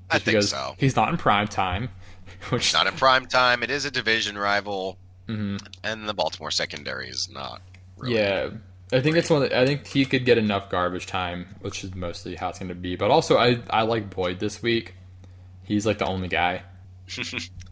[0.10, 0.76] I think because so.
[0.78, 1.90] He's not in prime time,
[2.50, 3.64] which Not in prime time.
[3.64, 4.98] It is a division rival,
[5.28, 5.60] mhm.
[5.84, 7.62] and the Baltimore secondary is not.
[7.98, 8.50] Really Yeah,
[8.92, 9.42] I think it's one.
[9.42, 12.70] That, I think he could get enough garbage time, which is mostly how it's going
[12.70, 12.96] to be.
[12.96, 14.96] But also, I I like Boyd this week.
[15.64, 16.64] He's like the only guy.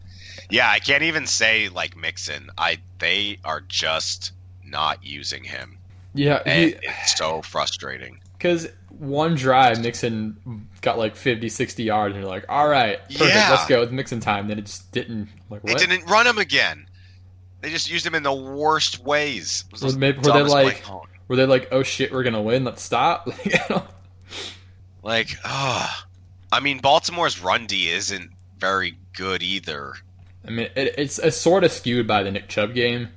[0.50, 2.50] Yeah, I can't even say like Mixon.
[2.58, 4.32] I they are just
[4.64, 5.78] not using him,
[6.14, 8.20] Yeah, and it's so frustrating.
[8.38, 13.34] because one drive, Mixon got like 50, 60 yards, and you're like, all right, perfect,
[13.34, 13.50] Yeah.
[13.50, 13.82] let's go.
[13.82, 14.48] It's Mixon time.
[14.48, 15.28] Then it just didn't.
[15.50, 15.80] Like They what?
[15.80, 16.86] didn't run him again.
[17.60, 19.64] They just used him in the worst ways.
[19.72, 20.84] It was Were maybe- were they play like-
[21.28, 23.26] Were they like, oh shit, we're gonna win, let's stop?
[23.44, 23.86] Like, I don't-
[25.02, 26.06] like, ah,
[26.50, 29.94] I mean, Baltimore's run D isn't very good either.
[30.46, 33.08] I mean, it, it's, it's sort of skewed by the Nick Chubb game,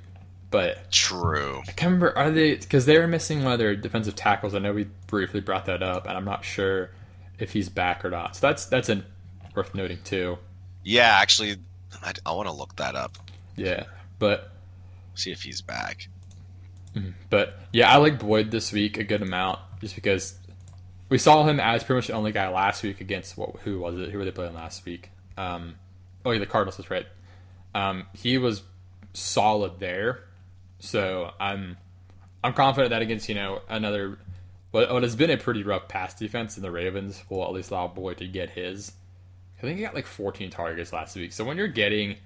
[0.50, 1.60] but True.
[1.62, 2.16] I can't remember.
[2.16, 4.54] Are they because they were missing one of their defensive tackles?
[4.54, 6.90] I know we briefly brought that up, and I'm not sure
[7.38, 8.36] if he's back or not.
[8.36, 8.90] So that's that's
[9.54, 10.38] worth noting too.
[10.84, 11.56] Yeah, actually,
[12.02, 13.16] I, I want to look that up.
[13.56, 13.84] Yeah,
[14.18, 14.52] but
[15.16, 16.08] See if he's back.
[17.30, 20.38] but yeah, I like Boyd this week a good amount just because
[21.08, 23.98] we saw him as pretty much the only guy last week against what who was
[23.98, 24.10] it?
[24.10, 25.10] Who were they playing last week?
[25.36, 25.76] Um,
[26.26, 27.06] oh yeah, the Cardinals was right.
[27.74, 28.62] Um, he was
[29.14, 30.24] solid there,
[30.80, 31.76] so I'm
[32.44, 34.18] I'm confident that against you know another
[34.72, 37.70] what, what has been a pretty rough pass defense in the Ravens will at least
[37.70, 38.92] allow Boyd to get his.
[39.58, 41.32] I think he got like 14 targets last week.
[41.32, 42.16] So when you're getting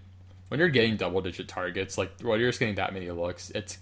[0.49, 3.79] when you're getting double digit targets, like well, you're just getting that many looks, it's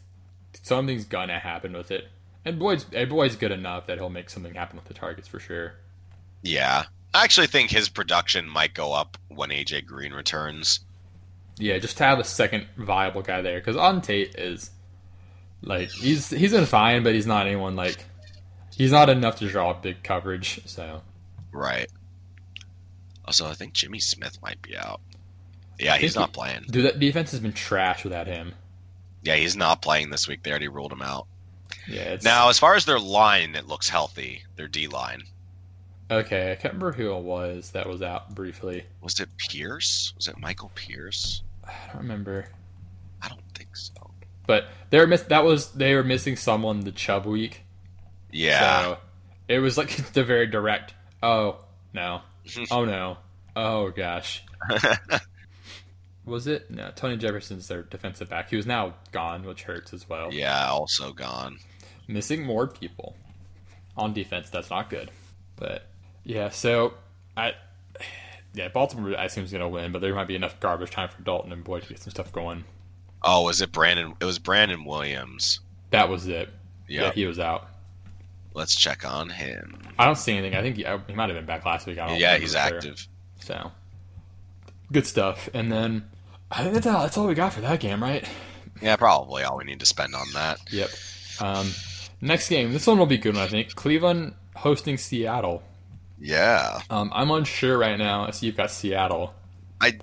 [0.63, 2.09] something's gonna happen with it.
[2.45, 5.39] And Boyd's and Boyd's good enough that he'll make something happen with the targets for
[5.39, 5.75] sure.
[6.43, 6.85] Yeah.
[7.15, 10.81] I actually think his production might go up when AJ Green returns.
[11.59, 14.71] Yeah, just to have a second viable guy there because Auden Tate is
[15.63, 18.05] like he's he's been fine, but he's not anyone like
[18.77, 20.61] he's not enough to draw big coverage.
[20.67, 21.03] So
[21.51, 21.89] Right.
[23.25, 25.01] Also, I think Jimmy Smith might be out.
[25.79, 26.65] Yeah, he's not he- playing.
[26.71, 28.55] dude, that defense has been trash without him.
[29.23, 30.43] Yeah, he's not playing this week.
[30.43, 31.27] They already ruled him out.
[31.89, 34.43] Yeah, it's Now, as far as their line, it looks healthy.
[34.57, 35.23] Their D line.
[36.11, 36.53] Okay.
[36.53, 38.85] I can't remember who it was that was out briefly.
[39.01, 40.13] Was it Pierce?
[40.17, 41.43] Was it Michael Pierce?
[41.65, 42.47] I don't remember.
[43.23, 43.93] I don't think so.
[44.47, 47.63] But they were miss- that was they were missing someone the Chubb week.
[48.33, 48.83] Yeah.
[48.83, 48.99] So
[49.49, 50.95] it was like the very direct.
[51.23, 51.59] Oh
[51.93, 52.23] no.
[52.71, 53.19] Oh no.
[53.57, 54.43] Oh gosh.
[56.25, 56.71] Was it?
[56.71, 56.91] No.
[56.95, 58.51] Tony Jefferson's their defensive back.
[58.51, 60.33] He was now gone, which hurts as well.
[60.33, 61.59] yeah, also gone.
[62.07, 63.17] Missing more people
[63.97, 64.51] on defense.
[64.51, 65.11] That's not good.
[65.57, 65.87] But
[66.25, 66.51] yeah.
[66.51, 66.95] So
[67.37, 67.53] I.
[68.55, 71.11] Yeah, Baltimore I assume is going to win, but there might be enough garbage time
[71.11, 72.65] for Dalton and Boyd to get some stuff going.
[73.23, 74.15] Oh, was it Brandon?
[74.21, 75.61] It was Brandon Williams.
[75.91, 76.49] That was it.
[76.89, 77.03] Yeah.
[77.03, 77.69] Yeah, he was out.
[78.55, 79.79] Let's check on him.
[79.99, 80.57] I don't see anything.
[80.59, 81.99] I think he, he might have been back last week.
[81.99, 83.07] I don't Yeah, he's active.
[83.41, 83.71] So
[84.91, 85.49] good stuff.
[85.53, 86.09] And then
[86.51, 88.27] I think that's all, that's all we got for that game, right?
[88.81, 90.59] Yeah, probably all we need to spend on that.
[90.73, 90.91] Yep.
[91.41, 91.71] Um,
[92.21, 92.73] next game.
[92.73, 93.35] This one will be good.
[93.35, 95.63] One, I think Cleveland hosting Seattle.
[96.21, 98.27] Yeah, Um, I'm unsure right now.
[98.27, 99.35] I see you've got Seattle.
[99.81, 99.99] I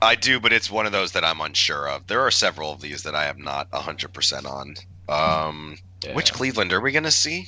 [0.00, 2.06] I do, but it's one of those that I'm unsure of.
[2.08, 4.74] There are several of these that I am not 100% on.
[5.08, 7.46] Um, Yeah, Which Cleveland are we going to see?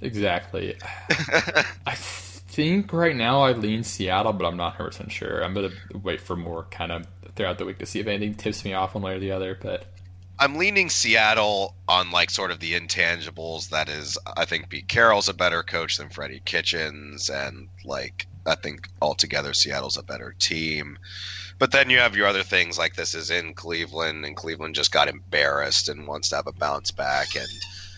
[0.00, 0.76] exactly?
[1.86, 5.42] I think right now I lean Seattle, but I'm not 100 percent sure.
[5.42, 5.70] I'm gonna
[6.02, 8.94] wait for more kind of throughout the week to see if anything tips me off
[8.94, 9.58] one way or the other.
[9.60, 9.86] But
[10.40, 13.70] I'm leaning Seattle on like sort of the intangibles.
[13.70, 18.54] That is, I think Pete Carroll's a better coach than Freddie Kitchens, and like I
[18.54, 20.98] think altogether Seattle's a better team.
[21.58, 24.92] But then you have your other things like this is in Cleveland, and Cleveland just
[24.92, 27.48] got embarrassed and wants to have a bounce back, and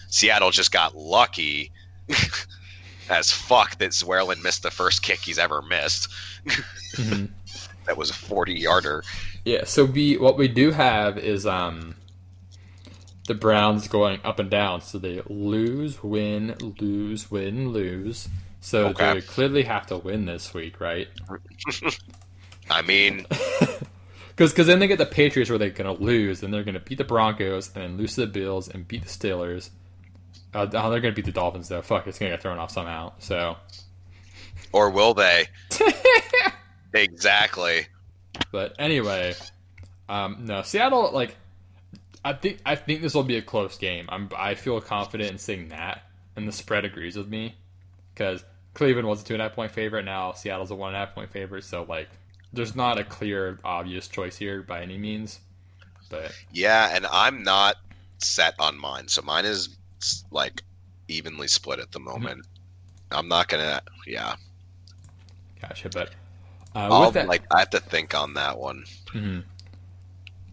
[0.08, 1.70] Seattle just got lucky
[3.10, 6.08] as fuck that Zuerlein missed the first kick he's ever missed.
[6.96, 7.30] mhm.
[7.86, 9.02] That was a 40 yarder.
[9.44, 11.96] Yeah, so we what we do have is um
[13.31, 14.81] the Browns going up and down.
[14.82, 18.28] So they lose, win, lose, win, lose.
[18.61, 19.15] So Okay.
[19.15, 21.09] they clearly have to win this week, right?
[22.70, 23.27] I mean,
[24.36, 26.81] Because then they get the Patriots where they're going to lose, and they're going to
[26.81, 29.69] beat the Broncos, and then lose to the Bills, and beat the Steelers.
[30.55, 31.82] Uh, oh, they're going to beat the Dolphins though.
[31.82, 33.12] Fuck, it's going to get thrown off somehow.
[33.19, 33.57] So,
[34.73, 35.47] or will they?
[36.94, 37.86] Exactly.
[38.51, 39.35] but anyway,
[40.09, 41.11] um, no Seattle.
[41.12, 41.36] Like,
[42.24, 44.06] I think I think this will be a close game.
[44.10, 46.02] I'm I feel confident in saying that,
[46.36, 47.56] and the spread agrees with me
[48.14, 48.44] because
[48.74, 50.05] Cleveland was a two and a half point favorite.
[50.05, 51.64] Now Seattle's a one and a half point favorite.
[51.64, 52.09] So like,
[52.52, 55.40] there's not a clear obvious choice here by any means.
[56.10, 57.76] But Yeah, and I'm not
[58.18, 59.76] set on mine, so mine is
[60.30, 60.62] like
[61.09, 62.47] evenly split at the moment.
[63.10, 63.82] I'm not gonna.
[64.06, 64.36] Yeah,
[65.60, 65.88] gotcha.
[65.88, 66.09] But
[66.74, 67.42] uh, I'll with that, like.
[67.51, 68.84] I have to think on that one.
[69.14, 69.44] Mhm.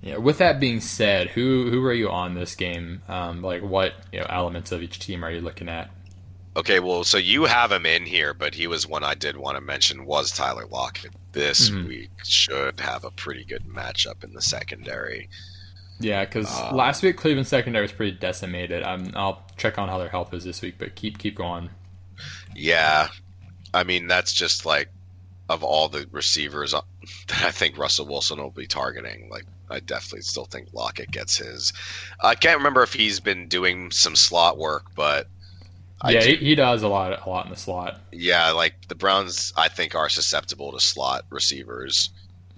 [0.02, 0.18] Yeah.
[0.18, 3.02] With that being said, who who are you on this game?
[3.08, 5.90] Um, like what you know elements of each team are you looking at?
[6.56, 9.58] Okay, well, so you have him in here, but he was one I did want
[9.58, 11.12] to mention was Tyler Lockett.
[11.32, 11.88] This Mhm.
[11.88, 15.30] week should have a pretty good matchup in the secondary.
[16.00, 18.82] Yeah, because Uh, last week Cleveland secondary was pretty decimated.
[18.84, 21.70] Um, I'll check on how their health is this week, but keep keep going.
[22.56, 23.10] Yeah,
[23.74, 24.90] I mean that's just like
[25.50, 26.82] of all the receivers uh,
[27.28, 29.30] that I think Russell Wilson will be targeting.
[29.30, 31.74] Like I definitely still think Lockett gets his.
[32.22, 35.28] I can't remember if he's been doing some slot work, but
[36.08, 38.00] yeah, do- he, does a lot, a lot in the slot.
[38.12, 42.10] yeah, like the Browns, I think are susceptible to slot receivers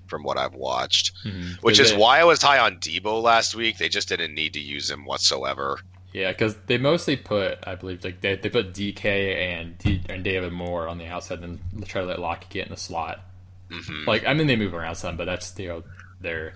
[0.07, 1.61] from what I've watched, Mhm.
[1.61, 3.77] which is they- why I was high on Deebo last week.
[3.77, 5.79] They just didn't need to use him whatsoever.
[6.11, 9.05] Yeah, because they mostly put, I believe, like they, they put DK
[9.35, 12.71] and D, and David Moore on the outside, and try to let Lockett get in
[12.71, 13.23] the slot.
[13.71, 15.83] hmm Like, I mean, they move around some, but that's you know
[16.19, 16.55] their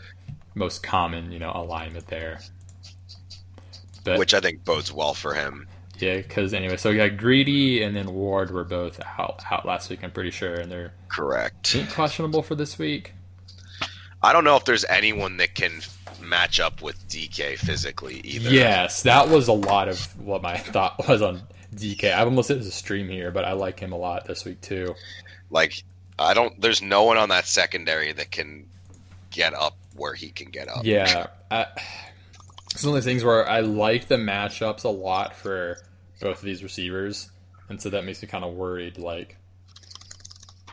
[0.56, 2.40] most common you know alignment there.
[4.04, 5.68] But Which I think bodes well for him.
[6.00, 10.04] yeah, because anyway, so yeah, Greedy and then Ward were both out out last week.
[10.04, 11.76] I'm pretty sure, and they're Correct.
[11.94, 13.14] questionable for this week.
[14.22, 15.82] I don't know if there's anyone that can
[16.22, 18.50] match up with DK physically either.
[18.50, 21.42] Yes, that was a lot of what my thought was on
[21.76, 22.14] DK.
[22.14, 24.60] I've almost listened to the stream here, but I like him a lot this week
[24.62, 24.96] too.
[25.50, 25.84] Like
[26.20, 26.60] I don't.
[26.62, 28.66] There's no one on that secondary that can
[29.32, 30.84] get up where he can get up.
[30.84, 31.68] Yeah, I,
[32.72, 35.78] it's one of those things where I like the matchups a lot for
[36.20, 37.30] both of these receivers,
[37.70, 39.38] and so that makes me kind of worried, like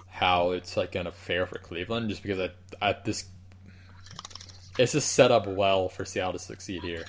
[0.09, 3.27] how it's like gonna fare for Cleveland, just because I, I this
[4.79, 7.05] it's just set up well for Seattle to succeed here.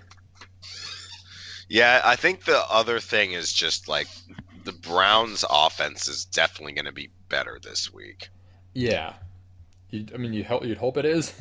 [1.70, 4.08] Yeah, I think the other thing is just like
[4.66, 8.28] the Browns' offense is definitely going to be better this week.
[8.74, 9.14] Yeah,
[9.92, 11.34] you, I mean, you hope you'd hope it is.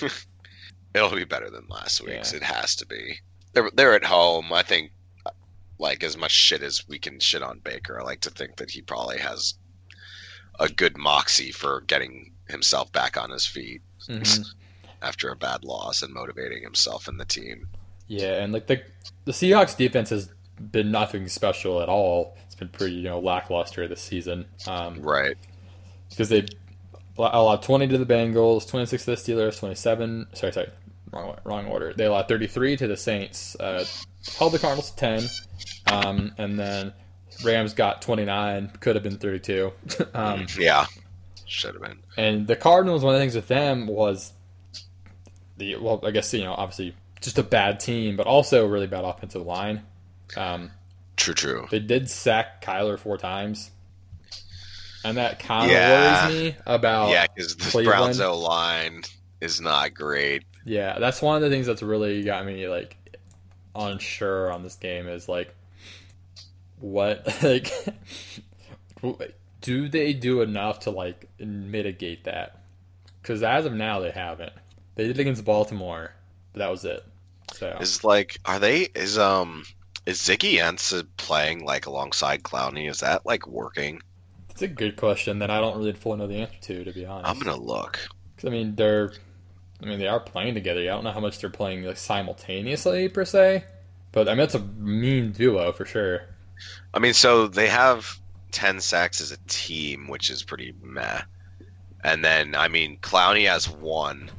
[0.94, 2.32] It'll be better than last week's.
[2.32, 2.36] Yeah.
[2.38, 3.16] It has to be.
[3.52, 4.52] They're they're at home.
[4.52, 4.92] I think
[5.78, 8.70] like as much shit as we can shit on Baker, I like to think that
[8.70, 9.54] he probably has
[10.60, 14.44] a good moxie for getting himself back on his feet Mhm.
[15.02, 17.66] after a bad loss and motivating himself and the team.
[18.06, 18.82] Yeah, and like the
[19.24, 20.30] the Seahawks defense has
[20.70, 22.36] been nothing special at all.
[22.46, 24.46] It's been pretty you know lackluster this season.
[24.68, 25.36] Um, Right.
[26.10, 26.46] because they
[27.16, 30.26] allowed 20 to the Bengals, 26 to the Steelers, 27.
[30.34, 30.70] Sorry, sorry,
[31.12, 31.92] wrong, wrong order.
[31.94, 33.84] They allowed 33 to the Saints, uh,
[34.38, 35.22] held the Cardinals to 10,
[35.92, 36.92] um, and then
[37.44, 38.72] Rams got 29.
[38.80, 39.72] Could have been 32.
[40.14, 40.86] um, Yeah.
[41.46, 41.98] Should have been.
[42.16, 44.32] and the Cardinals, one of the things with them was
[45.58, 48.86] the well, I guess you know, obviously just a bad team, but also a really
[48.86, 49.82] bad offensive line.
[50.36, 50.70] Um,
[51.16, 51.34] True.
[51.34, 51.66] True.
[51.70, 53.70] they did sack Kyler four times.
[55.04, 56.26] And that kind of Yeah.
[56.28, 57.98] worries me about yeah, because the Cleveland.
[57.98, 59.02] Browns O line
[59.40, 60.44] is not great.
[60.64, 62.96] Yeah, that's one of the things that's really got me like
[63.76, 65.54] unsure on this game is like
[66.80, 67.70] what like
[69.60, 72.60] do they do enough to like mitigate that?
[73.22, 74.52] Because as of now, they haven't.
[74.94, 76.12] They did against Baltimore,
[76.52, 77.02] but that was it.
[77.54, 78.82] So it's like, are they?
[78.94, 79.64] Is um,
[80.06, 82.90] is Ziggy Ansah playing like alongside Clowney?
[82.90, 84.00] Is that like working?
[84.64, 87.28] A good question that I don't really fully know the answer to, to be honest.
[87.28, 87.98] I'm gonna look.
[88.44, 89.12] I mean, they're,
[89.82, 90.80] I mean, they are playing together.
[90.80, 93.64] I don't know how much they're playing like simultaneously per se,
[94.12, 96.22] but I mean, it's a mean duo for sure.
[96.92, 98.18] I mean, so they have
[98.52, 101.22] ten sacks as a team, which is pretty meh.
[102.02, 104.30] And then, I mean, Clowney has one,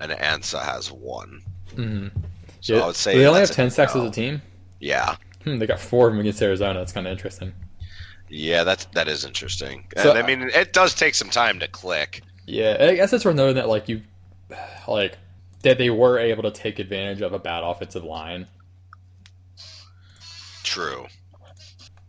[0.00, 1.42] and Ansah has one.
[1.74, 2.16] Mm-hmm.
[2.60, 4.02] So I would say they only have ten sacks no.
[4.02, 4.40] as a team.
[4.78, 6.78] Yeah, Hmm, they got four of them against Arizona.
[6.78, 7.52] That's kind of interesting.
[8.30, 9.86] Yeah, that's that is interesting.
[9.96, 12.22] So- and, I mean, it does take some time to click.
[12.46, 14.02] Yeah, I guess it's worth noting that like you,
[14.88, 15.18] like
[15.62, 18.46] that they were able to take advantage of a bad offensive line.
[20.62, 21.06] True.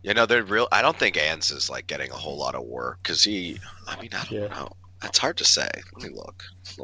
[0.02, 0.66] You know, they're real.
[0.72, 3.58] I don't think Ans is like getting a whole lot of work because he.
[3.86, 4.48] I mean, I don't Yeah.
[4.48, 4.68] know.
[5.00, 5.68] That's hard to say.
[5.94, 6.42] Let me look.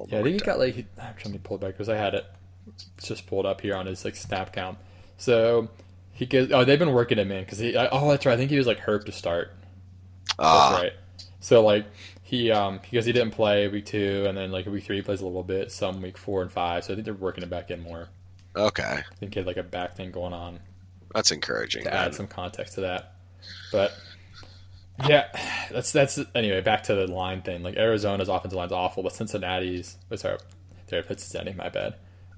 [0.08, 2.14] Yeah, I think he got like actually let me pull it back because I had
[2.14, 2.26] it
[3.02, 4.78] just pulled up here on his like snap count.
[5.16, 5.68] So
[6.18, 8.58] he oh they've been working him in because he oh that's right I think he
[8.58, 9.52] was like hurt to start.
[10.38, 10.92] Ah, That's right.
[11.40, 11.86] So like
[12.22, 15.20] he um because he didn't play week two and then like week three he plays
[15.20, 17.70] a little bit some week four and five so I think they're working him back
[17.70, 18.08] in more.
[18.56, 20.58] okay, I think he had like a back thing going on
[21.14, 21.84] that's encouraging.
[21.84, 21.98] to then.
[21.98, 23.14] add some context to that.
[23.72, 23.92] But
[25.06, 25.28] yeah,
[25.70, 26.60] that's that's anyway.
[26.60, 27.62] Back to the line thing.
[27.62, 30.38] Like Arizona's offensive line's awful, but Cincinnati's oh, sorry,
[30.88, 31.52] sorry, Cincinnati.
[31.54, 31.94] My bad.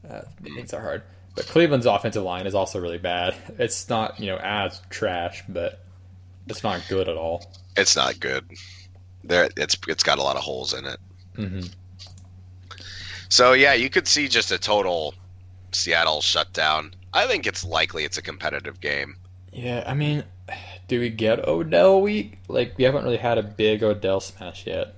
[0.09, 1.02] Uh, things are hard.
[1.35, 3.35] But Cleveland's offensive line is also really bad.
[3.59, 5.81] It's not you know as trash, but
[6.47, 7.52] it's not good at all.
[7.77, 8.44] It's not good.
[9.24, 11.01] There, it's it's got a lot of holes in it.
[11.36, 11.61] hmm
[13.31, 15.15] So yeah, you could see just a total
[15.73, 16.94] Seattle shutdown.
[17.12, 19.16] I think it's likely it's a competitive game.
[19.52, 20.24] Yeah, I mean,
[20.89, 22.39] do we get Odell week?
[22.48, 24.94] Like we haven't really had a big Odell smash yet.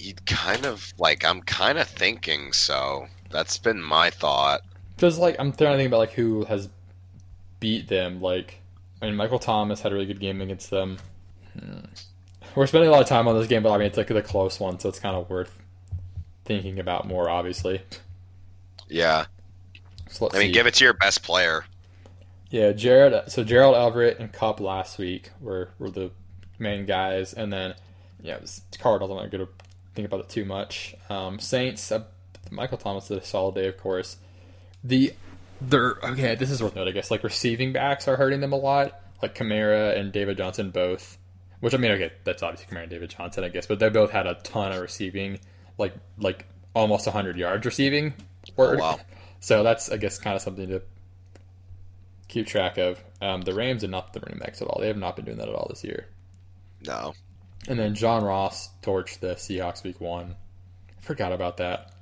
[0.00, 3.08] You kind of like I'm kind of thinking so.
[3.30, 4.62] That's been my thought.
[4.98, 6.68] Because like I'm trying to think about like who has
[7.60, 8.20] beat them.
[8.20, 8.60] Like,
[9.00, 10.98] I mean, Michael Thomas had a really good game against them.
[11.52, 11.84] Hmm.
[12.56, 14.22] We're spending a lot of time on this game, but I mean, it's like the
[14.22, 15.56] close one, so it's kind of worth
[16.44, 17.80] thinking about more, obviously.
[18.88, 19.26] Yeah.
[20.10, 20.52] So I mean, see.
[20.52, 21.64] give it to your best player.
[22.50, 23.30] Yeah, Jared.
[23.30, 26.10] So Gerald Everett and Kupp last week were were the
[26.58, 27.74] main guys, and then
[28.20, 29.12] yeah, it was Cardinals.
[29.12, 29.52] I'm not going to
[29.94, 30.96] think about it too much.
[31.08, 31.92] Um, Saints.
[31.92, 32.04] Uh,
[32.50, 34.16] Michael Thomas did a solid day, of course.
[34.84, 35.12] The
[35.60, 36.34] they're okay.
[36.34, 37.10] This is worth noting, I guess.
[37.10, 39.00] Like receiving backs are hurting them a lot.
[39.22, 41.18] Like Kamara and David Johnson both.
[41.60, 44.10] Which I mean, okay, that's obviously Kamara and David Johnson, I guess, but they both
[44.10, 45.40] had a ton of receiving,
[45.76, 48.14] like like almost 100 yards receiving.
[48.56, 48.78] Work.
[48.78, 49.00] Oh, wow.
[49.40, 50.82] So that's I guess kind of something to
[52.28, 53.02] keep track of.
[53.20, 54.80] Um, the Rams did not the running backs at all.
[54.80, 56.06] They have not been doing that at all this year.
[56.86, 57.14] No.
[57.66, 60.36] And then John Ross torched the Seahawks week one.
[61.00, 61.92] Forgot about that.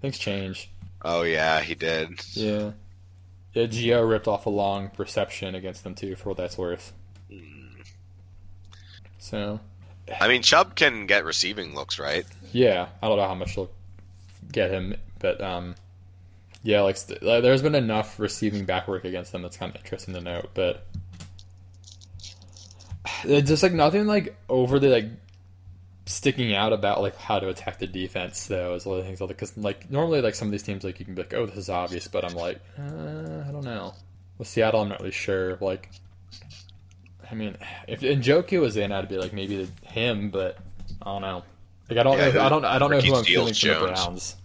[0.00, 0.70] Things change.
[1.02, 2.20] Oh yeah, he did.
[2.34, 2.72] Yeah.
[3.52, 6.92] Yeah, Gio ripped off a long perception against them too, for what that's worth.
[9.18, 9.60] So
[10.20, 12.24] I mean, Chubb can get receiving looks, right?
[12.52, 13.70] yeah, I don't know how much they'll
[14.50, 15.74] get him, but um,
[16.62, 20.14] yeah, like, st- there's been enough receiving back work against them that's kind of interesting
[20.14, 20.86] to note, but
[23.24, 25.06] it's just like nothing like overly like
[26.10, 29.26] sticking out about like how to attack the defense though is one of the things
[29.28, 31.56] because like normally like some of these teams like you can be like oh this
[31.56, 33.94] is obvious but I'm like uh, I don't know
[34.38, 35.90] with Seattle I'm not really sure like
[37.30, 37.56] I mean
[37.86, 40.58] if Njoku was in I'd be like maybe him but
[41.02, 41.44] I don't know
[41.88, 43.86] like I don't Yeah, know I don't I don't know who I'm feeling from the
[43.86, 44.36] Browns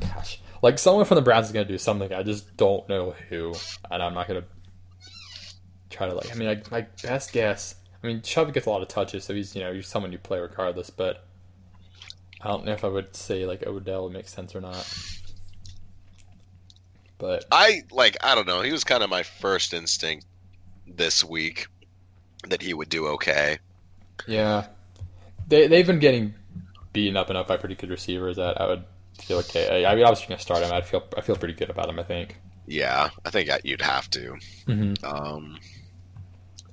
[0.00, 3.54] gosh like someone from the Browns is gonna do something I just don't know who
[3.90, 4.44] and I'm not gonna
[5.90, 6.30] try to like.
[6.30, 7.74] I mean, like my best guess.
[8.06, 10.18] I mean, Chubb gets a lot of touches, so he's you know he's someone you
[10.18, 10.90] play regardless.
[10.90, 11.24] But
[12.40, 14.88] I don't know if I would say like Odell would make sense or not.
[17.18, 18.16] But I like.
[18.22, 18.60] I don't know.
[18.60, 20.24] He was kind of my first instinct
[20.86, 21.66] this week
[22.48, 23.58] that he would do okay.
[24.28, 24.68] yeah,
[25.48, 26.34] they they've been getting
[26.92, 28.84] beaten up enough by pretty good receivers that I would
[29.20, 29.84] feel okay.
[29.84, 30.72] I, I mean, obviously gonna start him.
[30.72, 31.98] I'd feel I feel pretty good about him.
[31.98, 32.36] I think.
[32.68, 34.36] Yeah, I think you'd have to.
[34.68, 35.04] Mm-hmm.
[35.04, 35.58] Um,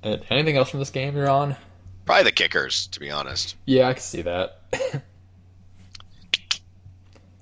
[0.04, 1.56] And anything else from this game you're on?
[2.04, 3.56] probably the kickers, to be honest.
[3.64, 4.60] Yeah, I can see that.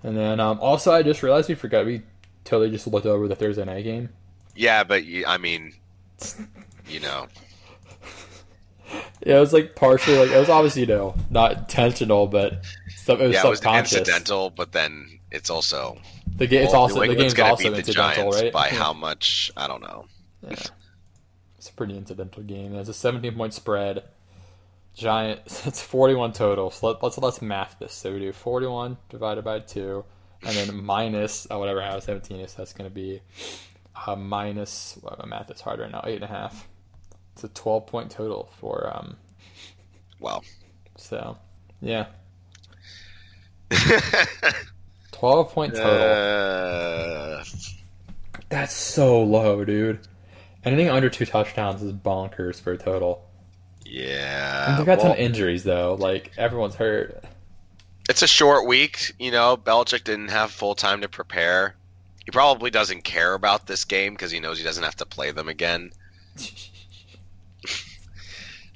[0.02, 2.02] and then um, also, I just realized we forgot we
[2.44, 4.08] totally just looked over the Thursday night game.
[4.54, 5.74] Yeah, but I mean,
[6.88, 7.26] you know,
[9.24, 13.18] Yeah, it was like partially like it was obviously you know not intentional, but it
[13.18, 15.98] was yeah, it was incidental, but then it's also
[16.36, 18.52] the game, it's well, also New the game's also incidental, right?
[18.52, 18.74] by Yeah.
[18.78, 19.52] how much?
[19.56, 20.06] I don't know.
[20.42, 20.56] Yeah.
[21.82, 22.76] Pretty incidental game.
[22.76, 24.04] It's a 17 point spread.
[24.94, 25.40] Giant.
[25.66, 26.70] It's 41 total.
[26.70, 27.92] So let, let's let's math this.
[27.92, 30.04] So we do 41 divided by two,
[30.44, 32.54] and then minus uh, whatever how 17 is.
[32.54, 33.20] That's going to be
[34.06, 34.96] uh, minus.
[35.02, 36.02] Well, my math is hard right now.
[36.06, 36.68] Eight and a half.
[37.32, 39.16] It's a 12 point total for um.
[40.20, 40.44] Well,
[40.96, 41.36] So
[41.80, 42.06] yeah,
[45.10, 47.40] 12 point total.
[47.40, 47.44] uh,
[48.50, 49.98] That's so low, dude.
[50.64, 53.28] Anything under two touchdowns is bonkers for a total.
[53.84, 54.70] yeah.
[54.70, 55.96] And they've got well, of injuries though.
[55.98, 57.24] Like everyone's hurt.
[58.08, 59.12] it's a short week.
[59.18, 61.74] You know, Belichick didn't have full time to prepare.
[62.24, 65.32] He probably doesn't care about this game because he knows he doesn't have to play
[65.32, 65.90] them again.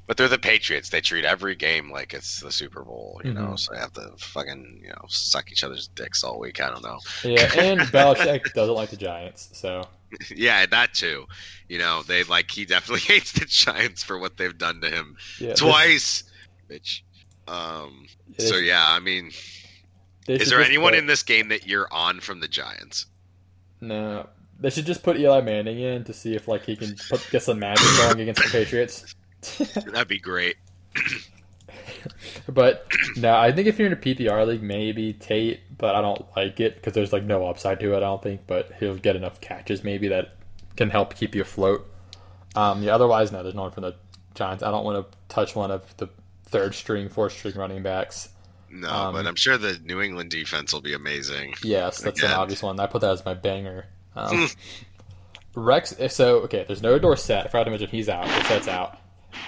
[0.08, 0.88] But they're the Patriots.
[0.90, 3.48] They treat every game like it's the Super Bowl, you know.
[3.54, 3.58] Mhm.
[3.58, 6.60] So they have to fucking, you know, suck each other's dicks all week.
[6.60, 7.00] I don't know.
[7.24, 9.82] Yeah, and Belichick doesn't like the Giants, so
[10.34, 11.26] yeah, that too.
[11.68, 15.16] You know, they like he definitely hates the Giants for what they've done to him
[15.40, 15.54] yeah.
[15.54, 16.24] twice,
[16.68, 17.02] bitch.
[17.48, 18.06] Um.
[18.38, 19.30] So yeah, I mean,
[20.26, 23.06] they is there anyone put- in this game that you're on from the Giants?
[23.80, 24.26] No,
[24.58, 27.42] they should just put Eli Manning in to see if like he can put, get
[27.42, 29.14] some magic going against the Patriots.
[29.92, 30.56] That'd be great.
[32.48, 32.86] but
[33.16, 36.60] no, I think if you're in a PPR league, maybe Tate, but I don't like
[36.60, 37.96] it because there's like no upside to it.
[37.96, 40.36] I don't think, but he'll get enough catches maybe that
[40.76, 41.86] can help keep you afloat.
[42.54, 43.94] Um, yeah, otherwise, no, there's no one from the
[44.34, 44.62] Giants.
[44.62, 46.08] I don't want to touch one of the
[46.44, 48.28] third string, fourth string running backs.
[48.70, 51.54] No, Um, but I'm sure the New England defense will be amazing.
[51.62, 52.32] Yes, that's Again.
[52.32, 52.78] an obvious one.
[52.80, 53.86] I put that as my banger.
[54.14, 54.48] Um,
[55.54, 55.94] Rex.
[56.08, 57.46] So okay, there's no Dorsett.
[57.46, 58.26] I forgot to mention he's out.
[58.26, 58.98] Dorsett's out.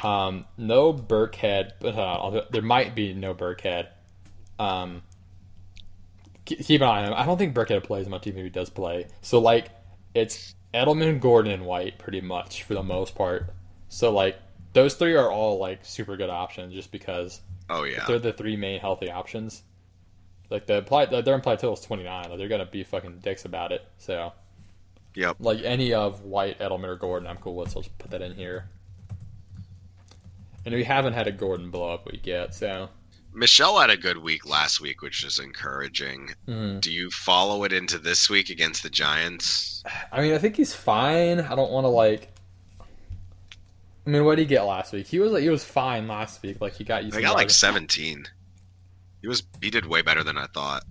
[0.03, 1.73] Um, no Burkhead.
[1.81, 3.89] But on, there might be no Burkhead.
[4.59, 5.03] Um,
[6.45, 7.15] keep an eye on him.
[7.15, 9.07] I don't think Burkhead plays much, even if he does play.
[9.23, 9.71] So like,
[10.15, 13.55] it's Edelman, Gordon, and White pretty much for the most part.
[13.89, 14.39] So like,
[14.73, 17.41] those three are all like super good options, just because
[17.71, 19.63] Oh yeah, they're the three main healthy options.
[20.51, 22.29] Like the implied, their implied total is twenty nine.
[22.29, 23.87] Like they're gonna be fucking dicks about it.
[23.99, 24.33] So,
[25.15, 25.37] Yep.
[25.41, 27.71] Like any of White, Edelman, or Gordon, I'm cool with.
[27.71, 28.69] So I'll just put that in here.
[30.65, 32.89] And we haven't had a Gordon blow up week yet, so
[33.33, 36.31] Michel had a good week last week, which is encouraging.
[36.47, 36.81] Mm.
[36.81, 39.83] Do you follow it into this week against the Giants?
[40.13, 41.41] I mean, I think he's fine.
[41.41, 42.33] I don't want to like.
[44.07, 45.07] I mean, what did he get last week?
[45.07, 46.61] He was like he was fine last week.
[46.61, 47.11] Like he got you.
[47.15, 48.27] I got like 17.
[49.21, 50.85] He was he did way better than I thought.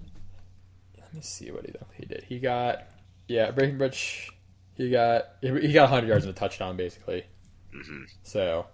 [1.00, 2.24] Let me see what he he did.
[2.28, 2.84] He got
[3.28, 4.30] yeah, Breaking Bridge.
[4.76, 7.26] He got he got 100 yards and a touchdown basically.
[7.74, 8.68] hmm So,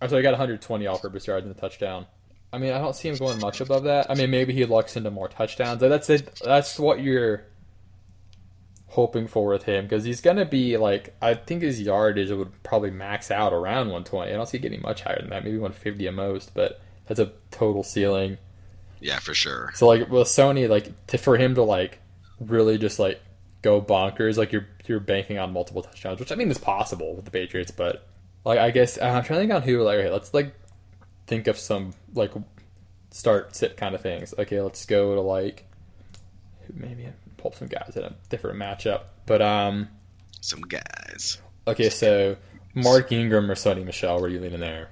[0.00, 2.06] so he got 120 all-purpose yards and a touchdown.
[2.52, 4.10] I mean, I don't see him going much above that.
[4.10, 5.80] I mean, maybe he looks into more touchdowns.
[5.80, 6.40] That's it.
[6.44, 7.44] That's what you're
[8.88, 12.90] hoping for with him because he's gonna be like I think his yardage would probably
[12.90, 14.32] max out around 120.
[14.32, 15.44] I don't see it getting much higher than that.
[15.44, 18.38] Maybe 150 at most, but that's a total ceiling.
[19.00, 19.70] Yeah, for sure.
[19.74, 21.98] So like with Sony, like to, for him to like
[22.40, 23.20] really just like
[23.60, 27.24] go bonkers, like you're you're banking on multiple touchdowns, which I mean is possible with
[27.24, 28.06] the Patriots, but
[28.46, 30.54] like I guess I'm trying to think on who like okay, let's like
[31.26, 32.32] think of some like
[33.10, 34.32] start sit kind of things.
[34.38, 35.64] Okay, let's go to like
[36.72, 39.88] maybe pull some guys in a different matchup, but um
[40.40, 41.40] Some guys.
[41.66, 42.36] okay, so
[42.74, 44.90] Mark Ingram or Sony Michel, where are you leaning there?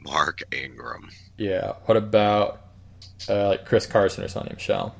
[0.00, 1.10] Mark Ingram.
[1.38, 1.74] Yeah.
[1.84, 2.62] What about
[3.28, 4.94] uh, like Chris Carson or Sony Michel?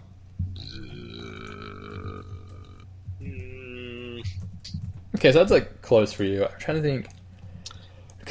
[0.56, 2.22] Uh,
[3.20, 4.22] mm,
[5.16, 6.44] Okay, so that's like close for you.
[6.44, 7.06] I'm trying to think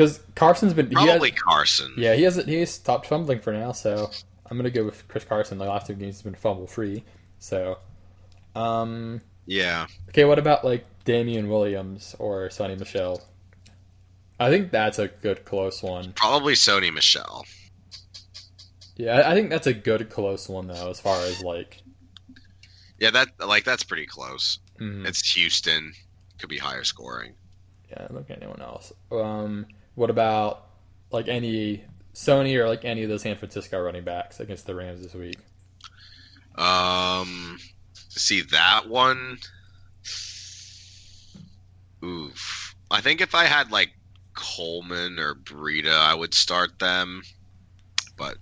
[0.01, 1.93] because Carson's been he has, probably Carson.
[1.97, 4.09] yeah he hasn't he's stopped fumbling for now, so
[4.49, 5.57] I'm gonna go with Chris Carson.
[5.57, 7.03] The last two games he's been fumble free,
[7.39, 7.77] so
[8.55, 9.87] um Yeah.
[10.09, 10.25] okay.
[10.25, 13.21] What about like Damien Williams or Sony Michel?
[14.39, 16.13] I think that's a good close one.
[16.13, 17.45] Probably Sony Michel.
[18.97, 21.81] Yeah, I- think that's a good close one though, as far as like
[22.99, 24.59] Yeah, that like that's pretty close.
[24.79, 25.93] mm, It's Houston.
[26.39, 27.33] Could be higher scoring.
[27.89, 28.07] yeah.
[28.09, 28.91] Look at anyone else.
[29.11, 29.65] Um,
[29.95, 30.68] what about
[31.11, 35.01] like any Sony or like any of those San Francisco running backs against the Rams
[35.01, 35.38] this week?
[36.55, 37.57] Um,
[38.09, 39.38] see that one.
[42.03, 42.76] Oof.
[42.89, 43.91] I think if I had like
[44.34, 47.22] Coleman or Breida, I would start them.
[48.18, 48.38] But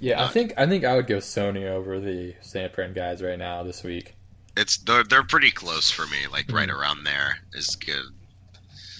[0.00, 3.38] Yeah, I think I think I would go Sony over the San Fran guys right
[3.38, 4.14] now this week.
[4.56, 6.26] it's they're they're pretty close for me.
[6.30, 6.74] Like right Mhm.
[6.74, 8.12] around there is good.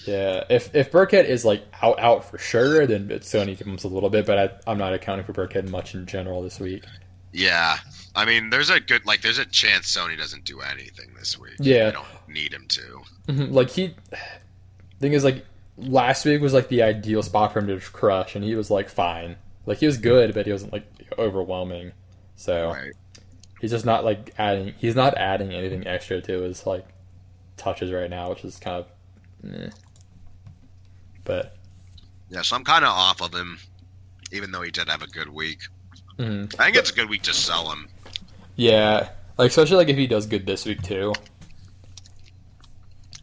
[0.05, 4.09] Yeah, if if Burkhead is like out out for sure, then Sony comes a little
[4.09, 6.83] bit, but I, I'm not accounting for Burkhead much in general this week.
[7.31, 7.77] Yeah,
[8.15, 11.53] I mean, there's a good like there's a chance Sony doesn't do anything this week.
[11.59, 11.89] Yeah.
[11.89, 13.01] I don't need him to.
[13.27, 13.93] Mhm, Like he,
[14.99, 15.45] thing is like
[15.77, 18.89] last week was like the ideal spot for him to crush, and he was like
[18.89, 19.35] fine.
[19.65, 20.85] Like he was good, but he wasn't like
[21.19, 21.91] overwhelming.
[22.35, 22.93] So Right.
[23.61, 24.73] he's just not like adding.
[24.77, 26.87] He's not adding anything extra to his like
[27.57, 28.77] touches right now, which is kind
[29.43, 29.53] of.
[29.53, 29.69] Eh.
[31.29, 31.55] But
[32.31, 33.59] Yeah, so I'm kind of off of him,
[34.31, 35.59] even though he did have a good week.
[36.17, 36.51] mhm.
[36.59, 37.87] I think it's a good week to sell him.
[38.55, 41.13] yeah, like especially like if he does good this week too.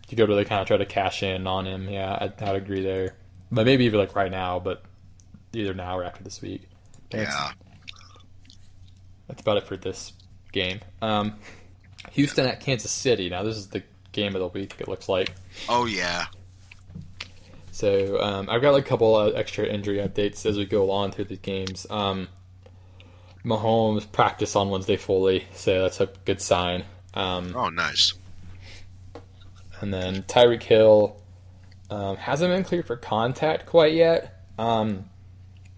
[0.09, 1.89] You could really kind of try to cash in on him.
[1.89, 3.17] Yeah, I'd, I'd agree there.
[3.51, 4.85] But maybe even like right now, but
[5.53, 6.69] either now or after this week.
[7.11, 7.51] That's, Yeah.
[9.27, 10.13] that's about it for this
[10.53, 10.79] game.
[11.03, 11.35] Um,
[12.13, 13.29] Houston at Kansas City.
[13.29, 14.77] Now this is the game of the week.
[14.79, 15.35] It looks like.
[15.69, 16.27] Oh yeah.
[17.77, 21.11] So um, I've got like a couple of extra injury updates as we go along
[21.11, 21.87] through the games.
[21.91, 22.29] Um,
[23.45, 26.85] Mahomes practiced on Wednesday fully, so that's a good sign.
[27.13, 28.15] Um, Oh nice.
[29.83, 31.21] and then Tyreek Hill
[31.91, 34.43] um, hasn't been cleared for contact quite yet.
[34.59, 35.11] Um,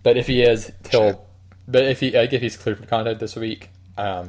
[0.04, 1.26] but if he is, he'll.
[1.66, 4.28] But if he like if he's cleared for contact this week, um,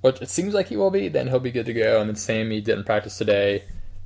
[0.00, 2.00] which it seems like he will be, then he'll be good to go.
[2.00, 3.64] And then Sammy didn't practice today,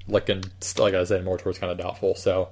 [0.09, 0.43] looking
[0.79, 2.17] like I said more towards kind of doubtful.
[2.17, 2.49] So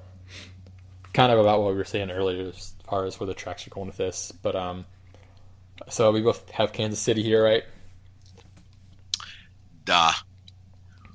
[1.12, 3.70] kind of about what we were saying earlier as far as where the tracks are
[3.70, 4.32] going with this.
[4.32, 4.84] But um,
[5.88, 7.64] so we both have Kansas City here, right?
[9.84, 10.12] Duh.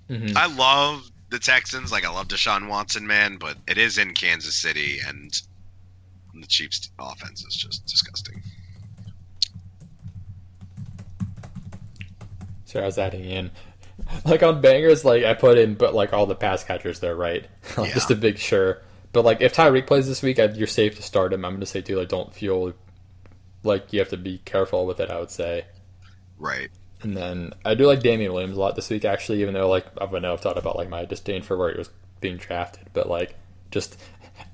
[0.09, 0.37] Mm-hmm.
[0.37, 1.91] I love the Texans.
[1.91, 5.31] Like I love Deshaun Watson, man, but it is in Kansas City, and
[6.33, 8.41] the Chiefs' offense is just disgusting.
[12.65, 13.51] So I was adding in,
[14.25, 17.47] like on bangers, like I put in, but like all the pass catchers there, right?
[17.77, 18.81] Like, Just to make sure.
[19.15, 21.45] But like if Tyreek plays this week, I, you're safe to start him.
[21.45, 22.73] I'm going to say too, like don't feel
[23.63, 25.09] like you have to be careful with it.
[25.09, 25.63] I would say.
[26.37, 26.69] Right.
[27.01, 29.85] And then I do like Damien Williams a lot this week, actually, even though like
[30.01, 31.89] I know I've thought about like my disdain for where he was
[32.19, 33.37] being drafted, but like
[33.71, 33.97] just,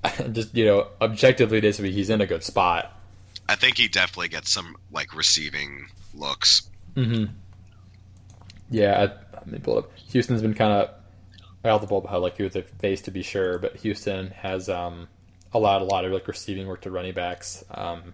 [0.32, 2.96] just you know, objectively this week he's in a good spot.
[3.50, 6.70] I think he definitely gets some like receiving looks.
[6.96, 7.34] Mm-hmm.
[8.70, 9.92] Yeah, I, let me pull up.
[10.12, 10.92] Houston's been kind of
[11.64, 15.08] eligible about like who they face to be sure, but Houston has um,
[15.54, 17.64] allowed a lot of like receiving work to running backs.
[17.72, 18.14] Um,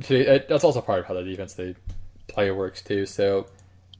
[0.00, 1.74] See, it- that's also part of how the defense they
[2.28, 3.04] play works too.
[3.06, 3.46] So,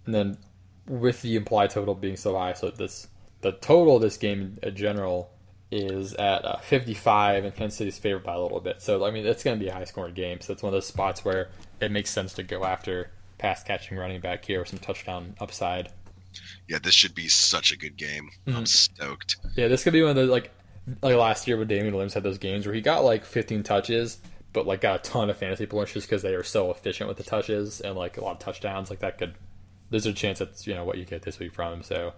[0.06, 0.38] and then
[0.86, 3.08] with the implied total being so high, so this
[3.40, 5.30] the total of this game in general
[5.70, 8.80] is at uh, 55, and Kansas City's favored by a little bit.
[8.80, 10.40] So, I mean, it's going to be a high scoring game.
[10.40, 11.50] So, it's one of those spots where
[11.80, 15.90] it makes sense to go after pass catching running back here with some touchdown upside.
[16.68, 18.30] Yeah, this should be such a good game.
[18.46, 18.68] I'm Mhm.
[18.68, 19.36] stoked.
[19.56, 20.50] Yeah, this could be one of the like
[21.02, 24.18] like last year when Damien Williams had those games where he got like 15 touches,
[24.54, 27.18] but like got a ton of fantasy points just because they are so efficient with
[27.18, 28.88] the touches and like a lot of touchdowns.
[28.90, 29.34] Like that could
[29.90, 31.82] there's a chance that's you know what you get this week from him.
[31.82, 32.14] So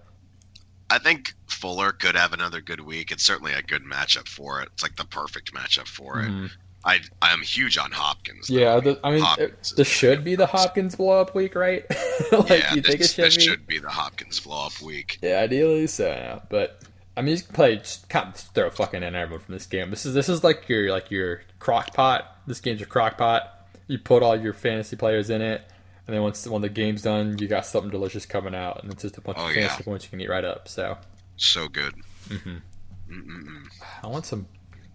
[0.88, 3.10] I think Fuller could have another good week.
[3.12, 4.68] It's certainly a good matchup for it.
[4.72, 6.28] It's like the perfect matchup for it.
[6.28, 6.50] mhm.
[6.84, 8.48] I I'm huge on Hopkins.
[8.48, 8.54] though.
[8.58, 11.84] yeah, the, I mean Hopkins this should be the Hopkins blow up week, right?
[12.32, 13.42] like yeah, you think this, it should this be?
[13.42, 15.18] should be the Hopkins blow up week.
[15.22, 16.06] Yeah, ideally so.
[16.08, 16.40] Yeah.
[16.48, 16.80] But
[17.16, 19.90] I mean, you can play just kind of throw fucking in everyone from this game.
[19.90, 22.38] This is this is like your like your crock pot.
[22.46, 23.68] This game's your crock pot.
[23.86, 25.62] You put all your fantasy players in it,
[26.06, 29.02] and then once when the game's done, you got something delicious coming out, and it's
[29.02, 29.62] just a bunch Oh, of yeah.
[29.66, 30.66] fantasy points you can eat right up.
[30.68, 30.96] So
[31.36, 31.94] So good.
[32.28, 32.62] mhm.
[33.10, 33.64] Mm-mm-mm.
[34.02, 34.46] I want some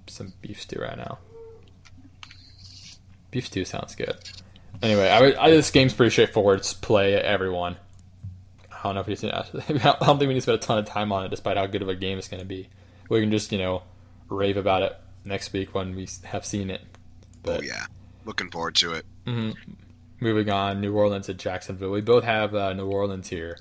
[0.08, 1.20] some beef stew right now.
[3.36, 4.16] Beef stew sounds good.
[4.82, 6.60] Anyway, I, I this game's pretty straightforward.
[6.60, 7.76] It's play everyone.
[8.72, 9.30] I don't know if you.
[9.34, 9.44] I
[10.06, 11.82] don't think we need to spend a ton of time on it, despite how good
[11.82, 12.70] of a game it's going to be.
[13.10, 13.84] We can just you know
[14.30, 14.96] rave about it
[15.26, 16.80] next week when we have seen it.
[17.44, 17.88] But oh yeah,
[18.24, 19.06] looking forward to it.
[19.26, 19.54] mhm.
[20.22, 21.92] moving on, New Orleans at Jacksonville.
[21.92, 23.58] We both have uh, New Orleans here.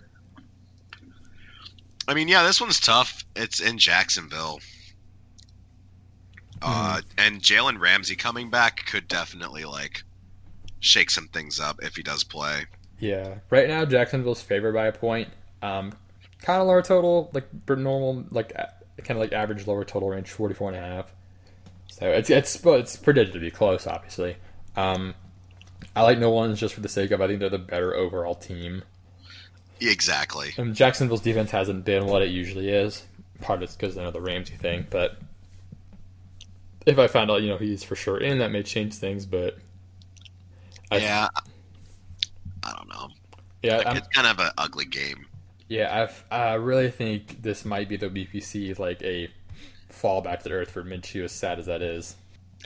[2.06, 3.24] I mean, yeah, this one's tough.
[3.34, 4.60] It's in Jacksonville.
[6.64, 7.08] Uh, Mm-hmm.
[7.18, 10.02] and Jalen Ramsey coming back could definitely like
[10.80, 12.64] shake some things up if he does play.
[12.98, 15.28] Yeah, right now Jacksonville's favored by a point.
[15.62, 15.92] Um,
[16.42, 20.68] kind of lower total, like normal, like kind of like average lower total range, 44
[20.72, 21.12] and a half.
[21.88, 24.36] So it's it's but it's predicted to be close, obviously.
[24.76, 25.14] Um,
[25.94, 28.34] I like New Orleans just for the sake of I think they're the better overall
[28.34, 28.82] team.
[29.80, 30.52] Exactly.
[30.56, 33.04] And Jacksonville's defense hasn't been what it usually is.
[33.40, 35.18] Part of it's because of the Ramsey thing, but
[36.86, 39.26] if I found out, you know, he's for sure in, that may change things.
[39.26, 39.56] But
[40.90, 41.28] I, yeah.
[42.62, 43.08] I don't know.
[43.62, 45.26] yeah, Like, it's kind of an ugly game.
[45.68, 49.28] Yeah, I've, I really think this might be the BPC like a
[49.90, 52.16] fallback to earth for Minshew, as sad as that is.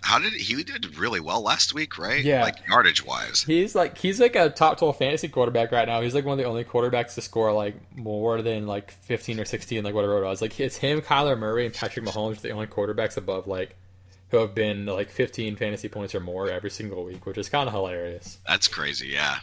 [0.02, 2.22] How did he did really well last week, right?
[2.22, 2.42] Yeah.
[2.42, 3.42] Like yardage wise.
[3.42, 6.00] He's like he's like a top twelve fantasy quarterback right now.
[6.02, 9.44] He's like one of the only quarterbacks to score like more than like fifteen or
[9.44, 10.40] sixteen, like whatever it was.
[10.40, 13.74] Like it's him, Kyler Murray, and Patrick Mahomes, the only quarterbacks above like
[14.30, 17.66] who have been like fifteen fantasy points or more every single week, which is kind
[17.68, 18.38] of hilarious.
[18.46, 19.08] That's crazy.
[19.08, 19.38] Yeah.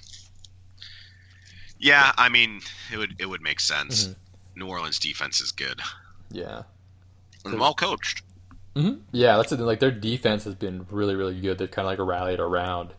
[1.78, 4.08] Yeah, I mean, it would it would make sense.
[4.08, 4.16] Mhm.
[4.58, 5.82] New Orleans defense is good
[6.32, 6.64] Yeah.
[7.44, 8.22] and well coached.
[8.76, 9.60] hmm Yeah, that's it.
[9.60, 11.58] Like their defense has been really, really good.
[11.58, 12.94] They've kind of like rallied around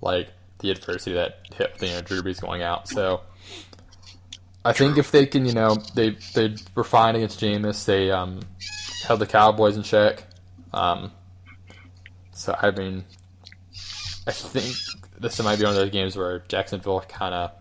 [0.00, 0.28] like
[0.60, 2.88] the adversity that hit you know Drew Brees going out.
[2.88, 3.20] So
[4.64, 7.84] I think if they can, you know, they they were fine against Jameis.
[7.84, 8.40] They um,
[9.04, 10.24] held the Cowboys in check.
[10.72, 11.10] Um,
[12.32, 13.04] so I mean,
[14.26, 14.74] I think
[15.18, 17.52] this might be one of those games where Jacksonville kind of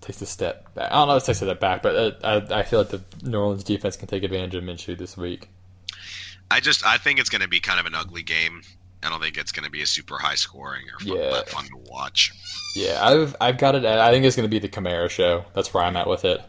[0.00, 0.90] takes a step back.
[0.92, 2.90] I don't know if it takes a step back, but uh, I, I feel like
[2.90, 5.48] the New Orleans defense can take advantage of Minshew this week.
[6.50, 8.62] I just I think it's going to be kind of an ugly game.
[9.02, 11.42] I don't think it's going to be a super high scoring or fun, Yeah.
[11.46, 12.32] fun to watch.
[12.74, 13.84] Yeah, I've I've got it.
[13.84, 15.44] At, I think it's going to be the Kamara show.
[15.54, 16.40] That's where I'm at with it.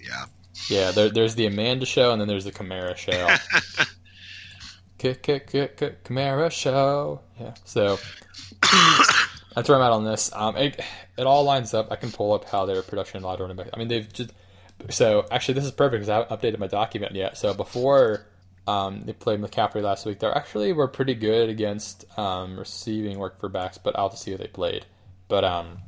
[0.00, 0.24] Yeah.
[0.68, 3.28] Yeah, there, there's the Amanda show, and then there's the Kamara show.
[5.00, 7.22] K- K- K- K- Kamara show.
[7.40, 7.54] Yeah.
[7.64, 7.98] So
[9.54, 10.30] that's where I'm at on this.
[10.34, 10.78] Um, it,
[11.16, 11.90] it all lines up.
[11.90, 13.68] I can pull up how their production back.
[13.72, 14.30] I mean, they've just.
[14.90, 17.38] So actually, this is perfect because I haven't updated my document yet.
[17.38, 18.26] So before
[18.68, 23.40] um, they played McCaffrey last week, they actually were pretty good against um, receiving work
[23.40, 24.84] for backs, but I'll have to see who they played.
[25.28, 25.78] But um,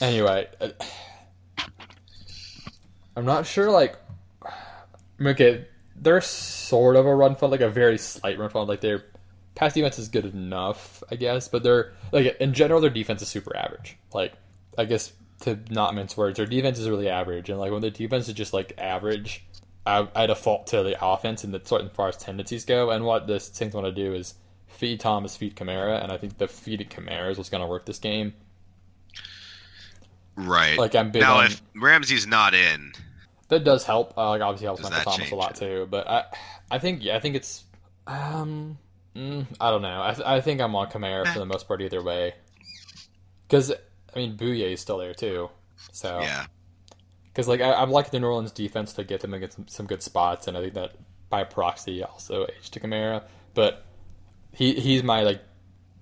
[0.00, 0.70] anyway, uh,
[3.14, 3.70] I'm not sure.
[3.70, 3.96] Like,
[5.20, 5.66] okay,
[6.02, 8.68] they're sort of a run fund, like a very slight run fund.
[8.68, 9.04] Like their
[9.54, 13.28] pass defense is good enough, I guess, but they're like in general their defense is
[13.28, 13.96] super average.
[14.12, 14.34] Like,
[14.76, 15.12] I guess
[15.42, 18.34] to not mince words, their defense is really average, and like when the defense is
[18.34, 19.44] just like average,
[19.86, 22.90] I, I default to the offense and the sort of far as tendencies go.
[22.90, 24.34] And what the Saints want to do is
[24.66, 27.86] feed Thomas, feed Kamara, and I think the feeding Kamara is what's going to work
[27.86, 28.34] this game.
[30.36, 30.78] right.
[30.78, 32.92] Like I'm big now, on if Ramsey's not in,
[33.52, 34.16] that does help.
[34.16, 35.56] Uh, like obviously helps Does Michael Thomas a lot it?
[35.56, 35.86] too.
[35.90, 36.24] But I,
[36.70, 37.64] I think yeah, I think it's,
[38.06, 38.78] um,
[39.14, 40.02] mm, I don't know.
[40.02, 42.34] I, th- I think I'm on Kamara for the most part either way.
[43.46, 45.50] Because I mean, Bouye is still there too.
[45.92, 46.46] So yeah,
[47.26, 49.86] because like I, I'm like the New Orleans defense to get them against some, some
[49.86, 50.94] good spots, and I think that
[51.28, 53.22] by proxy also age to Kamara.
[53.52, 53.84] But
[54.52, 55.42] he he's my like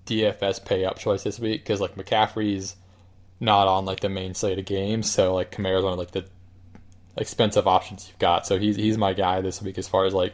[0.05, 2.77] DFS pay up choice this week because like McCaffrey's
[3.41, 6.25] not on like the main slate of games, so like Kamara's one of like the
[7.17, 8.45] expensive options you've got.
[8.45, 10.33] So he's he's my guy this week as far as like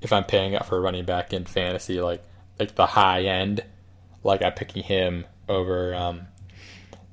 [0.00, 2.22] if I'm paying up for running back in fantasy, like
[2.58, 3.62] like the high end,
[4.22, 6.22] like I'm picking him over um,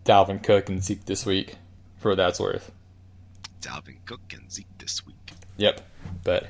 [0.04, 1.56] Dalvin Cook and Zeke this week
[1.98, 2.72] for what that's worth.
[3.62, 5.16] Dalvin Cook and Zeke this week.
[5.58, 5.82] Yep,
[6.24, 6.50] but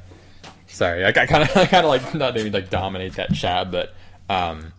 [0.67, 3.93] sorry, I kind of I kind of like not even like dominate that chat, but
[4.29, 4.73] um,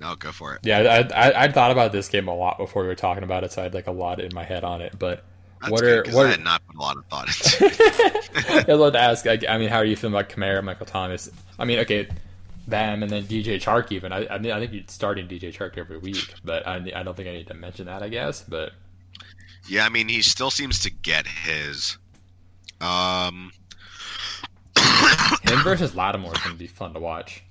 [0.00, 0.60] no, go for it.
[0.64, 3.44] Yeah, I, I I thought about this game a lot before we were talking about
[3.44, 4.98] it, so I had like a lot in my head on it.
[4.98, 5.24] But
[5.64, 6.26] That's what good, are 'cause what?
[6.26, 7.66] I had not put a lot of thought into.
[8.50, 9.26] I was about to ask.
[9.26, 11.30] I, I mean, how are you feeling about Kamara, Michael Thomas?
[11.58, 12.08] I mean, okay,
[12.66, 13.92] them, and then DJ Chark.
[13.92, 17.02] Even I, I mean, I think you're starting DJ Chark every week, but I, I
[17.02, 18.02] don't think I need to mention that.
[18.02, 18.72] I guess, but
[19.68, 21.96] yeah, I mean, he still seems to get his.
[22.80, 23.52] Um,
[25.44, 27.42] him versus Lattimore is going to be fun to watch.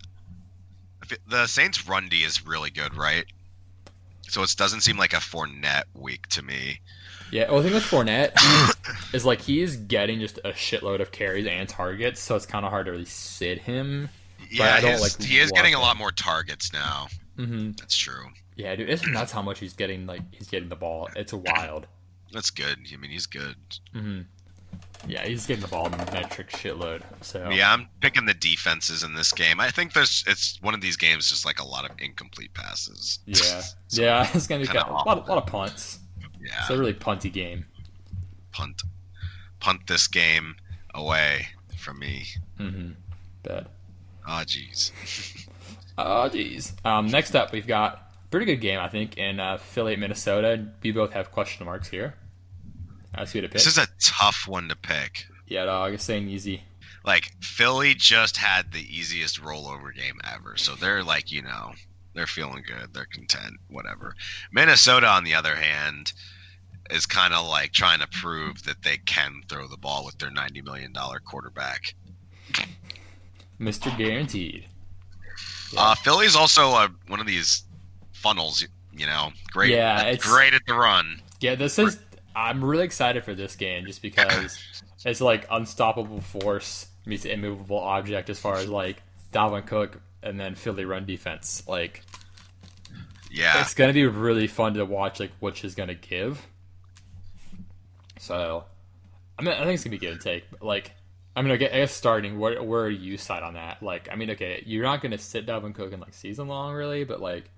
[1.28, 3.26] the Saints' run D is really good, right?
[4.28, 6.80] So it doesn't seem like a Fournette week to me.
[7.34, 8.32] Yeah, well, the thing with Fournette
[9.16, 12.64] is like he is getting just a shitload of carries and targets, so it's kind
[12.64, 14.08] of hard to really sit him.
[14.52, 17.08] Yeah, I don't, his- like, he is getting a lot more targets now.
[17.36, 18.28] hmm That's true.
[18.56, 20.06] Yeah, dude, it's nuts how much he's getting.
[20.06, 21.10] Like he's getting the ball.
[21.16, 21.88] It's wild.
[22.32, 22.78] That's good.
[22.94, 23.56] I mean, he's good.
[23.94, 24.22] hmm
[25.08, 27.02] Yeah, he's getting the ball metric shitload.
[27.22, 29.60] So Yeah, I'm picking the defenses in this game.
[29.60, 33.18] I think there's it's one of these games just like a lot of incomplete passes.
[33.26, 34.30] yeah, So, yeah.
[34.36, 35.98] It's gonna be kind of, a lot, lot of punts.
[36.44, 37.66] Yeah, It's a really punty game.
[38.52, 38.82] punt,
[39.60, 40.56] punt this game
[40.94, 41.48] away
[41.78, 42.26] from me.
[42.60, 42.92] Mm-hmm.
[43.44, 43.68] But
[44.28, 44.92] Oh, jeez.
[45.98, 46.74] oh, geez.
[46.86, 50.66] Um, next up, we've got pretty good game, I think, in uh, Philly, at Minnesota.
[50.82, 52.16] We both have question marks here.
[53.16, 53.54] Ask who to pick.
[53.54, 55.26] This is a tough one to pick.
[55.48, 55.94] yeah, dog.
[55.94, 56.64] It's saying easy.
[57.06, 61.74] Like Philly just had the easiest rollover game ever, so they're like you know
[62.16, 64.16] they're feeling good, they're content, whatever.
[64.54, 66.14] Minnesota, on the other hand,
[66.92, 70.32] is kind of like trying to prove that they can throw the ball with their
[70.32, 71.96] ninety million dollar quarterback.
[73.60, 73.96] Mr.
[73.98, 74.66] Guaranteed.
[75.74, 75.80] Yeah.
[75.82, 77.64] Uh, Philly's also uh, one of these
[78.14, 78.66] funnels,
[78.96, 81.22] you know, great, Yeah, it's- great at the run.
[81.40, 82.00] Yeah, this is.
[82.36, 84.58] I'm really excited for this game just because
[85.06, 90.56] it's like unstoppable force meets immovable object as far as like Dalvin Cook and then
[90.56, 91.62] Philly run defense.
[91.68, 92.02] Like
[93.30, 96.42] Yeah, it's gonna be really fun to watch like which is gonna give.
[98.24, 98.64] So,
[99.38, 100.50] I mean, I think it's gonna be give and take.
[100.50, 100.92] But like,
[101.36, 103.84] I mean, okay, I guess starting, where where are you side on that?
[103.84, 107.04] Like, I mean, okay, you're not gonna sit Dalvin Cook in like season long, really,
[107.04, 107.50] but like,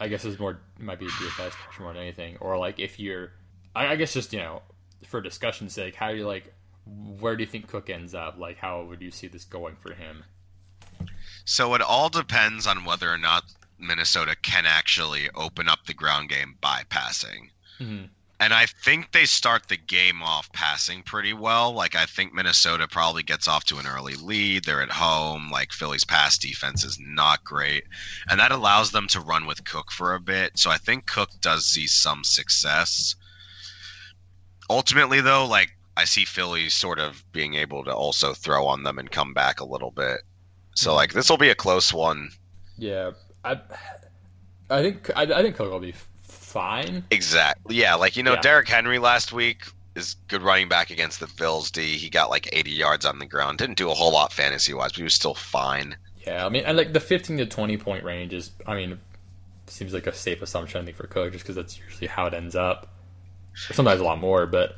[0.00, 2.78] I guess it's more it might be a DFS question more than anything, or like
[2.78, 3.32] if you're,
[3.76, 4.62] I, I guess just you know,
[5.06, 6.54] for discussion's sake, how do you like,
[6.86, 8.38] where do you think Cook ends up?
[8.38, 10.24] Like, how would you see this going for him?
[11.44, 13.44] So it all depends on whether or not
[13.78, 17.50] Minnesota can actually open up the ground game by passing.
[17.78, 18.08] Mhm.
[18.44, 21.72] And I think they start the game off passing pretty well.
[21.72, 24.64] Like I think Minnesota probably gets off to an early lead.
[24.64, 25.50] They're at home.
[25.50, 27.84] Like Philly's pass defense is not great.
[28.28, 30.58] And that allows them to run with Cook for a bit.
[30.58, 33.14] So I think Cook does see some success.
[34.68, 38.98] Ultimately though, like I see Philly sort of being able to also throw on them
[38.98, 40.20] and come back a little bit.
[40.74, 42.28] So like this will be a close one.
[42.76, 43.12] Yeah,
[43.42, 43.58] I,
[44.68, 45.94] I think I, I think Cook will be
[46.54, 47.04] fine.
[47.10, 47.76] Exactly.
[47.76, 48.40] Yeah, like you know, Yeah.
[48.40, 49.64] Derrick Henry last week
[49.94, 51.96] is good running back against the Bills D.
[51.98, 53.58] He got like 80 yards on the ground.
[53.58, 55.96] Didn't do a whole lot fantasy wise, but he was still fine.
[56.26, 58.98] Yeah, I mean, and like the 15 to 20 point range is, I mean,
[59.66, 62.34] seems like a safe assumption I think for Cook, just because that's usually how it
[62.34, 62.88] ends up.
[63.54, 64.76] Sometimes a lot more, but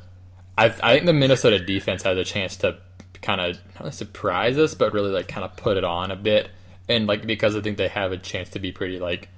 [0.57, 2.77] I I think the Minnesota defense has a chance to
[3.21, 6.49] kind of not surprise us, but really like kind of put it on a bit,
[6.87, 9.29] and like because I think they have a chance to be pretty like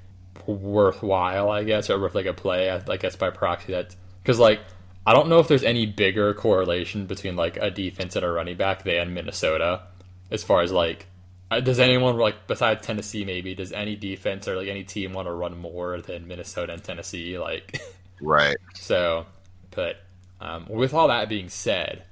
[0.47, 2.69] worthwhile, I guess, or worth like a play.
[2.69, 4.59] I, I guess by proxy that because like
[5.05, 8.57] I don't know if there's any bigger correlation between like a defense and a running
[8.57, 9.83] back than Minnesota,
[10.31, 11.07] as far as like
[11.51, 15.27] uh, does anyone like besides Tennessee maybe does any defense or like any team want
[15.27, 17.81] to run more than Minnesota and Tennessee like
[18.21, 18.57] Right.
[18.75, 19.25] so
[19.71, 19.97] but
[20.41, 22.03] um, with all that being said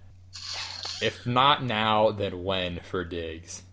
[1.02, 3.64] if not now then when for Diggs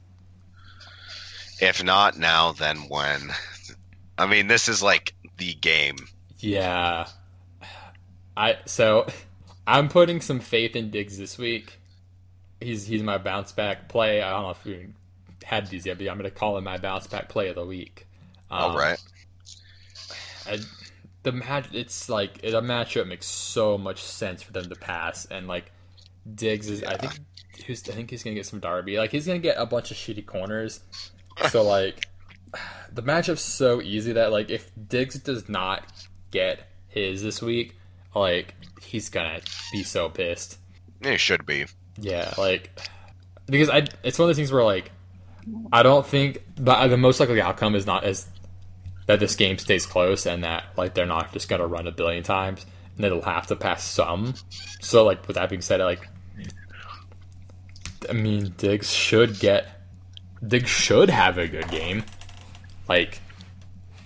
[1.60, 3.30] If not now, then when?
[4.18, 5.96] I mean, this is like the game.
[6.38, 7.06] yeah.
[8.36, 9.06] I so
[9.66, 11.78] I'm putting some faith in Diggs this week.
[12.60, 14.22] He's he's my bounce back play.
[14.22, 14.92] I don't know if you
[15.44, 18.06] had these yet but I'm gonna call him my bounce back play of the week.
[18.50, 18.98] All Um, right.
[20.46, 20.58] I,
[21.22, 25.46] the match it's like the matchup makes so much sense for them to pass and
[25.48, 25.72] like
[26.34, 27.18] Diggs is I think
[27.66, 28.98] who's I think he's gonna get some Darby.
[28.98, 30.80] Like he's gonna get a bunch of shitty corners.
[31.50, 32.06] So like
[32.92, 35.84] the matchup's so easy that like if Diggs does not
[36.30, 37.76] get his this week,
[38.14, 39.40] like he's gonna
[39.72, 40.58] be so pissed.
[41.00, 41.66] It should be.
[41.98, 42.70] Yeah, like
[43.46, 44.90] because I it's one of those things where like
[45.72, 48.28] I don't think the the most likely outcome is not as
[49.06, 52.22] that this game stays close and that like they're not just gonna run a billion
[52.22, 52.64] times
[52.96, 54.34] and it'll have to pass some.
[54.80, 56.08] So like with that being said, like
[58.08, 59.66] I mean Diggs should get
[60.46, 62.04] Diggs should have a good game.
[62.88, 63.20] Like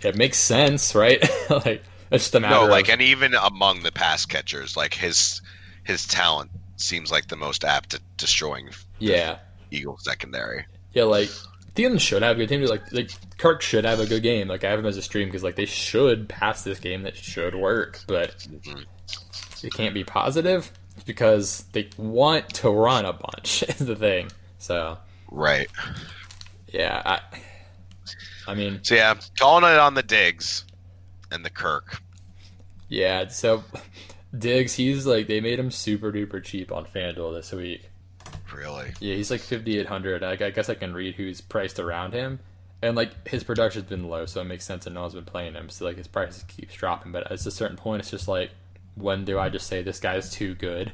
[0.03, 1.21] it makes sense, right?
[1.51, 4.95] like it's just a matter No, of like and even among the pass catchers, like
[4.95, 5.41] his
[5.85, 9.39] his talent seems like the most apt at destroying yeah.
[9.71, 10.65] Eagle secondary.
[10.93, 11.29] Yeah, like
[11.75, 12.63] Thielen should have a good team.
[12.63, 14.49] Like like Kirk should have a good game.
[14.49, 17.03] Like I have him as a stream because like they should pass this game.
[17.03, 18.85] That should work, but Mhm.
[19.63, 20.71] it can't be positive
[21.07, 23.63] because they want to run a bunch.
[23.69, 24.31] Is the thing.
[24.59, 24.99] So
[25.31, 25.69] Right.
[26.73, 27.21] yeah, I.
[28.49, 30.65] I mean, So yeah, calling it on the Diggs
[31.31, 32.01] and the Kirk.
[32.89, 33.29] yeah.
[33.29, 33.63] So
[34.37, 37.91] Diggs, he's like they made him super duper cheap on FanDuel this week.
[38.55, 38.93] Really.
[39.01, 40.23] Yeah, he's like fifty eight hundred.
[40.25, 42.41] I, I guess I can read who's priced around him,
[42.83, 45.55] and like his production's been low, so it makes sense that no one's been playing
[45.55, 45.69] him.
[45.69, 48.51] So like his price keeps dropping, but at a certain point, it's just like,
[48.95, 50.93] when do I just say this guy's too good?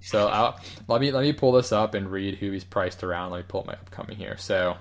[0.00, 0.58] So I'll,
[0.88, 3.32] let me let me pull this up and read who he's priced around.
[3.32, 4.36] Let me pull up my upcoming here.
[4.36, 4.76] So,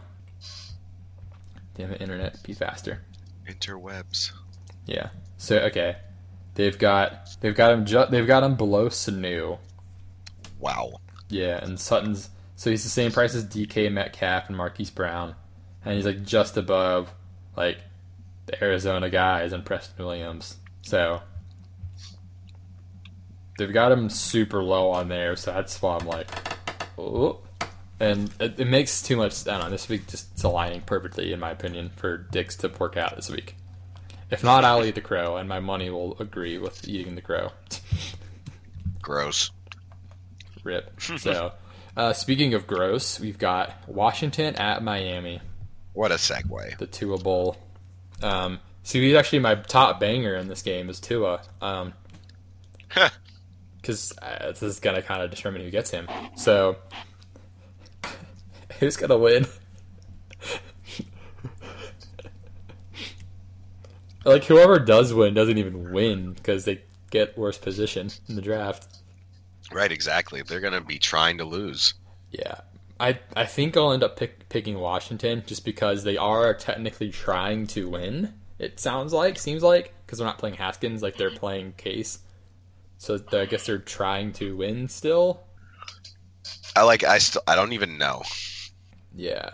[1.75, 3.01] damn it, internet, be faster.
[3.47, 4.31] Interwebs.
[4.85, 5.09] Yeah.
[5.37, 5.97] So okay,
[6.55, 9.59] they've got they've got him ju- they've got him below Sanu.
[10.59, 10.93] Wow.
[11.29, 15.35] Yeah, and Sutton's so he's the same price as DK Metcalf and Marquise Brown,
[15.83, 17.11] and he's like just above
[17.55, 17.79] like
[18.45, 20.57] the Arizona guys and Preston Williams.
[20.83, 21.21] So
[23.57, 26.27] they've got him super low on there, so that's why I'm like,
[26.97, 27.39] oh.
[28.01, 29.47] And it, it makes too much.
[29.47, 29.69] I don't know.
[29.69, 33.29] This week just it's aligning perfectly, in my opinion, for Diggs to work out this
[33.29, 33.55] week.
[34.31, 37.51] If not, I'll eat the crow, and my money will agree with eating the crow.
[39.01, 39.51] Gross.
[40.63, 40.99] Rip.
[41.19, 41.51] So,
[41.95, 45.41] uh, speaking of gross, we've got Washington at Miami,
[45.93, 46.77] What a segue.
[46.77, 47.57] the Tua Bowl.
[48.23, 51.41] Um, so he's actually my top banger in this game is Tua.
[51.61, 51.93] Um,
[53.81, 56.07] because uh, this is gonna kind of determine who gets him.
[56.35, 56.77] So,
[58.81, 59.47] who's gonna win?
[64.25, 66.81] like whoever does win doesn't even win because they
[67.11, 68.87] get worse position in the draft.
[69.71, 70.41] Right, exactly.
[70.41, 71.93] They're gonna be trying to lose.
[72.31, 72.61] Yeah,
[72.99, 77.67] I I think I'll end up pick, picking Washington just because they are technically trying
[77.67, 78.33] to win.
[78.57, 81.39] It sounds like, seems like, because they're not playing Haskins, like they're mm-hmm.
[81.39, 82.19] playing Case.
[82.97, 85.43] So I guess they're trying to win still.
[86.75, 87.03] I like.
[87.03, 87.41] I still.
[87.47, 88.23] I don't even know.
[89.15, 89.51] Yeah.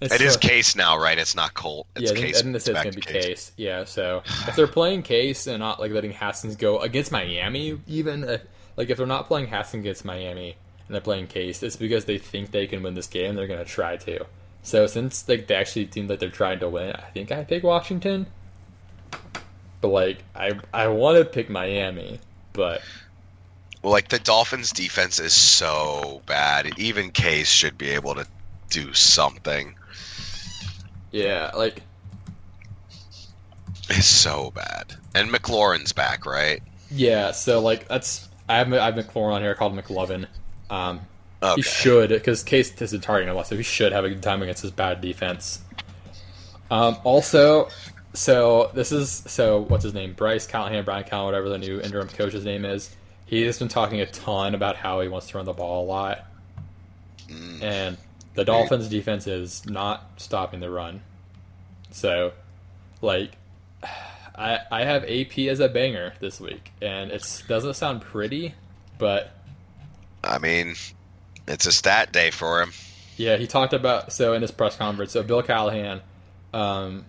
[0.00, 1.18] It is Case now, right?
[1.18, 1.86] It's not Colt.
[1.96, 2.38] It's yeah, I think, Case.
[2.38, 3.52] I think this is going to to be case.
[3.56, 8.24] Yeah, so if they're playing Case and not like letting Haskins go against Miami, even
[8.24, 8.42] if,
[8.76, 12.18] like if they're not playing Haskins against Miami and they're playing Case, it's because they
[12.18, 13.34] think they can win this game.
[13.34, 14.26] They're going to try to.
[14.62, 17.62] So since like they actually seem like they're trying to win, I think I pick
[17.62, 18.26] Washington.
[19.80, 22.18] But like I I want to pick Miami,
[22.52, 22.80] but
[23.84, 26.78] Well, like the Dolphins' defense is so bad.
[26.78, 28.26] Even Case should be able to
[28.70, 29.74] do something.
[31.12, 31.82] yeah, like
[33.90, 34.94] It's so bad.
[35.14, 36.62] And McLaurin's back, right?
[36.90, 37.32] yeah.
[37.32, 40.28] So like that's I have I have McLaurin on here called McLovin.
[40.70, 41.02] Um,
[41.42, 41.56] Okay.
[41.56, 44.40] He should, because Case isn't targeting a lot, so he should have a good time
[44.40, 45.60] against his bad defense.
[46.70, 47.68] Um, also,
[48.14, 50.14] so this is so what's his name?
[50.14, 52.96] Bryce Callahan, Brian Callahan, whatever the new interim coach's name is.
[53.26, 56.26] He's been talking a ton about how he wants to run the ball a lot,
[57.28, 57.62] Mm.
[57.62, 57.96] and
[58.34, 61.00] the Dolphins' defense is not stopping the run.
[61.90, 62.32] So,
[63.00, 63.36] like,
[64.36, 68.54] I I have AP as a banger this week, and it doesn't sound pretty,
[68.98, 69.32] but
[70.22, 70.74] I mean,
[71.46, 72.72] it's a stat day for him.
[73.16, 75.12] Yeah, he talked about so in his press conference.
[75.12, 76.00] So Bill Callahan,
[76.52, 77.04] um,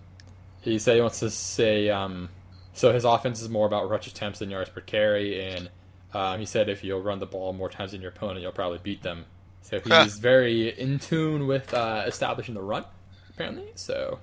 [0.62, 2.28] he said he wants to say um,
[2.74, 5.68] so his offense is more about rush attempts than yards per carry, and
[6.16, 8.78] um, he said if you'll run the ball more times than your opponent, you'll probably
[8.82, 9.26] beat them.
[9.62, 10.04] So Huh.
[10.04, 12.84] he's very in tune with uh, establishing the run,
[13.30, 13.68] apparently.
[13.74, 14.20] So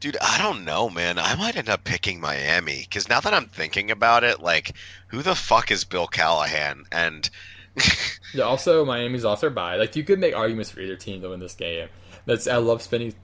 [0.00, 1.18] Dude, I don't know, man.
[1.18, 4.72] I might end up picking Miami because now that I'm thinking about it, like,
[5.08, 6.84] who the fuck is Bill Callahan?
[6.92, 7.28] And
[8.34, 9.76] yeah, also Miami's off their bye.
[9.76, 11.88] Like you could make arguments for either team to win this game.
[12.26, 13.14] That's I love spending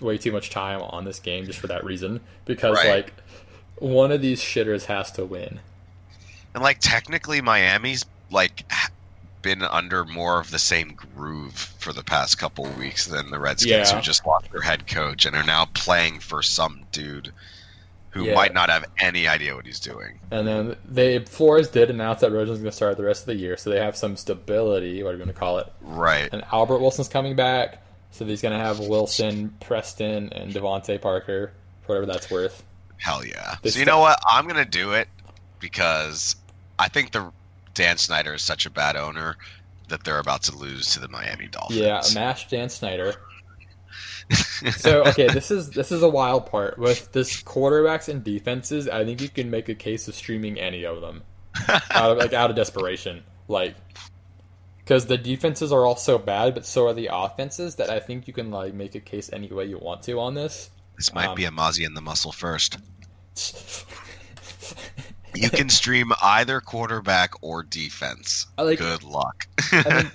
[0.00, 2.88] way too much time on this game just for that reason because Right.
[2.88, 3.12] like
[3.76, 5.60] one of these shitters has to win.
[6.54, 8.64] And like technically Miami's like
[9.42, 13.38] been under more of the same groove for the past couple of weeks than the
[13.38, 13.96] Redskins, Yeah.
[13.96, 17.32] who just lost their head coach and are now playing for some dude
[18.10, 18.34] who Yeah.
[18.34, 20.18] might not have any idea what he's doing.
[20.30, 23.36] And then they Flores did announce that Rosen's going to start the rest of the
[23.36, 25.02] year, so they have some stability.
[25.02, 25.72] What are you going to call it?
[25.80, 26.28] Right.
[26.32, 27.78] And Albert Wilson's coming back,
[28.10, 31.52] so he's going to have Wilson, Preston, and DeVante Parker,
[31.82, 32.62] for whatever that's worth.
[32.98, 33.54] Hell yeah.
[33.62, 34.18] This so you know what?
[34.28, 35.08] I'm gonna do it
[35.60, 36.36] because
[36.80, 37.30] I think the
[37.74, 39.36] Dan Snyder is such a bad owner
[39.88, 41.78] that they're about to lose to the Miami Dolphins.
[41.78, 43.14] Yeah, Mash Dan Snyder.
[44.76, 48.88] So okay, this is this is a wild part with this quarterbacks and defenses.
[48.88, 51.24] I think you can make a case of streaming any of them
[51.90, 53.74] out of like out of desperation, like
[54.78, 58.28] because the defenses are all so bad, but so are the offenses that I think
[58.28, 60.70] you can like make a case any way you want to on this.
[60.96, 62.78] this might Um, be a Mozzie and the Muscle first.
[65.34, 68.46] You can stream either quarterback or defense.
[68.58, 69.46] I like- Good luck.
[69.72, 70.12] I mean,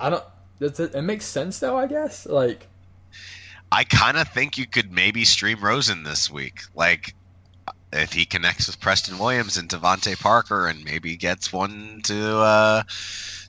[0.00, 0.24] I don't.
[0.60, 1.76] It, it makes sense though?
[1.76, 2.66] I guess like
[3.70, 6.60] I kind of think you could maybe stream Rosen this week.
[6.74, 7.14] Like,
[7.92, 12.82] if he connects with Preston Williams and DeVante Parker and maybe gets one to uh,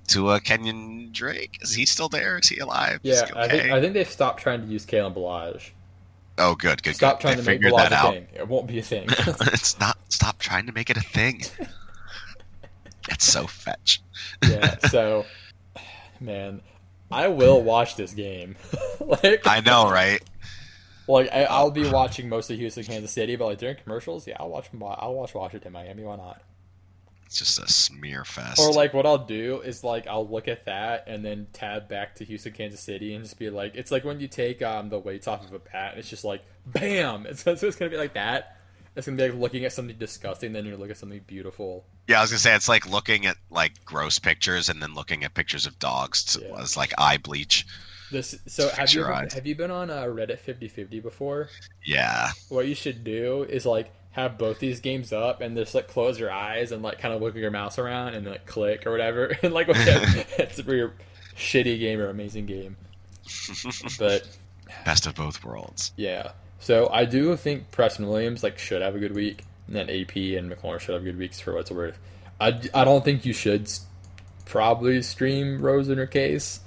[0.09, 1.59] to uh, Kenyan Drake.
[1.61, 2.37] Is he still there?
[2.39, 2.99] Is he alive?
[3.03, 3.71] Yeah, he I think?
[3.71, 5.71] I think they've stopped trying to use Kalen Ballage.
[6.37, 7.21] Oh, good, good, Stop good.
[7.21, 8.27] trying They to make that a thing.
[8.33, 9.07] It won't be a thing.
[9.09, 9.97] it's not.
[10.09, 11.43] Stop trying to make it a thing.
[13.07, 14.01] That's so fetch.
[14.47, 14.77] yeah.
[14.89, 15.25] So,
[16.19, 16.61] man,
[17.09, 18.55] I will watch this game.
[18.99, 20.21] like I know, right?
[21.07, 24.27] Like I, I'll be oh, watching most of Houston, Kansas City, but like during commercials,
[24.27, 24.69] yeah, I'll watch.
[24.81, 26.03] I'll watch Washington, Miami.
[26.03, 26.41] Why not?
[27.27, 28.59] It's just a smear fest.
[28.59, 32.15] Or like what I'll do is like I'll look at that and then tab back
[32.15, 34.97] to Houston, Kansas City, and just be like, it's like when you take um the
[34.99, 37.25] weights off of a bat, and it's just like bam.
[37.29, 38.57] It's, so it's gonna be like that.
[38.95, 41.85] It's gonna be like looking at something disgusting, then you look at something beautiful.
[42.07, 45.23] yeah, I was gonna say it's like looking at like gross pictures and then looking
[45.23, 46.61] at pictures of dogs to, Yeah.
[46.61, 47.67] as like eye bleach.
[48.09, 51.49] This so have you have you been on uh, Reddit 50-50 before?
[51.85, 55.87] Yeah, What you should do is like have both these games up and just like
[55.87, 58.91] close your eyes and like kind of wiggle your mouse around and like click or
[58.91, 60.93] whatever and like okay, it's your
[61.35, 62.75] shitty game or amazing game.
[63.99, 64.27] But
[64.85, 65.93] best of both worlds.
[65.95, 69.87] yeah, so I do think Preston Williams like should have a good week, and then
[69.87, 71.99] AP and McLaurin should have good weeks for what it's worth.
[72.41, 73.69] I, I don't think you should
[74.45, 76.59] probably stream Rose in her case,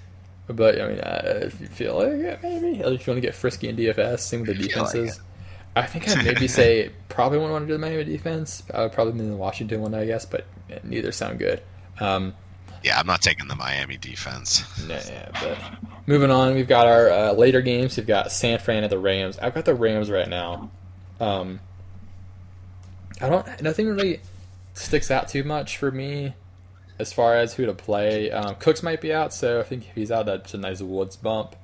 [0.47, 3.35] but I mean uh, if you feel like it, maybe if you want to get
[3.35, 5.21] frisky in DFS, same with the feel like defenses.
[5.77, 8.63] I think I'd maybe say probably wouldn't want to do the Miami defense.
[8.73, 10.47] I would probably be the Washington one, I guess, but
[10.83, 11.63] neither sound good.
[12.01, 12.35] Um,
[12.83, 14.65] Yeah, I'm not taking the Miami defense.
[14.87, 15.59] Nah, yeah, but
[16.07, 17.97] moving on, we've got our uh, later games.
[17.97, 19.39] We've got San Fran and the Rams.
[19.39, 20.71] I've got the Rams right now.
[21.21, 21.61] Um,
[23.21, 23.63] I don't.
[23.63, 24.21] Nothing really
[24.75, 26.35] sticks out too much for me
[26.99, 28.31] as far as who to play.
[28.31, 31.17] Um, Cooks might be out, so I think if he's out, that's a nice Woods
[31.17, 31.57] bump,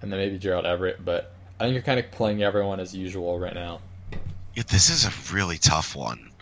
[0.00, 1.04] and then maybe Gerald Everett.
[1.04, 3.78] But I think you're kind of playing everyone as usual right now.
[4.56, 6.32] Yeah, this is a really tough one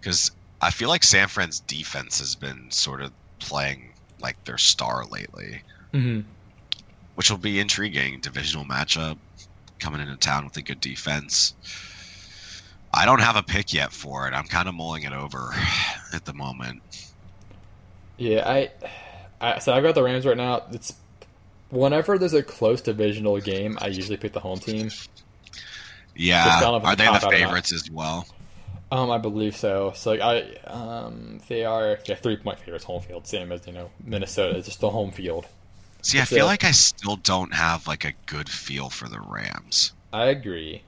[0.00, 0.30] because
[0.62, 3.90] I feel like San Fran's defense has been sort of playing
[4.22, 5.60] like their star lately,
[5.92, 6.20] Mm-hmm.
[7.14, 8.20] which will be intriguing.
[8.20, 9.18] Divisional matchup
[9.80, 11.52] coming into town with a good defense.
[12.94, 14.32] I don't have a pick yet for it.
[14.32, 15.52] I'm kind of mulling it over
[16.14, 16.80] at the moment.
[18.16, 18.70] Yeah, I,
[19.42, 20.62] I so I've got the Rams right now.
[20.72, 20.94] It's
[21.74, 24.90] whenever there's a close divisional game, I usually pick the home team.
[26.16, 27.32] Yeah, Just don't know if are they the out or not.
[27.32, 28.26] favorites as well?
[28.92, 29.92] Um, I believe so.
[29.96, 33.72] So like I um they are yeah three point favorites home field, same as you
[33.72, 34.56] know Minnesota.
[34.58, 35.46] It's just the home field.
[36.02, 39.18] See, I feel a- like I still don't have like a good feel for the
[39.20, 39.92] Rams.
[40.12, 40.82] I agree.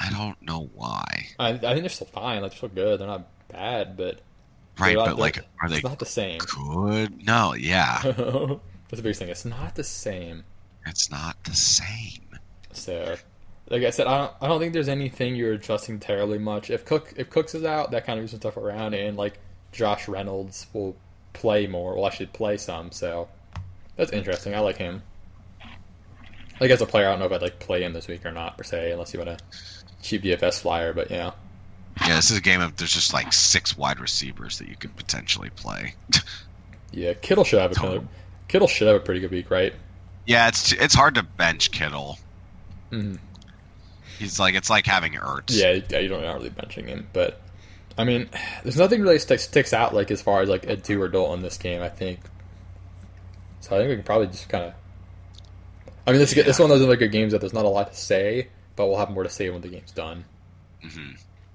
[0.00, 1.26] I don't know why.
[1.38, 2.42] I, I think they're still fine.
[2.42, 2.98] Like they're still good.
[2.98, 4.20] They're not bad, but
[4.78, 6.38] Right, but like, they're- they it's not the same.
[6.38, 7.24] good?
[7.24, 8.00] No, yeah,
[8.92, 9.30] That's the biggest thing.
[9.30, 10.44] It's not the same.
[10.84, 12.38] it's not the same.
[12.72, 13.16] So,
[13.70, 16.68] like I said, I don't, I don't think there's anything you're adjusting terribly much.
[16.68, 19.38] If Cook if Cooks is out, that kind of moves some stuff around, and like
[19.72, 20.94] Josh Reynolds will
[21.32, 21.94] play more.
[21.96, 22.92] Will actually play some.
[22.92, 23.28] So
[23.96, 24.54] that's interesting.
[24.54, 25.02] I like him.
[26.60, 28.30] Like as a player, I don't know if I'd like play him this week or
[28.30, 29.38] not per se, unless you want a
[30.02, 30.92] cheap DFS flyer.
[30.92, 31.30] But yeah,
[32.02, 34.94] Yeah, this is a game of there's just like six wide receivers that you could
[34.96, 35.94] potentially play.
[36.92, 38.04] yeah, Kittle should have a.
[38.52, 39.72] Kittle should have a pretty good week, right?
[40.26, 42.18] yeah, it's it's hard to bench Kittle.
[42.92, 43.18] Mhm.
[44.18, 45.50] He's like it's like having Ertz.
[45.50, 47.40] Yeah, yeah, you don't not really benching him, but
[47.96, 48.28] I mean,
[48.62, 51.32] there's nothing really sticks sticks out like as far as like a do or don't
[51.38, 51.80] in this game.
[51.82, 52.20] I think.
[53.60, 54.74] So I think we can probably just kind of.
[56.06, 56.62] I mean, this this Yeah.
[56.64, 58.98] one of those like good games that there's not a lot to say, but we'll
[58.98, 60.24] have more to say when the game's done.
[60.82, 61.12] hmm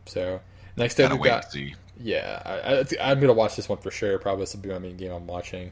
[0.08, 0.42] So
[0.76, 1.54] next up we've got
[2.00, 4.18] yeah, I, I, I'm gonna watch this one for sure.
[4.20, 5.72] Probably this will be my main game I'm watching.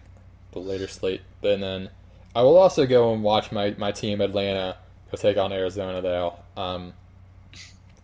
[0.62, 1.22] The later slate.
[1.42, 1.90] But then
[2.36, 4.78] I will also go and watch my, my team Atlanta
[5.12, 6.36] go take on Arizona though.
[6.58, 6.94] Um,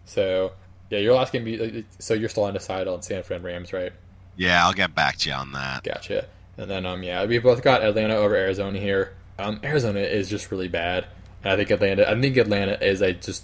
[0.06, 0.52] so
[0.90, 1.46] yeah, your last game.
[1.46, 3.94] Be, so you're still undecided on San Fran Rams, right?
[4.36, 5.84] Yeah, I'll get back to you on that.
[5.84, 6.26] Gotcha.
[6.58, 9.14] And then um yeah, we both got Atlanta over Arizona here.
[9.40, 11.06] Um, Arizona is just really bad.
[11.44, 12.10] And I think Atlanta.
[12.10, 13.44] I think Atlanta is a just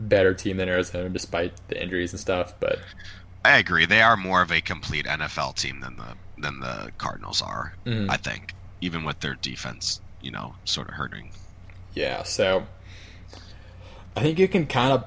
[0.00, 2.54] better team than Arizona, despite the injuries and stuff.
[2.60, 2.80] But
[3.44, 3.86] I agree.
[3.86, 7.74] They are more of a complete NFL team than the than the Cardinals are.
[7.86, 8.10] Mhm.
[8.10, 11.30] I think, even with their defense, you know, sort of hurting.
[11.94, 12.66] Yeah, so
[14.16, 15.04] I think you can kind of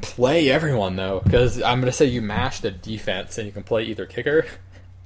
[0.00, 3.84] play everyone though, because I'm gonna say you mash the defense and you can play
[3.84, 4.46] either kicker.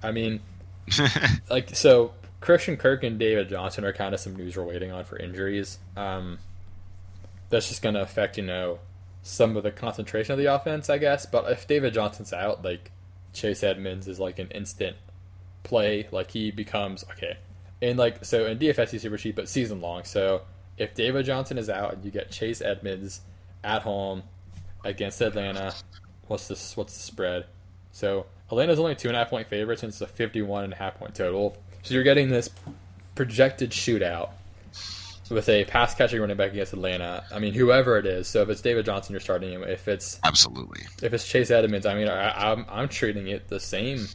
[0.02, 0.40] I mean,
[1.51, 5.05] like so Christian Kirk and David Johnson are kind of some news we're waiting on
[5.05, 5.78] for injuries.
[5.97, 6.39] Um,
[7.51, 8.78] that's just gonna affect you know
[9.23, 11.24] some of the concentration of the offense, I guess.
[11.27, 12.90] But if David Johnson's out, like
[13.32, 14.97] Chase Edmonds is like an instant
[15.63, 16.09] play.
[16.11, 17.37] Like he becomes okay,
[17.81, 20.05] and like so in DFS he's super cheap, but season long.
[20.05, 20.43] So
[20.79, 23.21] if David Johnson is out and you get Chase Edmonds
[23.65, 24.23] at home
[24.85, 25.75] against Atlanta,
[26.29, 26.77] what's this?
[26.77, 27.47] What's the spread?
[27.93, 30.77] So Atlanta's only two and a half point favorites, and it's a fifty-one and a
[30.77, 31.57] half point total.
[31.83, 32.51] So you're getting this
[33.15, 34.31] projected shootout
[35.31, 37.25] with a pass catching running back against Atlanta.
[37.33, 38.29] I mean, whoever it is.
[38.29, 39.63] So if it's David Johnson, you're starting him.
[39.63, 40.83] If it's Absolutely.
[41.03, 44.07] if it's Chase Edmonds, I mean, I, I'm I'm treating it the same.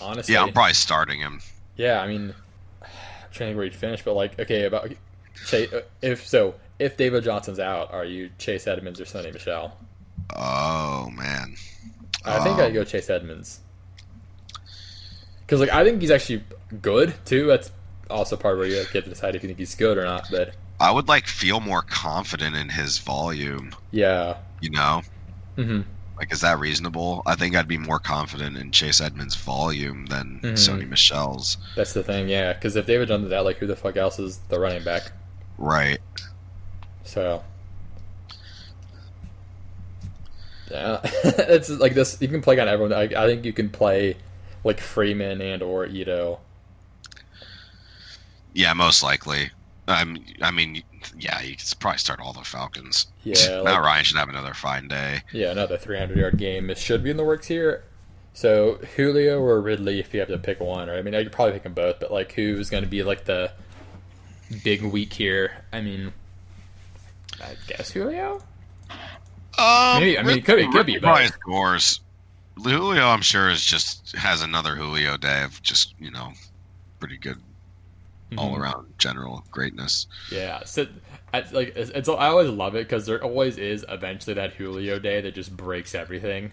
[0.00, 1.40] Honestly, Yeah, I'm probably starting him.
[1.76, 2.34] yeah, I mean,
[2.82, 2.88] I'm
[3.30, 4.92] trying to think where he'd finish, but like, okay, about
[5.46, 5.72] Chase,
[6.02, 9.76] if so, if David Johnson's out, are you Chase Edmonds or Sony Michel?
[10.36, 11.56] Oh man.
[12.24, 13.60] I think Um, I'd go Chase Edmonds
[15.40, 16.44] because like I think he's actually
[16.82, 17.46] good too.
[17.46, 17.70] That's
[18.10, 20.26] also part where you get to decide if you think he's good or not.
[20.30, 23.74] But I would like feel more confident in his volume.
[23.90, 25.02] yeah, You know,
[25.56, 25.82] hmm
[26.16, 27.22] like is that reasonable?
[27.26, 30.52] I think I'd be more confident in Chase Edmonds' volume than Mhm.
[30.52, 31.56] Sony Michel's.
[31.76, 32.28] that's the thing.
[32.28, 35.12] Yeah, because if David done that, like who the fuck else is the running back?
[35.58, 35.98] Right.
[37.04, 37.42] So.
[40.70, 42.16] Yeah, it's like this.
[42.20, 42.92] You can play on everyone.
[42.92, 44.16] I, I think you can play
[44.64, 46.40] like Freeman and or Ito.
[48.54, 49.50] Yeah, most likely.
[49.86, 50.82] Um, I mean,
[51.18, 53.06] yeah, you could probably start all the Falcons.
[53.22, 55.22] Yeah, Matt like, Ryan should have another fine day.
[55.32, 56.70] yeah, another 300 yard game.
[56.70, 57.84] It should be in the works here.
[58.32, 61.32] So Julio or Ridley, if you have to pick one, or I mean, I could
[61.32, 63.52] probably pick them both, but like, who's going to be like the
[64.64, 65.52] big week here?
[65.72, 66.12] I mean,
[67.42, 68.42] I guess Julio.
[69.58, 71.34] Um, Maybe- I mean, it could- it could be probably both.
[71.34, 72.00] scores.
[72.60, 76.32] Julio, I'm sure, is just has another Julio day of just you know,
[77.00, 77.40] pretty good
[78.38, 78.58] all Mhm.
[78.60, 80.06] around general greatness.
[80.30, 80.86] Yeah, so
[81.32, 84.98] I, like it's, it's I always love it because there always is eventually that Julio
[84.98, 86.52] day that just breaks everything,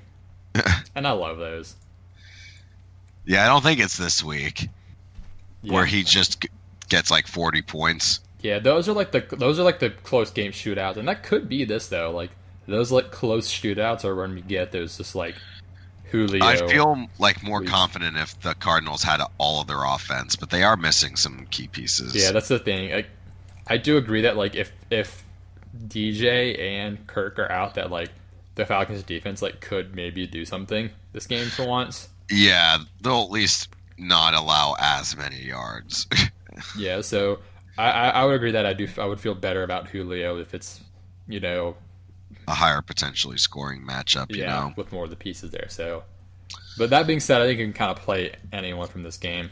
[0.95, 1.75] and I love those.
[3.25, 4.67] Yeah, I don't think it's this week
[5.61, 5.73] Yeah.
[5.73, 6.45] where he just
[6.89, 8.19] gets like 40 points.
[8.41, 11.47] Yeah, those are like the those are like the close game shootouts, and that could
[11.47, 12.09] be this though.
[12.11, 12.31] Like
[12.67, 15.35] those like close shootouts are when we get those just like
[16.11, 16.43] Julio.
[16.43, 17.71] I feel like more weeks.
[17.71, 21.67] confident if the Cardinals had all of their offense, but they are missing some key
[21.67, 22.15] pieces.
[22.15, 22.93] yeah, that's the thing.
[22.93, 23.05] I,
[23.67, 25.23] I do agree that like if if
[25.87, 28.09] DJ and Kirk are out, that like
[28.55, 32.09] the Falcons defense like could maybe do something this game for once.
[32.29, 36.07] Yeah, they'll at least not allow as many yards.
[36.77, 37.39] Yeah, so
[37.77, 40.53] I, I, I would agree that I do I would feel better about Julio if
[40.53, 40.81] it's
[41.27, 41.75] you know
[42.47, 44.73] a higher potentially scoring matchup, you yeah know.
[44.77, 45.67] with more of the pieces there.
[45.69, 46.03] So,
[46.77, 49.49] but that being said, I think you can kind of play anyone from this game.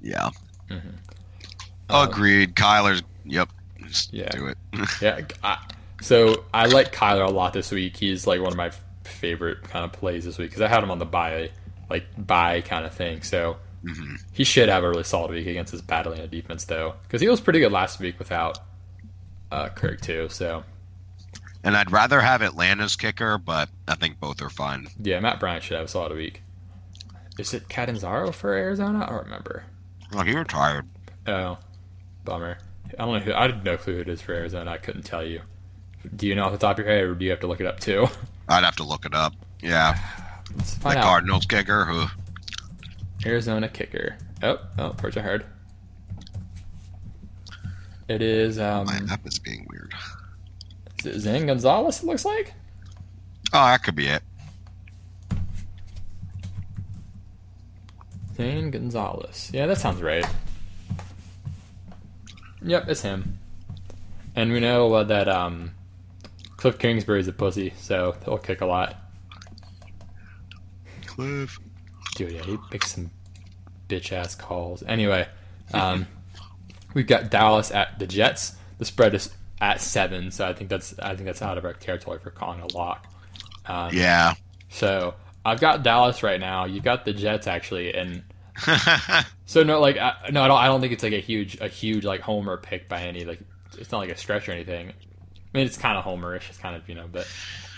[0.00, 0.30] Yeah.
[0.70, 2.54] Um, Agreed.
[2.54, 3.48] Kyler's yep.
[3.86, 4.30] Just Yeah.
[4.30, 4.58] do it.
[5.02, 5.20] Yeah.
[5.42, 5.58] I,
[6.00, 7.96] so I like Kyler a lot this week.
[7.96, 8.72] He's like one of my
[9.04, 11.50] favorite kind of plays this week because I had him on the buy,
[11.90, 13.22] like buy kind of thing.
[13.22, 16.94] So hmm he should have a really solid week against his bad Atlanta defense, though,
[17.02, 18.58] because he was pretty good last week without
[19.50, 20.28] uh, Kirk too.
[20.30, 20.64] So
[21.64, 24.88] And I'd rather have Atlanta's kicker, but I think both are fine.
[25.00, 26.42] yeah, Matt Bryant should have a solid week.
[27.38, 29.04] Is it Catanzaro for Arizona?
[29.04, 29.64] I don't remember.
[30.14, 30.86] Oh, he retired.
[31.26, 31.56] Oh,
[32.24, 32.58] bummer.
[32.98, 33.32] I don't know who.
[33.32, 34.70] I had no clue who it is for Arizona.
[34.70, 35.40] I couldn't tell you.
[36.16, 37.60] Do you know off the top of your head, or do you have to look
[37.60, 38.06] it up too?
[38.48, 39.34] I'd have to look it up.
[39.62, 39.98] Yeah.
[40.82, 41.04] The out.
[41.04, 42.06] Cardinals kicker who
[43.24, 44.18] Arizona kicker.
[44.42, 45.46] Oh, oh, parts I heard.
[48.08, 49.94] It is um, my app is being weird.
[51.02, 52.02] Zane Gonzalez.
[52.02, 52.52] It looks like.
[53.52, 54.22] Oh, that could be it.
[58.36, 59.50] Zane Gonzalez.
[59.52, 60.24] Yeah, that sounds right.
[62.62, 63.38] Yep, it's him.
[64.34, 65.72] And we know uh, that um,
[66.56, 68.96] Kliff Kingsbury's a pussy, so he'll kick a lot.
[71.04, 71.58] Kliff.
[72.14, 73.10] Dude, yeah, he makes some
[73.88, 74.82] bitch ass calls.
[74.84, 75.26] Anyway,
[75.74, 76.06] Um,
[76.94, 78.54] we've got Dallas at the Jets.
[78.78, 79.30] The spread is
[79.62, 82.60] at seven, so I think that's I think that's out of our territory for calling
[82.60, 83.06] a lock.
[83.66, 84.34] Um, Yeah.
[84.68, 85.14] So
[85.44, 86.66] I've got Dallas right now.
[86.66, 88.24] You got the Jets actually, and
[89.46, 90.58] so no, like I, no, I don't.
[90.58, 93.40] I don't think it's like a huge, a huge like homer pick by any like.
[93.78, 94.88] It's not like a stretch or anything.
[94.90, 96.48] I mean, it's kind of homerish.
[96.50, 97.26] It's kind of you know, but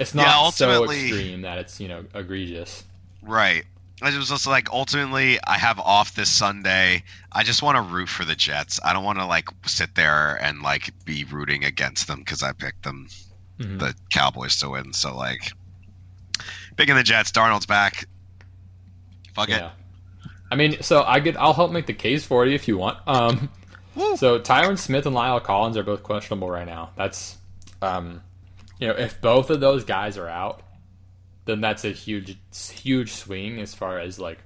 [0.01, 2.85] it's not Yeah, so extreme that it's you know egregious.
[3.23, 3.65] right.
[4.07, 7.03] It was also like ultimately I have off this Sunday.
[7.33, 8.79] I just want to root for the Jets.
[8.85, 12.53] I don't want to like sit there and like be rooting against them because I
[12.53, 13.09] picked them
[13.59, 13.79] Mhm.
[13.79, 14.93] the Cowboys to win.
[14.93, 15.53] So like
[16.77, 18.07] picking the Jets, Darnold's back.
[19.35, 19.63] Fuck it.
[20.51, 21.37] I mean, so I get.
[21.37, 22.99] I'll help make the case for you if you want.
[23.07, 23.49] Um,
[23.95, 24.17] Woo.
[24.17, 26.91] so Tyron Smith and La'el Collins are both questionable right now.
[26.97, 27.39] That's,
[27.83, 28.23] um,
[28.79, 30.63] you know, if both of those guys are out,
[31.47, 34.39] then that's a huge, huge swing as far as like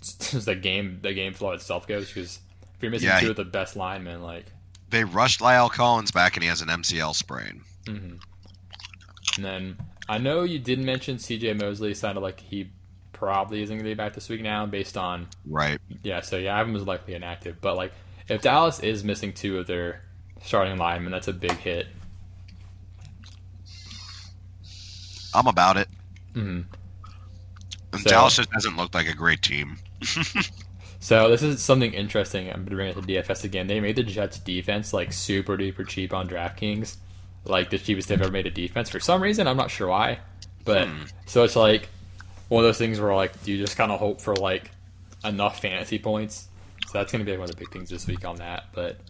[0.32, 2.08] the game, the game flow itself goes.
[2.08, 2.38] Because
[2.76, 4.46] if you're missing Yeah, two he- of the best linemen, like,
[4.90, 7.62] They rushed La'el Collins back and he has an MCL sprain.
[7.86, 8.20] mhm.
[9.36, 9.76] and then
[10.08, 11.52] I know you did mention C.J.
[11.54, 12.70] Mosley sounded like he
[13.12, 15.78] probably isn't going to be back this week now, based on Right.
[16.02, 17.60] Yeah, so yeah, Ivan was likely inactive.
[17.60, 17.92] But like,
[18.28, 20.02] if Dallas is missing two of their
[20.42, 21.86] starting linemen, that's a big hit.
[25.34, 25.88] I'm about it.
[26.34, 26.64] Mhm.
[27.92, 29.78] And So- Dallas just doesn't look like a great team.
[31.02, 32.48] So this is something interesting.
[32.50, 33.66] I'm gonna bring it to DFS again.
[33.66, 36.96] They made the Jets defense like super duper cheap on DraftKings,
[37.46, 38.90] like the cheapest they've ever made a defense.
[38.90, 40.18] For some reason, I'm not sure why,
[40.66, 41.04] but Hmm.
[41.24, 41.88] so it's like
[42.48, 44.72] one of those things where like you just kind of hope for like
[45.24, 46.48] enough fantasy points.
[46.88, 48.64] So that's gonna be like, one of the big things this week on that.
[48.74, 49.00] But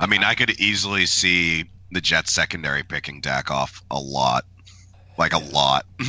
[0.00, 4.46] I mean, I could easily see the Jets secondary picking Dak off a lot.
[5.20, 5.84] Like a lot.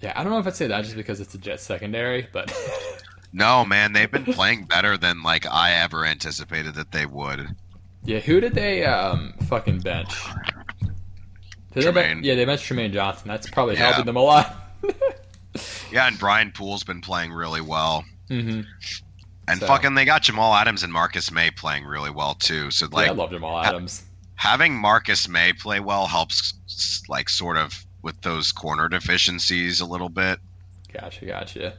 [0.00, 2.52] yeah, I don't know if I'd say that just because it's a Jets secondary, but
[3.32, 7.54] no, man, they've been playing better than like I ever anticipated that they would.
[8.04, 10.12] Yeah, who did they um fucking bench?
[11.72, 13.28] Did they ben- yeah, they benched Trumaine Johnson.
[13.28, 13.86] That's probably Yeah.
[13.86, 14.56] helping them a lot.
[15.92, 18.06] Yeah, and Brian Poole's been playing really well.
[18.28, 18.62] hmm
[19.46, 22.70] And So- fucking they got Jamal Adams and Marcus Maye playing really well too.
[22.70, 24.02] So yeah, like I love Jamal Adams.
[24.36, 26.54] having Marcus Maye play well helps
[27.08, 30.40] like sort of with those corner deficiencies a little bit.
[30.92, 31.74] Gotcha, gotcha.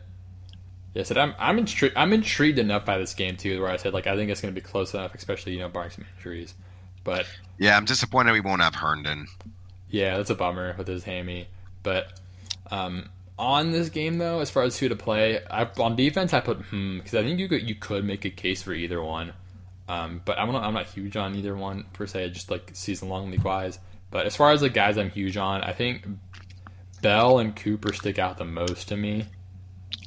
[0.93, 1.95] Yeah, so I'm I'm intrigued.
[1.97, 4.53] I'm intrigued enough by this game too, where I said like I think it's going
[4.53, 6.55] to be close enough, especially you know barring some injuries.
[7.03, 7.27] But
[7.57, 9.27] Yeah, I'm disappointed we won't have Herndon.
[9.89, 11.47] yeah, that's a bummer with his hammy.
[11.83, 12.19] But
[12.71, 16.39] um, on this game though, as far as who to play, I, on defense I
[16.39, 19.33] put hmm because I think you could you could make a case for either one.
[19.87, 23.09] Um, but I'm not I'm not huge on either one per se, just like season
[23.09, 23.79] long league wise.
[24.13, 26.05] But as far as the guys I'm huge on, I think
[27.01, 29.25] Bell and Cooper stick out the most to me.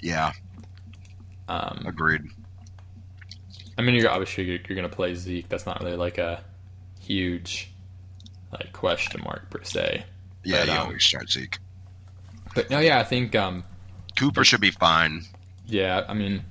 [0.01, 0.31] Yeah,
[1.49, 2.23] Um, agreed.
[3.77, 5.49] I mean, you're obviously you're, you're going to play Zeke.
[5.49, 6.45] That's not really like a
[7.01, 7.73] huge
[8.53, 10.05] like question mark per se.
[10.45, 11.59] Yeah, But, you um, always start Zeke.
[12.55, 13.65] But no, yeah, I think um,
[14.17, 15.23] Cooper should be fine.
[15.67, 16.45] yeah, I mean,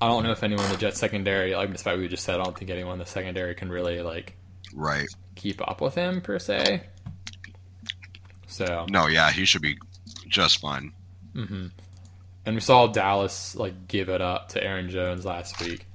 [0.00, 2.40] I don't know if anyone in the Jets secondary, like despite what we just said,
[2.40, 4.34] I don't think anyone in the secondary can really like
[4.72, 5.06] Right.
[5.36, 6.82] keep up with him per se.
[8.54, 9.76] So, No, yeah, he should be
[10.28, 10.92] just fine.
[11.34, 11.66] hmm
[12.46, 15.86] and we saw Dallas like give it up to Aaron Jones last week.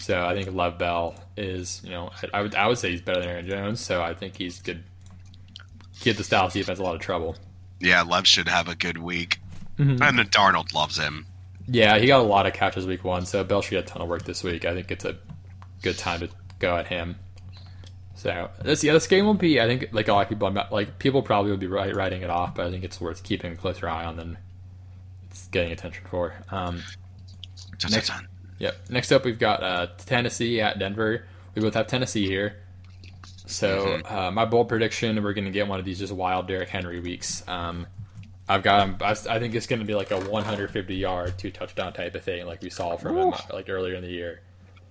[0.00, 3.02] So I think Love Bell is, you know, I, I would I would say he's
[3.02, 3.80] better than Aaron Jones.
[3.80, 4.82] So I think he's good.
[6.00, 7.36] Give the Dallas defense a lot of trouble.
[7.80, 9.38] Yeah, Love should have a good week.
[9.78, 10.00] Mhm.
[10.00, 11.26] And then Darnold loves him.
[11.66, 14.00] Yeah, he got a lot of catches week one, so Bell should get a ton
[14.02, 14.64] of work this week.
[14.64, 15.16] I think it's a
[15.82, 16.28] good time to
[16.58, 17.16] go at him.
[18.18, 19.60] So this yeah, this game will be.
[19.60, 22.52] I think like a lot of people, like people probably will be writing it off,
[22.56, 24.36] but I think it's worth keeping a closer eye on than
[25.30, 26.34] it's getting attention for.
[26.50, 26.82] Um,
[27.90, 28.10] Next-
[28.58, 28.76] Yep.
[28.90, 31.26] Next up, we've got uh, Tennessee at Denver.
[31.54, 32.56] We both have Tennessee here.
[33.46, 36.68] So uh, my bold prediction, we're going to get one of these just wild Derrick
[36.68, 37.44] Henry weeks.
[37.46, 37.86] Um,
[38.48, 38.96] I've got him.
[39.00, 42.24] I, I think it's going to be like a 150 yard, two touchdown type of
[42.24, 44.40] thing, like we saw from him uh, like earlier in the year.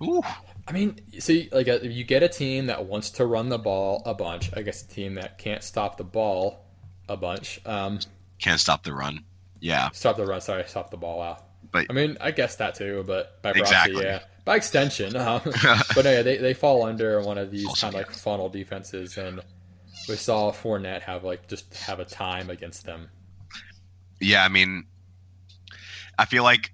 [0.02, 0.22] Ooh.
[0.68, 4.02] I mean, see, like uh, you get a team that wants to run the ball
[4.04, 4.50] a bunch.
[4.54, 6.66] I guess a team that can't stop the ball
[7.08, 7.60] a bunch.
[7.64, 8.00] Um,
[8.38, 9.24] Can't stop the run.
[9.60, 9.88] Yeah.
[9.90, 10.40] stop the run.
[10.42, 11.44] Sorry, stop the ball out.
[11.72, 14.04] But I mean, I guess that too, but by proxy, Exactly.
[14.04, 15.16] yeah, by extension.
[15.16, 15.40] Um,
[15.94, 18.48] but no, yeah, they they fall under one of these Also, kind of like funnel
[18.48, 19.40] defenses, and
[20.08, 23.08] we saw Fournette have like just have a time against them.
[24.20, 24.84] yeah, I mean
[26.18, 26.72] I feel like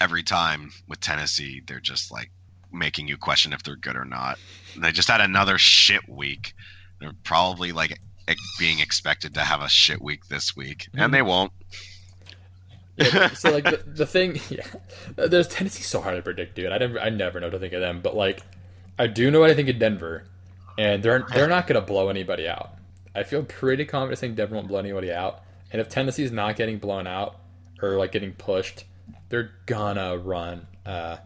[0.00, 2.30] every time with Tennessee, they're just like
[2.72, 4.38] making you question if they're good or not.
[4.76, 6.54] They just had another shit week.
[7.00, 7.98] They're probably like
[8.58, 11.52] being expected to have a shit week this week, and they won't.
[12.96, 14.66] Yeah, so like the, the thing, yeah,
[15.16, 16.72] there's Tennessee's so hard to predict, dude.
[16.72, 18.42] I never, I never know what to think of them, but like,
[18.98, 20.24] I do know what I think of Denver,
[20.78, 22.74] and they're they're not gonna blow anybody out.
[23.14, 25.42] I feel pretty confident saying Denver won't blow anybody out,
[25.72, 27.36] and if Tennessee's not getting blown out
[27.80, 28.84] or like getting pushed,
[29.28, 31.16] they're gonna run uh,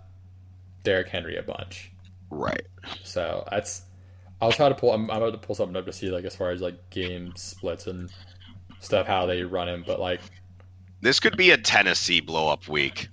[0.86, 1.90] Derrick Henry a bunch.
[2.30, 2.62] Right.
[3.02, 3.82] So that's.
[4.40, 4.92] I'll try to pull.
[4.92, 7.32] I'm, I'm about to pull something up to see like as far as like game
[7.34, 8.08] splits and
[8.78, 10.20] stuff how they run him, but like
[11.00, 13.08] This could be a Tennessee blow up week.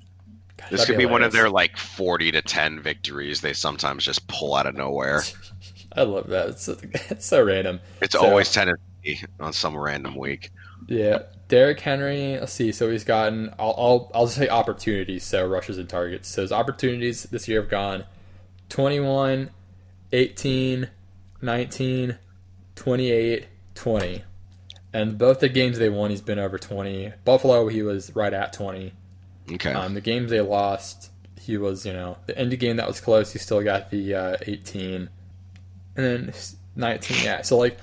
[0.58, 4.28] God, This could be one of their like 40 to 10 victories they sometimes just
[4.28, 5.24] pull out of nowhere.
[5.95, 6.50] I love that.
[6.50, 6.78] It's so,
[7.10, 7.80] it's so random.
[8.02, 10.52] It's So- always Tennessee on some random week.
[10.88, 11.24] Yeah,
[11.54, 12.40] Derrick Henry.
[12.40, 12.72] Let's see.
[12.72, 13.54] So he's gotten.
[13.60, 15.24] I'll I'll, I'll say opportunities.
[15.24, 16.28] So rushes and targets.
[16.28, 18.06] So his opportunities this year have gone
[18.70, 19.52] 21,
[20.12, 20.90] 18,
[21.44, 22.18] 19,
[22.74, 24.24] 28, 20.
[24.94, 27.14] And both the games they won, he's been over 20.
[27.24, 28.92] Buffalo, he was right at 20.
[29.52, 29.74] Okay.
[29.74, 33.32] Um, the games they lost, he was, you know, the end game that was close,
[33.32, 35.08] he still got the uh, 18.
[35.98, 36.34] And then
[36.76, 37.44] 19, yeah.
[37.44, 37.78] So, like,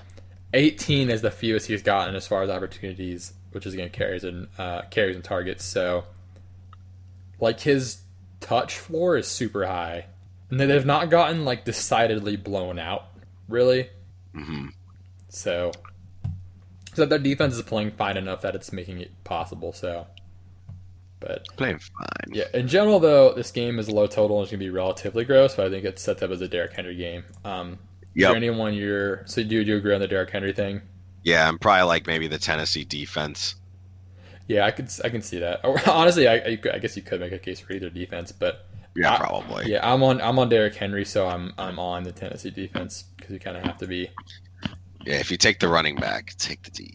[0.55, 4.48] 18 is the fewest he's gotten as far as opportunities, which is, again, carries and,
[4.59, 5.64] uh, carries and targets.
[5.64, 6.05] So,
[7.40, 8.02] like, his
[8.40, 10.06] touch floor is super high.
[10.51, 13.05] And they- they've not gotten, like, decidedly blown out,
[13.48, 13.90] really.
[14.35, 14.68] hmm
[15.28, 15.70] So,
[16.94, 19.72] so their defense is playing fine enough that it's making it possible.
[19.72, 20.06] So,
[21.20, 22.32] but Playing fine.
[22.35, 25.24] yeah, in general though, this game is a low total and it's gonna be relatively
[25.24, 25.55] gross.
[25.55, 27.24] But I think it's set up as a Derrick Henry game.
[27.44, 27.78] Um,
[28.14, 30.81] is there anyone you're so do you, do you agree on the Derrick Henry thing?
[31.25, 33.55] Yeah, I'm probably like maybe the Tennessee defense.
[34.49, 35.61] Yeah, I could I can see that.
[35.87, 38.67] Honestly, I, I I guess you could make a case for either defense, but
[38.97, 39.71] Yeah, I- probably.
[39.71, 43.33] yeah, I'm on I'm on Derrick Henry, so I'm I'm on the Tennessee defense because
[43.33, 44.09] you kind of have to be,
[45.05, 46.95] Yeah, if you take the running back, take the D.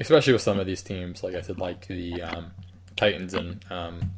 [0.00, 1.22] especially with some of these teams.
[1.22, 2.50] Like I said, like the um,
[2.96, 4.10] Titans and um,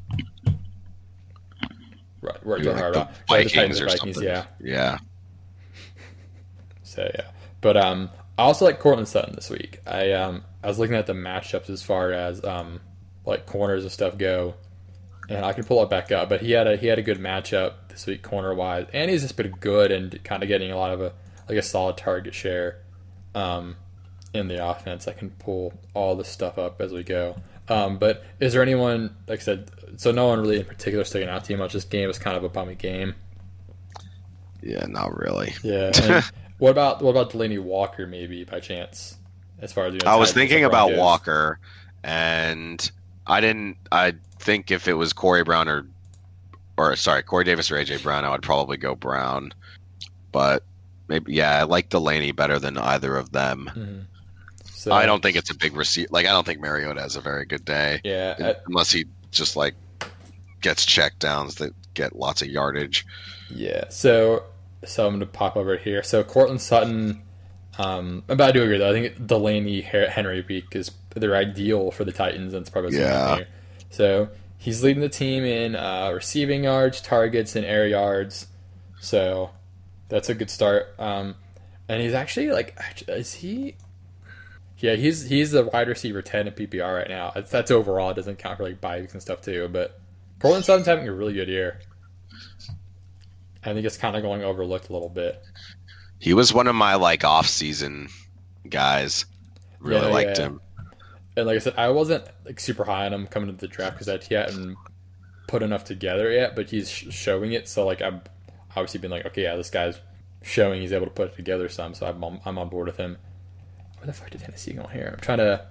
[2.22, 4.22] right, we're Maybe talking like the about yeah, the Vikings or something.
[4.22, 4.46] yeah.
[4.60, 4.98] Yeah.
[6.82, 7.26] So yeah,
[7.60, 9.80] but um, I also like Courtland Sutton this week.
[9.86, 12.80] I um, I was looking at the matchups as far as um,
[13.26, 14.54] like corners and stuff go,
[15.28, 16.30] and I can pull it back up.
[16.30, 19.20] But he had a he had a good matchup this week corner wise, and he's
[19.20, 21.12] just been good and kind of getting a lot of a
[21.50, 22.78] like a solid target share,
[23.34, 23.76] um,
[24.32, 25.06] in the offense.
[25.06, 27.36] I can pull all the stuff up as we go.
[27.68, 29.70] Um, but is there anyone like I said?
[29.98, 31.74] So no one really in particular sticking out too much.
[31.74, 33.16] This game was kind of a bummy game.
[34.62, 35.52] Yeah, not really.
[35.62, 35.90] Yeah.
[36.02, 36.24] And
[36.60, 39.16] what about what about Delanie Walker maybe by chance?
[39.60, 41.58] As far as you know, I was thinking about Walker,
[42.04, 42.90] and
[43.26, 43.76] I didn't.
[43.92, 45.86] I think if it was Corey Brown or,
[46.78, 49.52] or sorry, Corey Davis or AJ Brown, I would probably go Brown.
[50.32, 50.62] But
[51.08, 53.70] maybe yeah, I like Delanie better than either of them.
[53.74, 54.04] Mhm.
[54.72, 56.10] So I don't think it's a big receipt.
[56.10, 58.34] Like I don't think Mariota has a very good day Yeah.
[58.38, 59.74] I- unless he just like
[60.62, 63.04] gets check downs that get lots of yardage.
[63.50, 63.84] yeah.
[63.90, 64.44] So
[64.84, 66.02] so I'm gonna pop over here.
[66.02, 67.22] So Courtland Sutton.
[67.78, 68.90] Um, but I do agree though.
[68.90, 73.44] I think Delaney Henry week is they're ideal for the Titans, and it's probably Yeah.
[73.90, 74.28] So
[74.58, 78.46] he's leading the team in uh, receiving yards, targets, and air yards.
[79.00, 79.50] So
[80.08, 80.94] that's a good start.
[80.98, 81.34] Um,
[81.88, 82.78] and he's actually like,
[83.08, 83.76] is he?
[84.78, 87.32] Yeah, he's he's the wide receiver ten in PPR right now.
[87.34, 88.10] That's, that's overall.
[88.10, 89.68] It doesn't count for like bye weeks and stuff too.
[89.70, 90.00] But
[90.38, 91.80] Courtland Sutton's having a really good year.
[93.64, 95.42] I think it's kind of going overlooked a little bit.
[96.18, 98.08] He was one of my like off season
[98.68, 99.26] guys.
[99.80, 100.46] Really Yeah, liked yeah.
[100.46, 100.60] him.
[101.36, 103.98] And like I said, I wasn't like super high on him coming into the draft
[103.98, 104.76] because he hadn't
[105.46, 106.54] put enough together yet.
[106.56, 108.22] But he's sh- showing it, so like I'm
[108.70, 109.98] obviously been like, okay, yeah, this guy's
[110.42, 111.94] showing he's able to put it together some.
[111.94, 113.16] So I'm on, I'm on board with him.
[113.98, 115.10] Where the fuck did Tennessee go here?
[115.14, 115.66] I'm trying to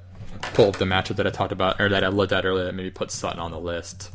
[0.53, 2.75] pull up the matchup that I talked about or that I looked at earlier that
[2.75, 4.11] maybe put Sutton on the list.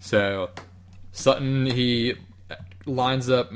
[0.00, 0.50] So
[1.14, 2.14] Sutton he
[2.86, 3.50] lines up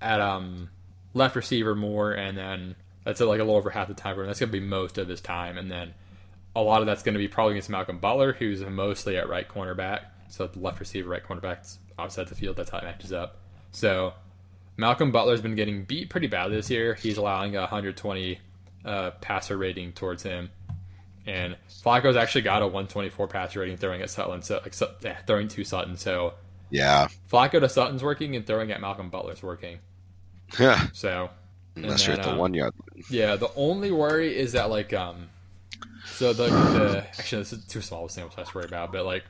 [0.00, 0.68] at um
[1.14, 4.16] left receiver more, and then that's like a little over half the time.
[4.24, 5.94] That's gonna be most of his time, and then
[6.54, 10.04] a lot of that's gonna be probably against Malcolm Butler, who's mostly at right cornerback.
[10.28, 12.56] So the left receiver, right cornerback, outside the field.
[12.56, 13.38] That's how it matches up.
[13.72, 14.12] So
[14.76, 16.94] Malcolm Butler's been getting beat pretty badly this year.
[16.94, 18.38] He's allowing a 120
[18.84, 20.50] uh, passer rating towards him,
[21.26, 24.42] and Flacco's actually got a 124 passer rating throwing at Sutton.
[24.42, 24.74] So like,
[25.26, 25.96] throwing to Sutton.
[25.96, 26.34] So
[26.70, 27.08] Yeah.
[27.30, 29.78] Flacco to Sutton's working, and throwing at Malcolm Butler's working.
[30.58, 30.86] Yeah.
[30.92, 31.30] So
[31.76, 32.74] Unless you're at the um, one yard.
[33.10, 35.28] yeah, the only worry is that like um,
[36.06, 38.92] so the the actually this is too small of a sample size to worry about,
[38.92, 39.24] but like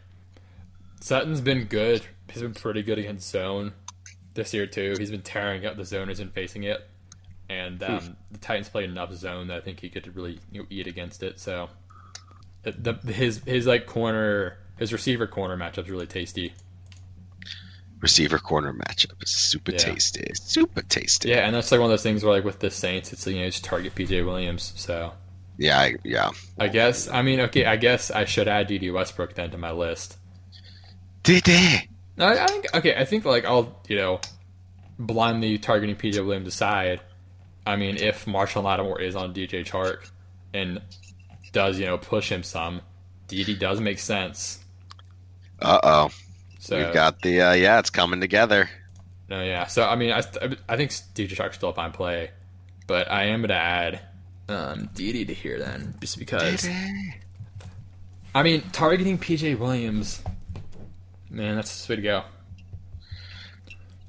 [1.01, 2.03] Sutton's been good.
[2.31, 3.73] He's been pretty good against zone
[4.35, 4.95] this year too.
[4.99, 6.89] He's been tearing up the zone who's facing it,
[7.49, 10.67] and um, the Titans played enough zone that I think he could really you know,
[10.71, 11.39] eat against it.
[11.39, 11.69] So
[12.63, 16.55] the his his like corner his receiver corner matchup's really tasty.
[18.01, 19.79] Receiver corner matchup is super Yeah.
[19.79, 20.31] tasty.
[20.35, 21.29] Super tasty.
[21.31, 23.39] Yeah, and that's like one of those things where like with the Saints, it's you
[23.41, 24.73] know just target PJ Williams.
[24.77, 25.13] So
[25.59, 26.31] Yeah, I, yeah.
[26.59, 29.71] I guess I mean okay, I guess I should add DD Westbrook then to my
[29.73, 30.17] list.
[31.23, 31.89] Did they?
[32.19, 32.95] I I think okay.
[32.97, 34.21] I think like I'll you know
[34.99, 37.01] blindly targeting PJ Williams aside.
[37.67, 40.09] I mean, if Marshon Lattimore is on DJ Chark
[40.55, 40.81] and
[41.53, 42.81] does you know push him some,
[43.29, 44.65] DD does make sense.
[45.61, 46.11] Uh oh.
[46.61, 48.69] So We've got the uh, yeah, it's coming together.
[49.31, 49.67] no, yeah.
[49.67, 50.19] So I mean, I
[50.69, 52.31] I think DJ Chark's still a fine play,
[52.87, 54.01] but I am gonna add
[54.49, 56.69] um, DD to here then, just because.
[58.35, 60.23] I mean, targeting PJ Williams,
[61.31, 62.23] man, that's the way to go.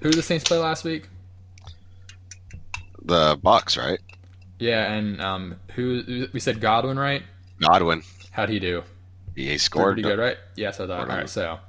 [0.01, 1.07] Who did the Saints play last week?
[3.01, 3.99] The Bucs, right?
[4.59, 7.23] Yeah, and um, who we said Godwin, right?
[7.61, 8.03] Godwin.
[8.31, 8.83] How'd he do?
[9.35, 9.95] He scored.
[9.95, 10.37] Pretty good, right?
[10.55, 11.07] Yes, I thought.
[11.07, 11.59] Right, so.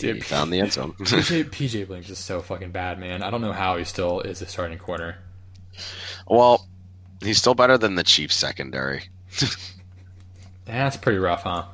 [0.00, 0.92] He Dude, found the end zone.
[0.98, 3.22] PJ, PJ Williams is so fucking bad, man.
[3.22, 5.16] I don't know how he still is a starting corner.
[6.28, 6.66] well,
[7.20, 9.02] he's still better than the Chiefs secondary.
[10.66, 11.64] That's pretty rough, huh?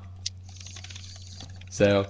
[1.70, 2.06] So,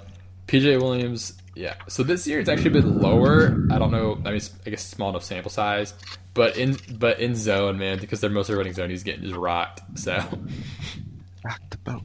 [0.47, 1.75] PJ Williams, yeah.
[1.89, 3.67] So this year it's actually been lower.
[3.71, 4.19] I don't know.
[4.25, 5.95] I mean, I guess small enough sample size,
[6.35, 9.81] but in but in zone, man, because they're mostly running zone, he's getting just rocked.
[9.99, 10.13] So,
[11.45, 12.03] Rock the boat.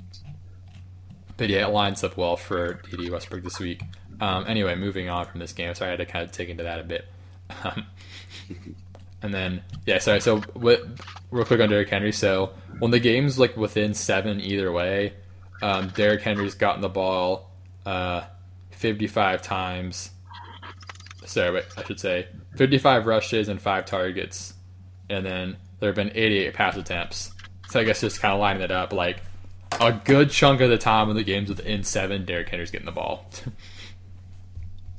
[1.38, 3.82] but yeah, it lines up well for DD Westbrook this week.
[4.20, 5.74] Um, anyway, moving on from this game.
[5.76, 7.06] Sorry, I had to kind of take into that a bit.
[7.64, 7.86] Um,
[9.22, 10.22] and then yeah, sorry.
[10.22, 10.84] So what,
[11.32, 12.12] real quick on Derrick Henry.
[12.12, 15.14] So when the game's like within seven either way,
[15.62, 17.50] um, Derrick Henry's gotten the ball
[17.86, 18.24] uh,
[18.72, 20.12] 55 times.
[21.26, 24.54] Sorry, wait, I should say 55 rushes and five targets,
[25.10, 27.32] and then there have been 88 pass attempts.
[27.70, 29.22] So I guess just kind of lining it up, like
[29.80, 32.92] a good chunk of the time when the game's within seven, Derrick Henry's getting the
[32.92, 33.26] ball.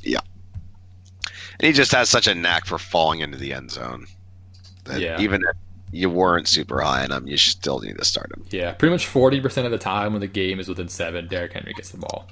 [0.05, 4.07] And he just has such a knack for falling into the end zone.
[4.85, 5.21] That Yeah.
[5.21, 5.57] even if
[5.93, 8.45] you weren't super high on him, you still need to start him.
[8.51, 11.75] yeah, pretty much 40% of the time when the game is within seven, Derrick Henry
[11.75, 12.29] gets the ball.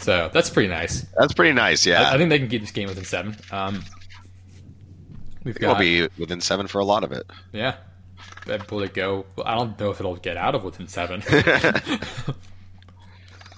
[0.00, 1.04] So that's pretty nice.
[1.18, 2.02] That's pretty nice, yeah.
[2.10, 3.36] I, I think they can keep this game within seven.
[3.50, 3.82] Um,
[5.42, 7.24] we've We'll be within seven for a lot of it.
[7.52, 7.76] yeah.
[8.46, 9.26] That will it go?
[9.44, 11.20] I don't know if it'll get out of within seven.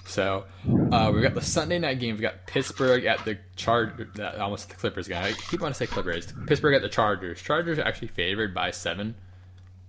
[0.09, 0.45] so
[0.91, 2.15] uh, we've got the Sunday night game.
[2.15, 4.07] We've got Pittsburgh at the Chargers.
[4.39, 5.27] Almost the Clippers guy.
[5.29, 6.33] I keep wanting to say Clippers.
[6.47, 7.41] Pittsburgh at the Chargers.
[7.41, 9.15] Chargers are actually favored by seven,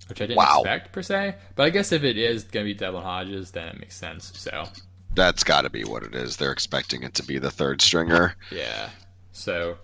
[0.08, 0.60] which I didn't Wow.
[0.60, 1.36] expect per se.
[1.56, 4.32] But I guess if it is going to be Devlin Hodges, then it makes sense.
[4.36, 4.66] So
[5.14, 6.36] That's got to be what it is.
[6.36, 8.34] They're expecting it to be the third stringer.
[8.52, 8.90] yeah.
[9.32, 9.78] So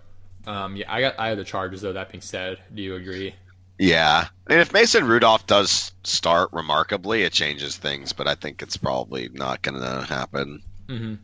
[0.45, 1.93] um, yeah, I got I have the Chargers though.
[1.93, 3.33] That being said, do you agree?
[3.79, 4.27] Yeah.
[4.47, 8.77] I mean, if Mason Rudolph does start remarkably, it changes things, but I think it's
[8.77, 10.63] probably not going to happen.
[10.87, 11.15] Mm-hmm.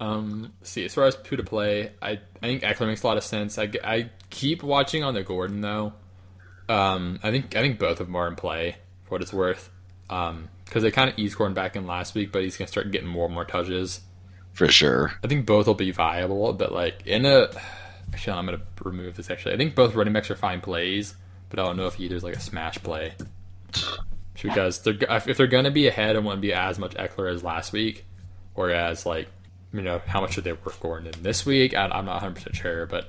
[0.00, 3.16] Um, see, as far as who to play, I, I think Ekeler makes a lot
[3.16, 3.58] of sense.
[3.58, 5.94] I, I keep watching on the Gordon though.
[6.68, 9.70] Um, I think I think both of them are in play for what it's worth.
[10.10, 12.90] Um, because they kind of eased Gordon back in last week, but he's gonna start
[12.90, 14.00] getting more and more touches.
[14.52, 15.12] For sure.
[15.22, 17.48] I think both will be viable, but like in a
[18.12, 19.30] actually, I'm gonna remove this.
[19.30, 21.14] Actually, I think both running backs are fine plays,
[21.54, 23.12] but I don't know if either's like a smash play
[24.42, 27.72] because they're if they're gonna be ahead, it wouldn't be as much Ekeler as last
[27.72, 28.04] week,
[28.54, 29.28] whereas like
[29.72, 31.74] you know how much should they work Gordon in this week?
[31.74, 33.08] I, I'm not 100 percent sure, but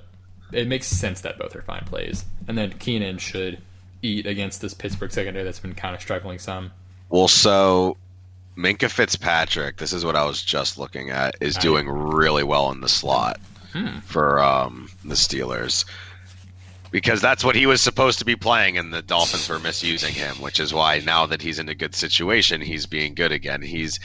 [0.52, 3.60] it makes sense that both are fine plays, and then Keenan should
[4.02, 6.72] eat against this Pittsburgh secondary that's been kind of struggling some.
[7.10, 7.98] Well, so
[8.58, 12.82] Minkah Fitzpatrick, this is what I was just looking at, is doing really well in
[12.82, 13.40] the slot
[13.74, 14.00] Hmm.
[14.06, 15.84] for um, the Steelers.
[16.92, 20.36] Because that's what he was supposed to be playing, and the Dolphins were misusing him,
[20.38, 23.62] which is why now that he's in a good situation, he's being good again.
[23.62, 24.00] He's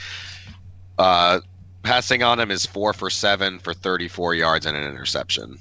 [0.97, 1.39] uh,
[1.83, 5.57] passing on him is four for seven for 34 yards and an interception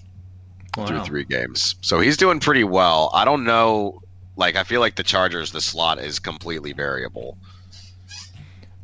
[0.75, 1.75] through three games.
[1.81, 3.11] So he's doing pretty well.
[3.15, 4.03] I don't know.
[4.37, 7.37] Like, I feel like the Chargers, the slot is completely variable.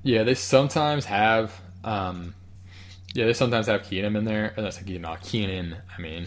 [0.03, 1.59] Yeah, they sometimes have.
[1.85, 2.35] Um,
[3.15, 4.53] yeah, they sometimes have Keenan in there.
[4.57, 5.77] That's like you know Keenan.
[5.97, 6.27] I mean,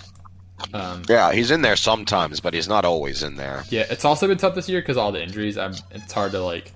[0.73, 3.63] um, Yeah, he's in there sometimes, but he's not always in there.
[3.69, 5.57] yeah, it's also been tough this year because all the injuries.
[5.57, 6.73] I'm, it's hard to like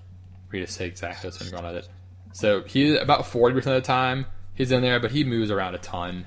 [0.51, 1.89] read to say exactly what's been going on with it.
[2.33, 5.75] So he about forty percent of the time he's in there, but he moves around
[5.75, 6.25] a ton.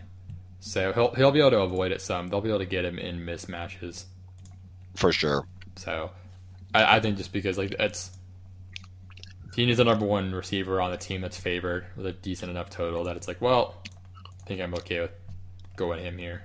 [0.61, 2.29] So he'll he'll be able to avoid it some.
[2.29, 4.05] They'll be able to get him in mismatches.
[4.95, 5.47] For sure.
[5.77, 6.11] So
[6.75, 8.11] I, I think just because like it's
[9.55, 12.69] he is the number one receiver on the team that's favored with a decent enough
[12.69, 13.83] total that it's like, well,
[14.27, 15.13] I think I'm okay with
[15.77, 16.43] going him here.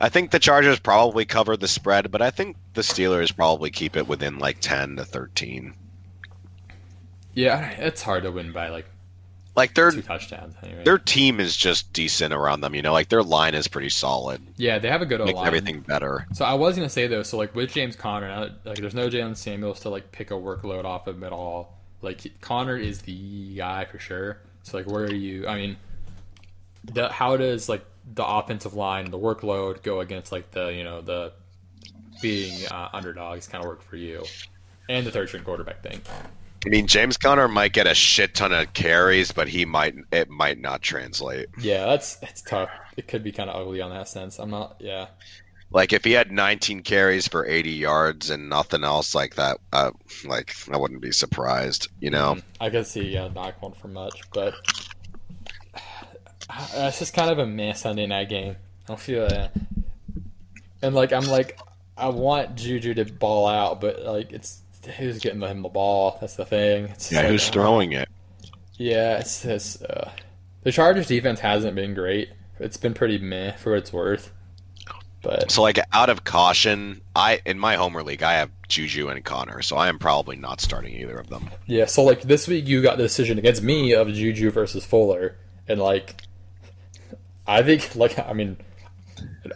[0.00, 3.96] I think the Chargers probably cover the spread, but I think the Steelers probably keep
[3.96, 5.74] it within like 10 to 13.
[7.34, 8.86] Yeah, it's hard to win by like
[9.54, 10.54] Like their two touchdowns.
[10.62, 10.84] Anyway.
[10.84, 12.74] their team is just decent around them.
[12.74, 15.46] You know, like their line is pretty solid, yeah, they have a good line.
[15.46, 16.26] everything better.
[16.32, 19.36] So I was gonna say though, so like with James Conner, like there's no Jaylen
[19.36, 21.78] Samuels to like pick a workload off of him at all.
[22.02, 24.38] Like Conner is the guy for sure.
[24.62, 25.46] So like, where are you?
[25.46, 25.76] I mean,
[26.84, 31.00] the how does like the offensive line, the workload go against like the you know
[31.00, 31.32] the
[32.20, 34.24] being uh, underdogs kind of work for you,
[34.88, 36.00] and the third string quarterback thing.
[36.64, 40.28] I mean, James Conner might get a shit ton of carries, but he might it
[40.28, 41.48] might not translate.
[41.58, 42.70] Yeah, that's it's tough.
[42.96, 44.38] It could be kind of ugly on that sense.
[44.38, 44.76] I'm not.
[44.80, 45.06] Yeah.
[45.72, 49.92] Like if he had 19 carries for 80 yards and nothing else like that, uh,
[50.24, 51.88] like I wouldn't be surprised.
[52.00, 54.54] You know, I could see yeah, not going for much, but
[56.74, 58.56] it's just kind of a meh Sunday night game.
[58.84, 59.52] I don't feel that.
[60.82, 61.58] And like I'm like,
[61.96, 64.60] I want Juju to ball out, but like it's
[64.96, 66.18] who's getting him the ball.
[66.20, 66.84] That's the thing.
[66.84, 68.08] It's yeah, like, who's throwing it?
[68.76, 70.10] Yeah, it's just uh,
[70.62, 72.30] the Chargers defense hasn't been great.
[72.58, 74.32] It's been pretty meh for what it's worth.
[75.22, 79.22] But So like out of caution, I in my homer league I have Juju and
[79.22, 81.50] Conner, so I am probably not starting either of them.
[81.66, 85.36] Yeah, so like this week you got the decision against me of Juju versus Fuller,
[85.68, 86.22] and like
[87.50, 88.56] I think like I mean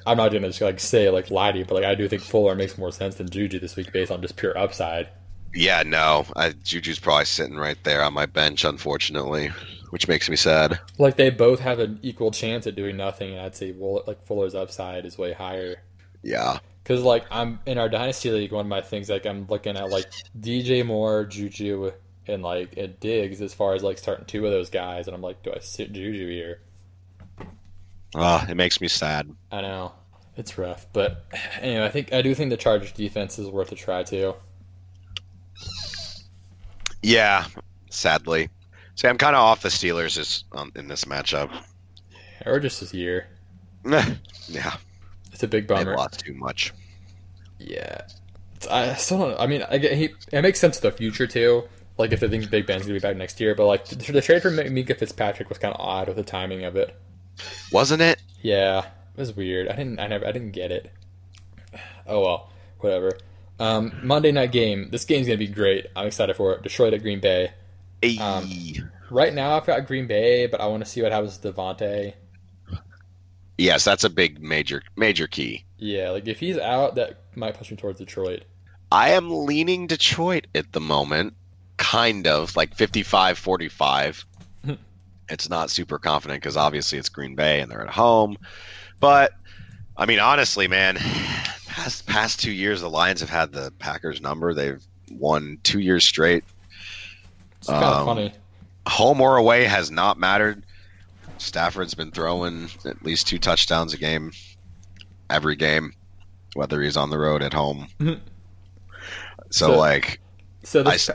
[0.06, 2.22] I'm not gonna just like say like lie to you, but like I do think
[2.22, 5.08] Fuller makes more sense than Juju this week based on just pure upside.
[5.54, 9.52] Yeah, no, I, Juju's probably sitting right there on my bench, unfortunately,
[9.90, 10.80] which makes me sad.
[10.98, 14.24] Like they both have an equal chance at doing nothing, and I'd say well, like
[14.26, 15.76] Fuller's upside is way higher.
[16.22, 19.76] Yeah, Because like I'm in our dynasty league, one of my things like I'm looking
[19.76, 21.92] at like DJ Moore, Juju,
[22.26, 25.22] and like and Diggs as far as like starting two of those guys, and I'm
[25.22, 26.60] like, do I sit Juju here?
[28.14, 29.28] Uh, it makes me sad.
[29.50, 29.92] I know
[30.36, 31.24] it's rough, but
[31.60, 34.34] anyway, I think I do think the Chargers defense is worth a try too.
[37.02, 37.44] Yeah,
[37.90, 38.48] sadly.
[38.94, 41.50] See, I'm kind of off the Steelers this, um, in this matchup.
[42.46, 43.26] Or just this year,
[43.84, 44.76] yeah,
[45.32, 45.96] it's a big they bummer.
[45.96, 46.72] lost too much.
[47.58, 48.02] Yeah,
[48.56, 49.40] It's- I still don't.
[49.40, 50.10] I mean, I get he.
[50.32, 51.64] It makes sense for the future too.
[51.96, 54.20] Like if they think Big Ben's gonna be back next year, but like the, the
[54.20, 56.94] trade for Minkah Fitzpatrick was kind of odd with the timing of it.
[57.72, 58.22] Wasn't it?
[58.42, 59.68] Yeah, it was weird.
[59.68, 59.98] I didn't.
[59.98, 60.26] I never.
[60.26, 60.90] I didn't get it.
[62.06, 63.18] Oh well, whatever.
[63.58, 64.90] Um, Monday night game.
[64.90, 65.86] This game's gonna be great.
[65.96, 66.62] I'm excited for it.
[66.62, 67.52] Detroit at Green Bay.
[68.20, 68.50] Um,
[69.10, 72.14] Right now, I've got Green Bay, but I want to see what happens to Davante.
[73.58, 75.64] yes, that's a big major major key.
[75.78, 78.42] Yeah, like if he's out, that might push me towards Detroit.
[78.90, 81.34] I am leaning Detroit at the moment,
[81.76, 84.26] kind of like 55 45.
[85.28, 88.36] It's not super confident because obviously it's Green Bay and they're at home.
[89.00, 89.32] But,
[89.96, 90.96] I mean, honestly, man,
[91.66, 94.54] past, past two years, the Lions have had the Packers number.
[94.54, 96.44] They've won two years straight.
[97.58, 98.32] It's kind of Um, funny.
[98.86, 100.64] Home or away has not mattered.
[101.38, 104.32] Stafford's been throwing at least two touchdowns a game
[105.30, 105.92] every game,
[106.54, 107.88] whether he's on the road at home.
[107.98, 108.20] Mhm.
[109.50, 110.20] so, So- like,
[110.64, 111.10] So this.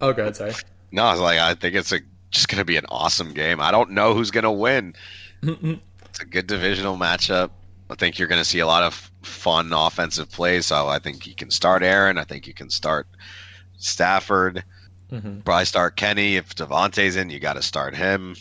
[0.00, 0.52] oh, god, sorry.
[0.90, 2.00] No, I was like, I think it's a,
[2.32, 3.60] just going to be an awesome game.
[3.60, 4.94] I don't know who's going to win.
[5.42, 7.50] It's a good divisional matchup.
[7.90, 10.66] I think you're going to see a lot of fun offensive plays.
[10.66, 12.18] So I think you can start Aaron.
[12.18, 13.06] I think you can start
[13.76, 14.64] Stafford.
[15.10, 16.36] hmm Probably start Kenny.
[16.36, 18.34] If Davante's in, you got to start him.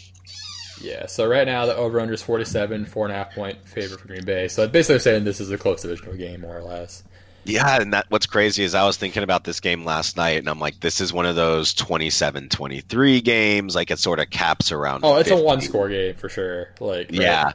[0.79, 1.05] Yeah.
[1.07, 4.07] So right now the over under is 47, four and a half point favor for
[4.07, 4.47] Green Bay.
[4.47, 7.03] So basically saying this is a close divisional game, more or less.
[7.43, 10.47] Yeah, and that what's crazy is I was thinking about this game last night, and
[10.49, 13.75] I'm like, this is one of those 27-23 games.
[13.75, 15.01] Like it sort of caps around.
[15.03, 16.69] Oh, it's a one score game for sure.
[16.79, 17.11] Like right?
[17.13, 17.51] Yeah,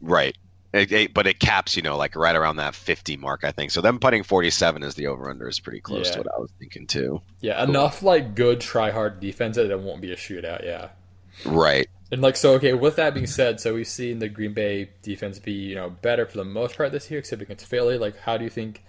[0.00, 0.36] right.
[0.72, 3.70] It, it- but it caps, you know, like right around that 50 mark, I think.
[3.72, 6.12] So them putting 47 as the over under is pretty close Yeah.
[6.12, 7.20] to what I was thinking too.
[7.40, 10.64] Yeah, enough like good try hard defense that it won't be a shootout.
[10.64, 10.88] Yeah.
[11.44, 11.88] Right.
[12.10, 12.72] And like so, okay.
[12.74, 16.24] With that being said, so we've seen the Green Bay defense be you know better
[16.26, 17.96] for the most part this year, except against Philly.
[17.98, 18.82] Like, how do you think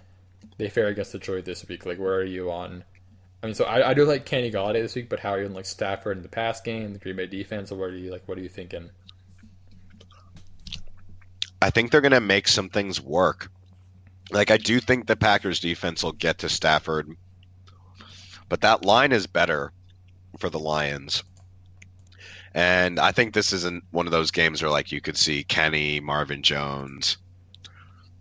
[0.58, 1.86] they fare against Detroit this week?
[1.86, 2.84] Like, where are you on?
[3.42, 5.46] I mean, so I, I do like Kenny Golladay this week, but how are you
[5.46, 8.28] on like Stafford in the pass game, the Green Bay defense, or are you like?
[8.28, 8.90] What are you thinking?
[11.62, 13.50] I think they're going to make some things work.
[14.32, 17.10] Like I do think the Packers defense will get to Stafford,
[18.50, 19.72] but that line is better
[20.40, 21.24] for the Lions.
[22.54, 26.00] And I think this isn't one of those games where like you could see Kenny,
[26.00, 27.18] Marvin Jones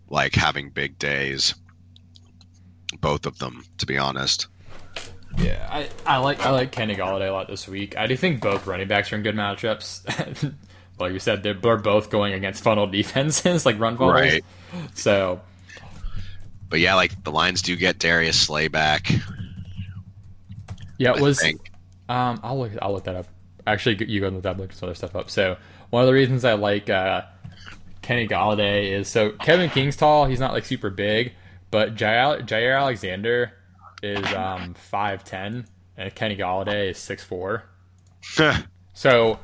[0.09, 1.55] like having big days.
[3.01, 4.47] Both of them, to be honest.
[5.37, 7.97] Yeah, I, I like I like Kenny Golladay a lot this week.
[7.97, 10.53] I do think both running backs are in good matchups.
[10.99, 14.13] like you said, they're, they're both going against funnel defenses, like run funnels.
[14.13, 14.45] Right.
[14.93, 15.41] So
[16.69, 19.11] But yeah, like the Lions do get Darius Slay back.
[20.97, 21.43] yeah, I was.
[22.09, 22.71] Um, I'll look.
[22.81, 23.27] I'll look that up.
[23.65, 25.29] Actually, you go and look that look some other stuff up.
[25.29, 25.57] So
[25.89, 27.23] one of the reasons I like uh,
[28.01, 30.25] Kenny Golladay is so Kevin King's tall.
[30.25, 31.33] He's not like super big,
[31.73, 33.51] but Jaire, Jaire Alexander
[34.03, 35.65] is um five ten,
[35.97, 37.63] and Kenny Golladay is six four.
[38.93, 39.39] So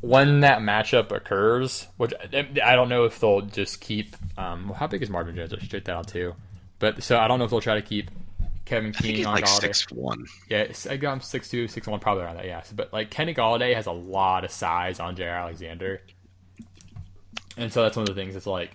[0.00, 4.16] when that matchup occurs, which I don't know if they'll just keep.
[4.36, 5.54] Um, how big is Marvin Jones?
[5.54, 6.34] I should check that out too.
[6.80, 8.10] But so I don't know if they'll try to keep
[8.64, 9.60] Kevin I think King he's on like Golladay.
[9.60, 10.26] six one.
[10.50, 12.46] Yeah, I got him six two, six one, probably around that.
[12.46, 16.02] Yeah, but like Kenny Golladay has a lot of size on Jaire Alexander,
[17.56, 18.34] and so that's one of the things.
[18.34, 18.72] It's like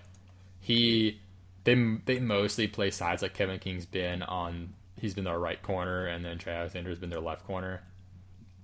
[0.60, 1.20] he
[1.64, 4.74] they they mostly play sides like Kevin King's been on.
[5.00, 7.82] He's been their right corner, and then Jaire Alexander's been their left corner.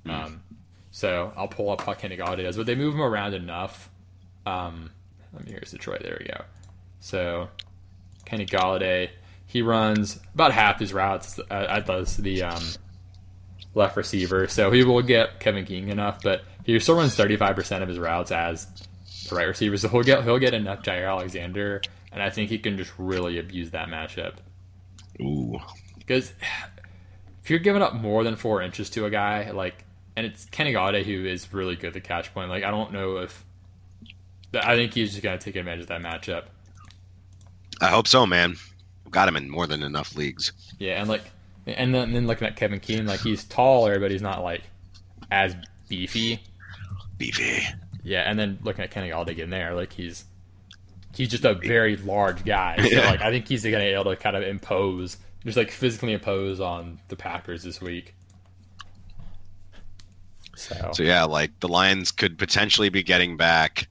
[0.08, 0.42] Um,
[0.90, 3.90] so I'll pull up how Kenny Golladay does, but they move him around enough.
[4.46, 4.90] Um,
[5.32, 6.02] let me here's Detroit.
[6.02, 6.44] There we go.
[7.00, 7.48] So
[8.24, 9.10] Kenny Golladay,
[9.46, 12.62] he runs about half his routes at the, the um,
[13.74, 17.88] left receiver, so he will get Kevin King enough, but he still runs 35% of
[17.88, 18.66] his routes as
[19.28, 21.82] the right receiver, so he'll get he'll get enough Jaire Alexander,
[22.12, 24.34] and I think he can just really abuse that matchup
[25.20, 25.58] Ooh,
[25.98, 26.32] because
[27.42, 29.84] if you're giving up more than four inches to a guy, like,
[30.16, 32.92] and it's Kenny Golladay who is really good at the catch point, like, I don't
[32.92, 33.44] know if
[34.54, 36.44] I think he's just gonna take advantage of that matchup.
[37.80, 38.56] I hope so, man.
[39.10, 40.52] Got him in more than enough leagues.
[40.78, 41.22] Yeah, and like,
[41.66, 44.62] and then, then looking at Kevin King, like he's taller, but he's not like
[45.30, 45.54] as
[45.88, 46.40] beefy.
[47.18, 47.62] Beefy.
[48.02, 50.24] Yeah, and then looking at Kenny Golladay in there, like he's
[51.16, 52.76] he's just a very large guy.
[52.78, 53.10] So Yeah.
[53.10, 56.60] like, I think he's gonna be able to kind of impose, just like physically impose
[56.60, 58.14] on the Packers this week.
[60.56, 63.88] So, So yeah, like the Lions could potentially be getting back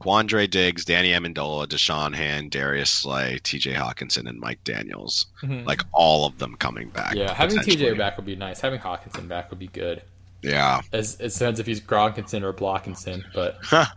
[0.00, 3.72] Quandre Diggs, Danny Amendola, Da'Shawn Hand, Darius Slay, T.J.
[3.72, 5.26] Hockenson, and Mike Daniels.
[5.42, 5.66] Mhm.
[5.66, 7.14] Like all of them coming back.
[7.14, 7.58] yeah, having.
[7.58, 8.60] TJ back would be nice.
[8.60, 10.02] Having Hockenson back would be good.
[10.42, 10.82] Yeah.
[10.92, 13.58] As it sounds if he's Gronkinson or Blockinson, but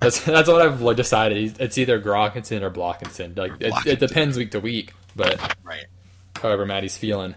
[0.00, 1.60] that's that's what I've decided.
[1.60, 3.36] It's either Gronkinson or Blockinson.
[3.36, 5.86] Like it, it depends week to week, but right.
[6.36, 7.34] however Maddie's feeling.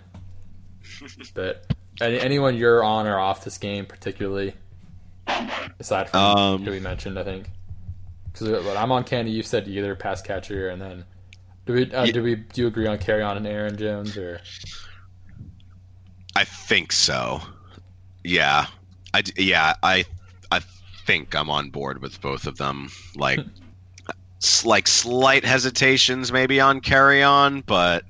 [1.33, 1.65] but
[2.01, 4.53] any, anyone you're on or off this game particularly,
[5.79, 7.49] aside from Um, who we mentioned, I think.
[8.31, 11.05] Because I'm on Candy, you said either pass catcher, and then
[11.65, 14.41] do we uh, Ye- do we do you agree on Kerryon and Aaron Jones or
[16.35, 17.41] I think so.
[18.23, 18.65] Yeah.
[19.13, 20.05] I yeah, I I
[21.05, 22.89] think I'm on board with both of them.
[23.15, 23.39] Like
[24.41, 28.05] s- like slight hesitations maybe on Kerryon, but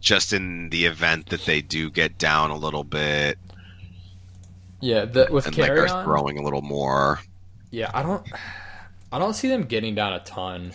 [0.00, 3.38] just in the event that they do get down a little bit
[4.80, 6.04] yeah the, with and like carry are on?
[6.04, 7.20] throwing a little more.
[7.70, 8.26] Yeah, I don't
[9.12, 10.72] I don't see them getting down a ton.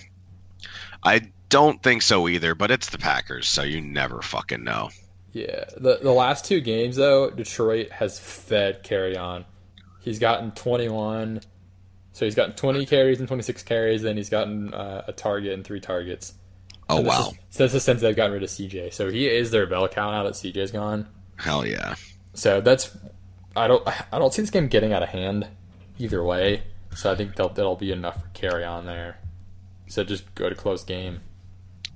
[1.03, 4.89] I don't think so either, but it's the Packers, so you never fucking know.
[5.33, 9.45] Yeah, the the last two games though, Detroit has fed carry on.
[10.05, 11.41] He's gotten 21,
[12.13, 14.03] so he's gotten 20 carries and 26 carries.
[14.03, 16.35] Then he's gotten uh, a target and three targets.
[16.87, 17.29] Oh And wow.
[17.29, 18.93] Is, so this is since they've gotten rid of CJ.
[18.93, 21.07] So he is their bell cow now that CJ's gone.
[21.37, 21.95] Hell yeah.
[22.35, 22.95] So that's
[23.55, 25.47] I don't I don't see this game getting out of hand
[25.97, 26.61] either way.
[26.95, 29.17] So I think that'll, that'll be enough for Kerryon there.
[29.87, 31.21] So just go to close game.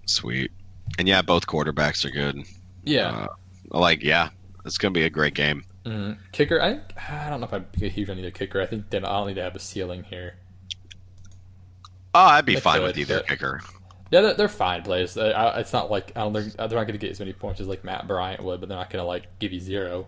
[0.08, 0.52] Sweet.
[0.98, 2.44] And yeah, both quarterbacks are good.
[2.84, 3.28] Yeah.
[3.72, 4.30] Uh, like yeah,
[4.66, 5.64] it's going to be a great game.
[5.90, 6.18] Mhm.
[6.32, 8.62] Kicker, I I don't know if I'd be huge on either kicker.
[8.62, 10.36] I think that I'll need to have a ceiling here.
[12.14, 13.62] Oh, I'd be They fine could, with either but- kicker.
[14.12, 15.16] Yeah, they're, they're fine plays.
[15.16, 16.34] It's not like I don't.
[16.34, 18.68] They're, they're not going to get as many points as like Matt Bryant would, but
[18.70, 20.08] they're not going to like give you zero.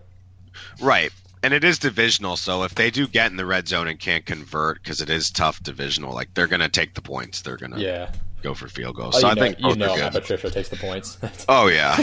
[0.80, 1.10] Right.
[1.44, 4.24] And it is divisional, so if they do get in the red zone and can't
[4.26, 7.42] convert because it is tough divisional, like they're going to take the points.
[7.42, 8.12] They're going to Yeah.
[8.42, 9.16] go for field goals.
[9.16, 10.12] Oh, so I know, think you know Matt.
[10.12, 11.18] Patricia takes the points.
[11.48, 11.96] Oh yeah.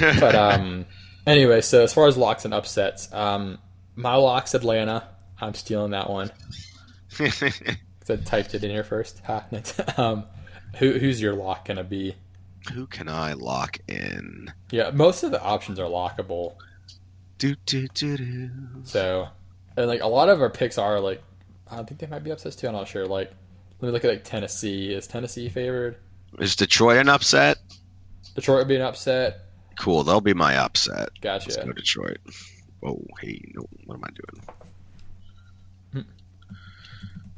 [0.20, 0.84] but um,
[1.28, 3.58] anyway, so as far as locks and upsets, um,
[3.94, 5.08] my lock's Atlanta.
[5.40, 6.30] I'm stealing that one.
[7.20, 9.20] I typed it in here first.
[9.26, 9.44] Ha.
[9.96, 10.24] um,
[10.76, 12.14] who who's your lock gonna be?
[12.72, 14.52] Who can I lock in?
[14.70, 16.56] Yeah, most of the options are lockable.
[17.38, 18.50] Do, do, do, do.
[18.84, 19.28] So,
[19.76, 21.22] and like a lot of our picks are like,
[21.70, 22.66] I think they might be upsets too.
[22.66, 23.06] I'm not sure.
[23.06, 23.32] Like,
[23.80, 24.92] let me look at like Tennessee.
[24.92, 25.96] Is Tennessee favored?
[26.40, 27.58] Is Detroit an upset?
[28.34, 29.47] Detroit would be an upset.
[29.78, 31.10] Cool, they'll be my upset.
[31.22, 31.64] Let's Gotcha.
[31.66, 32.18] go Detroit.
[32.84, 36.06] Oh, hey, no, what am I doing?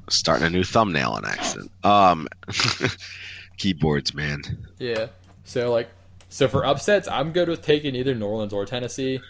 [0.08, 1.70] Starting a new thumbnail on accident.
[1.84, 2.26] Um,
[3.58, 4.42] keyboards, man.
[4.78, 5.06] Yeah.
[5.44, 5.88] So like,
[6.28, 9.20] so for upsets, I'm good with taking either New Orleans or Tennessee.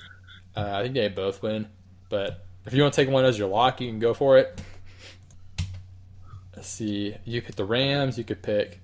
[0.56, 1.66] Uh, I think they both win.
[2.08, 4.60] But if you want to take one as your lock, you can go for it.
[6.56, 7.14] Let's see.
[7.24, 8.16] You pick the Rams.
[8.16, 8.80] You could pick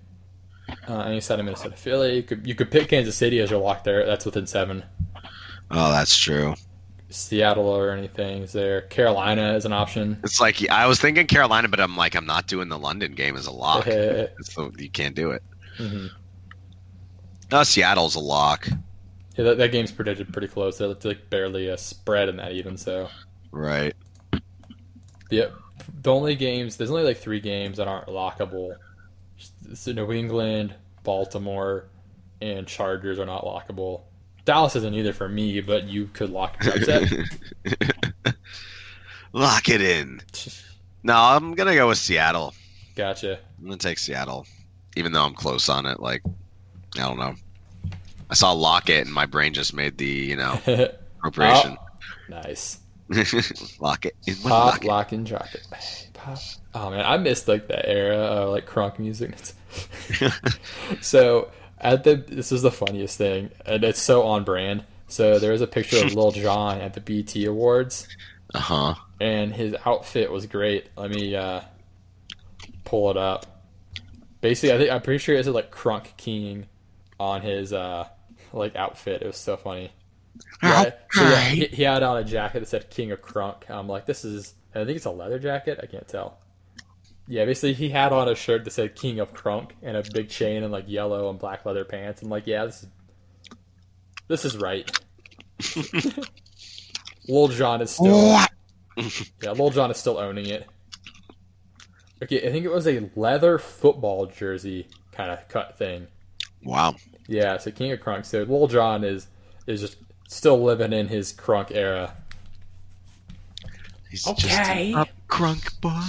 [0.89, 2.17] uh, any side of Minnesota, Philly.
[2.17, 4.05] You could you could pick Kansas City as your lock there.
[4.07, 4.85] That's within seven.
[5.71, 6.55] Oh, that's true.
[7.09, 8.43] Seattle or anything.
[8.43, 10.19] Is there Carolina is an option?
[10.25, 13.37] It's like I was thinking Carolina, but I'm like I'm not doing the London game
[13.37, 13.85] as a lock.
[14.43, 15.43] so you can't do it.
[15.79, 16.11] Mhm.
[17.53, 18.67] No, Seattle's a lock.
[19.37, 20.81] Yeah, that, that game's predicted pretty close.
[20.81, 22.77] It's like barely a spread in that even.
[22.77, 23.09] So
[23.53, 23.95] Right.
[25.31, 25.47] yeah,
[26.03, 28.75] the only games there's only like three games that aren't lockable.
[29.75, 31.85] So New England, Baltimore,
[32.41, 34.03] and Chargers are not lockable.
[34.45, 38.35] Dallas isn't either for me, but you could lock the upset.
[39.33, 40.21] Lock it in.
[41.03, 42.53] No, I'm gonna go with Seattle.
[42.97, 43.39] gotcha.
[43.59, 44.45] I'm gonna take Seattle,
[44.97, 46.01] even though I'm close on it.
[46.01, 46.21] Like,
[46.97, 47.37] I don't know.
[48.29, 50.59] I saw lock it, and my brain just made the you know
[51.19, 51.77] appropriation.
[51.79, 51.87] Oh,
[52.29, 52.81] nice.
[53.79, 54.17] lock it.
[54.27, 54.89] In Pop, lock it.
[54.89, 55.65] lock, and drop it.
[56.13, 56.39] Pop.
[56.79, 59.35] Oh man, I missed like that era of like crunk music.
[61.01, 64.85] so at the this is the funniest thing, and it's so on brand.
[65.09, 68.09] So there was a picture of Lil Jon at the BT Awards,
[68.53, 68.95] Uh huh.
[69.21, 70.89] and his outfit was great.
[70.97, 71.63] Let me uh,
[72.85, 73.47] pull it up.
[74.43, 76.67] Basically, I think I'm pretty sure it said like Crunk King
[77.19, 78.07] on his uh,
[78.53, 79.23] like outfit.
[79.23, 79.93] It was so funny.
[80.63, 83.71] Yeah, so yeah, he, he had on a jacket that said King of Crunk.
[83.71, 84.53] I'm like, this is.
[84.75, 85.81] I think it's a leather jacket.
[85.83, 86.37] I can't tell.
[87.29, 90.29] Yeah, basically he had on a shirt that said King of Crunk and a big
[90.29, 92.23] chain and like yellow and black leather pants.
[92.23, 92.89] I'm like, yeah, this is
[94.29, 94.91] this is right.
[97.29, 98.39] Lil Jon is still
[99.43, 100.67] yeah, Lil Jon is still owning it.
[102.23, 106.07] Okay, I think it was a leather football jersey kind of cut thing.
[106.63, 106.95] Wow.
[107.29, 108.25] Yeah, so King of Crunk.
[108.25, 109.27] So Lil Jon is
[109.67, 109.97] is just
[110.29, 112.17] still living in his crunk era.
[114.11, 114.95] He's Okay.
[115.29, 116.01] Just an up crunk boy.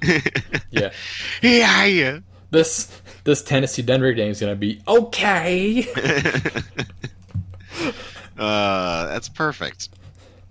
[0.70, 0.90] Yeah.
[1.42, 2.18] yeah, yeah.
[2.50, 5.86] This this Tennessee Denver game is gonna be okay.
[8.38, 9.90] uh, that's perfect.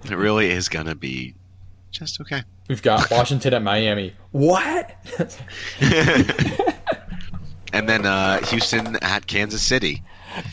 [0.06, 1.34] It really is gonna be
[1.92, 2.44] just okay.
[2.68, 4.14] We've got Washington at Miami.
[4.32, 4.96] What?
[7.74, 10.04] and then uh, Houston at Kansas City.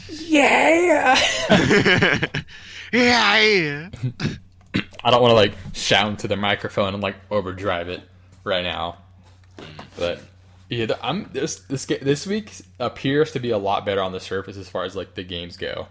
[0.09, 1.19] yeah.
[2.93, 3.91] yeah, yeah.
[5.05, 8.03] I don't want to like shout into the microphone and like overdrive it
[8.45, 8.99] right now,
[9.97, 10.21] but
[10.69, 14.57] yeah, I'm this this this week appears to be a lot better on the surface
[14.57, 15.89] as far as like the games go.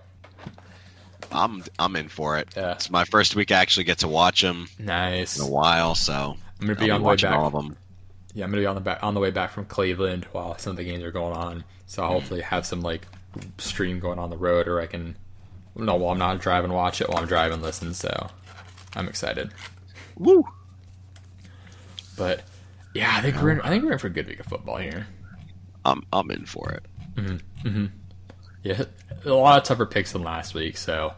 [1.32, 2.50] I'm I'm in for it.
[2.56, 2.74] Yeah.
[2.74, 5.38] It's my first week I actually get to watch them Nice.
[5.40, 7.40] in a while, so I'm gonna I'll be be on the way watching back.
[7.40, 7.76] all of them.
[8.34, 10.72] Yeah, I'm gonna be on the back on the way back from Cleveland while some
[10.72, 11.64] of the games are going on.
[11.88, 13.08] So I'll hopefully have some like
[13.58, 15.16] stream going on the road, or I can
[15.76, 17.94] no while I'm not driving, watch it while I'm driving, listen.
[17.94, 18.30] So
[18.98, 19.52] I'm excited.
[20.18, 20.44] Woo!
[22.18, 22.44] But
[22.94, 24.78] yeah, I think we're in, I think we're in for a good week of football
[24.78, 25.08] here.
[25.86, 26.84] I'm I'm in for it.
[27.16, 27.86] Mm hmm.
[28.64, 28.84] Yeah,
[29.26, 31.14] a lot of tougher picks than last week, so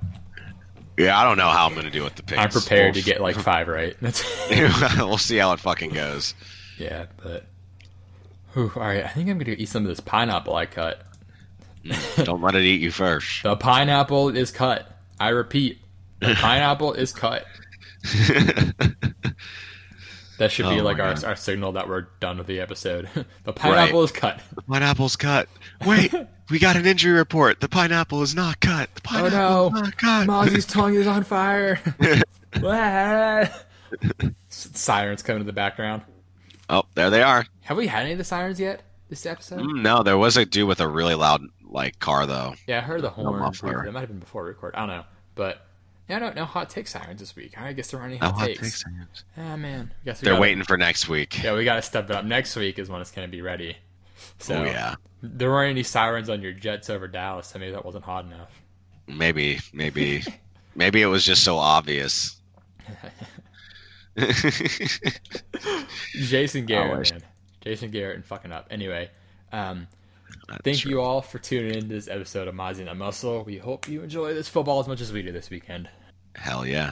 [0.98, 2.40] Yeah, I don't know how I'm gonna do with the picks.
[2.40, 3.96] I'm prepared to We'll- get like five right.
[4.02, 4.24] That's
[4.98, 6.36] we'll see how it fucking goes.
[6.78, 7.46] yeah, but
[8.54, 9.04] whew, all right.
[9.04, 11.02] I think I'm gonna eat some of this pineapple I cut.
[12.18, 13.42] Don't let it eat you first.
[13.44, 14.92] The pineapple is cut.
[15.20, 15.80] I repeat,
[16.20, 17.46] the pineapple is cut.
[20.38, 21.24] That should be Oh like our, God.
[21.26, 23.10] our signal that we're done with the episode.
[23.44, 24.42] the pineapple is cut.
[24.56, 25.50] The Pineapple's cut.
[25.86, 26.14] Wait,
[26.50, 27.60] we got an injury report.
[27.60, 28.90] The pineapple is not cut.
[28.96, 30.28] The Oh no, is not cut.
[30.28, 31.78] Mozzie's tongue is on fire.
[34.50, 36.04] Sirens coming in the background.
[36.70, 37.46] Oh, there they are.
[37.62, 39.60] Have we had any of the sirens yet this episode?
[39.60, 42.56] Mm, no, there was a dude with a really loud like car though.
[42.66, 43.40] Yeah, I heard the No horn.
[43.40, 43.72] muffler.
[43.74, 43.86] briefly.
[43.88, 44.74] That might have been before record.
[44.76, 45.04] I don't know,
[45.36, 45.66] but
[46.10, 47.60] yeah, no, no hot take sirens this week.
[47.60, 48.84] I guess there aren't any hot hot takes.
[48.84, 49.24] takes.
[49.38, 51.42] Ah man, I guess They're gotta- waiting for next week.
[51.44, 52.26] Yeah, we got to step it up.
[52.26, 53.78] Next week is when it's going to be ready.
[54.40, 57.48] So Oh yeah, there weren't any sirens on your Jets over Dallas.
[57.48, 58.52] So maybe that wasn't hot enough.
[59.08, 60.24] maybe, maybe,
[60.76, 62.36] maybe it was just so obvious.
[66.14, 67.22] Jason Garrett, man.
[67.62, 68.68] Jason Garrett and fucking up.
[68.72, 69.10] Anyway,
[69.52, 69.88] um,
[70.64, 70.92] thank true.
[70.92, 73.44] you all for tuning in to this episode of Mozzie and the Muscle.
[73.44, 75.90] We hope you enjoy this football as much as we do this weekend.
[76.40, 76.92] Hell yeah.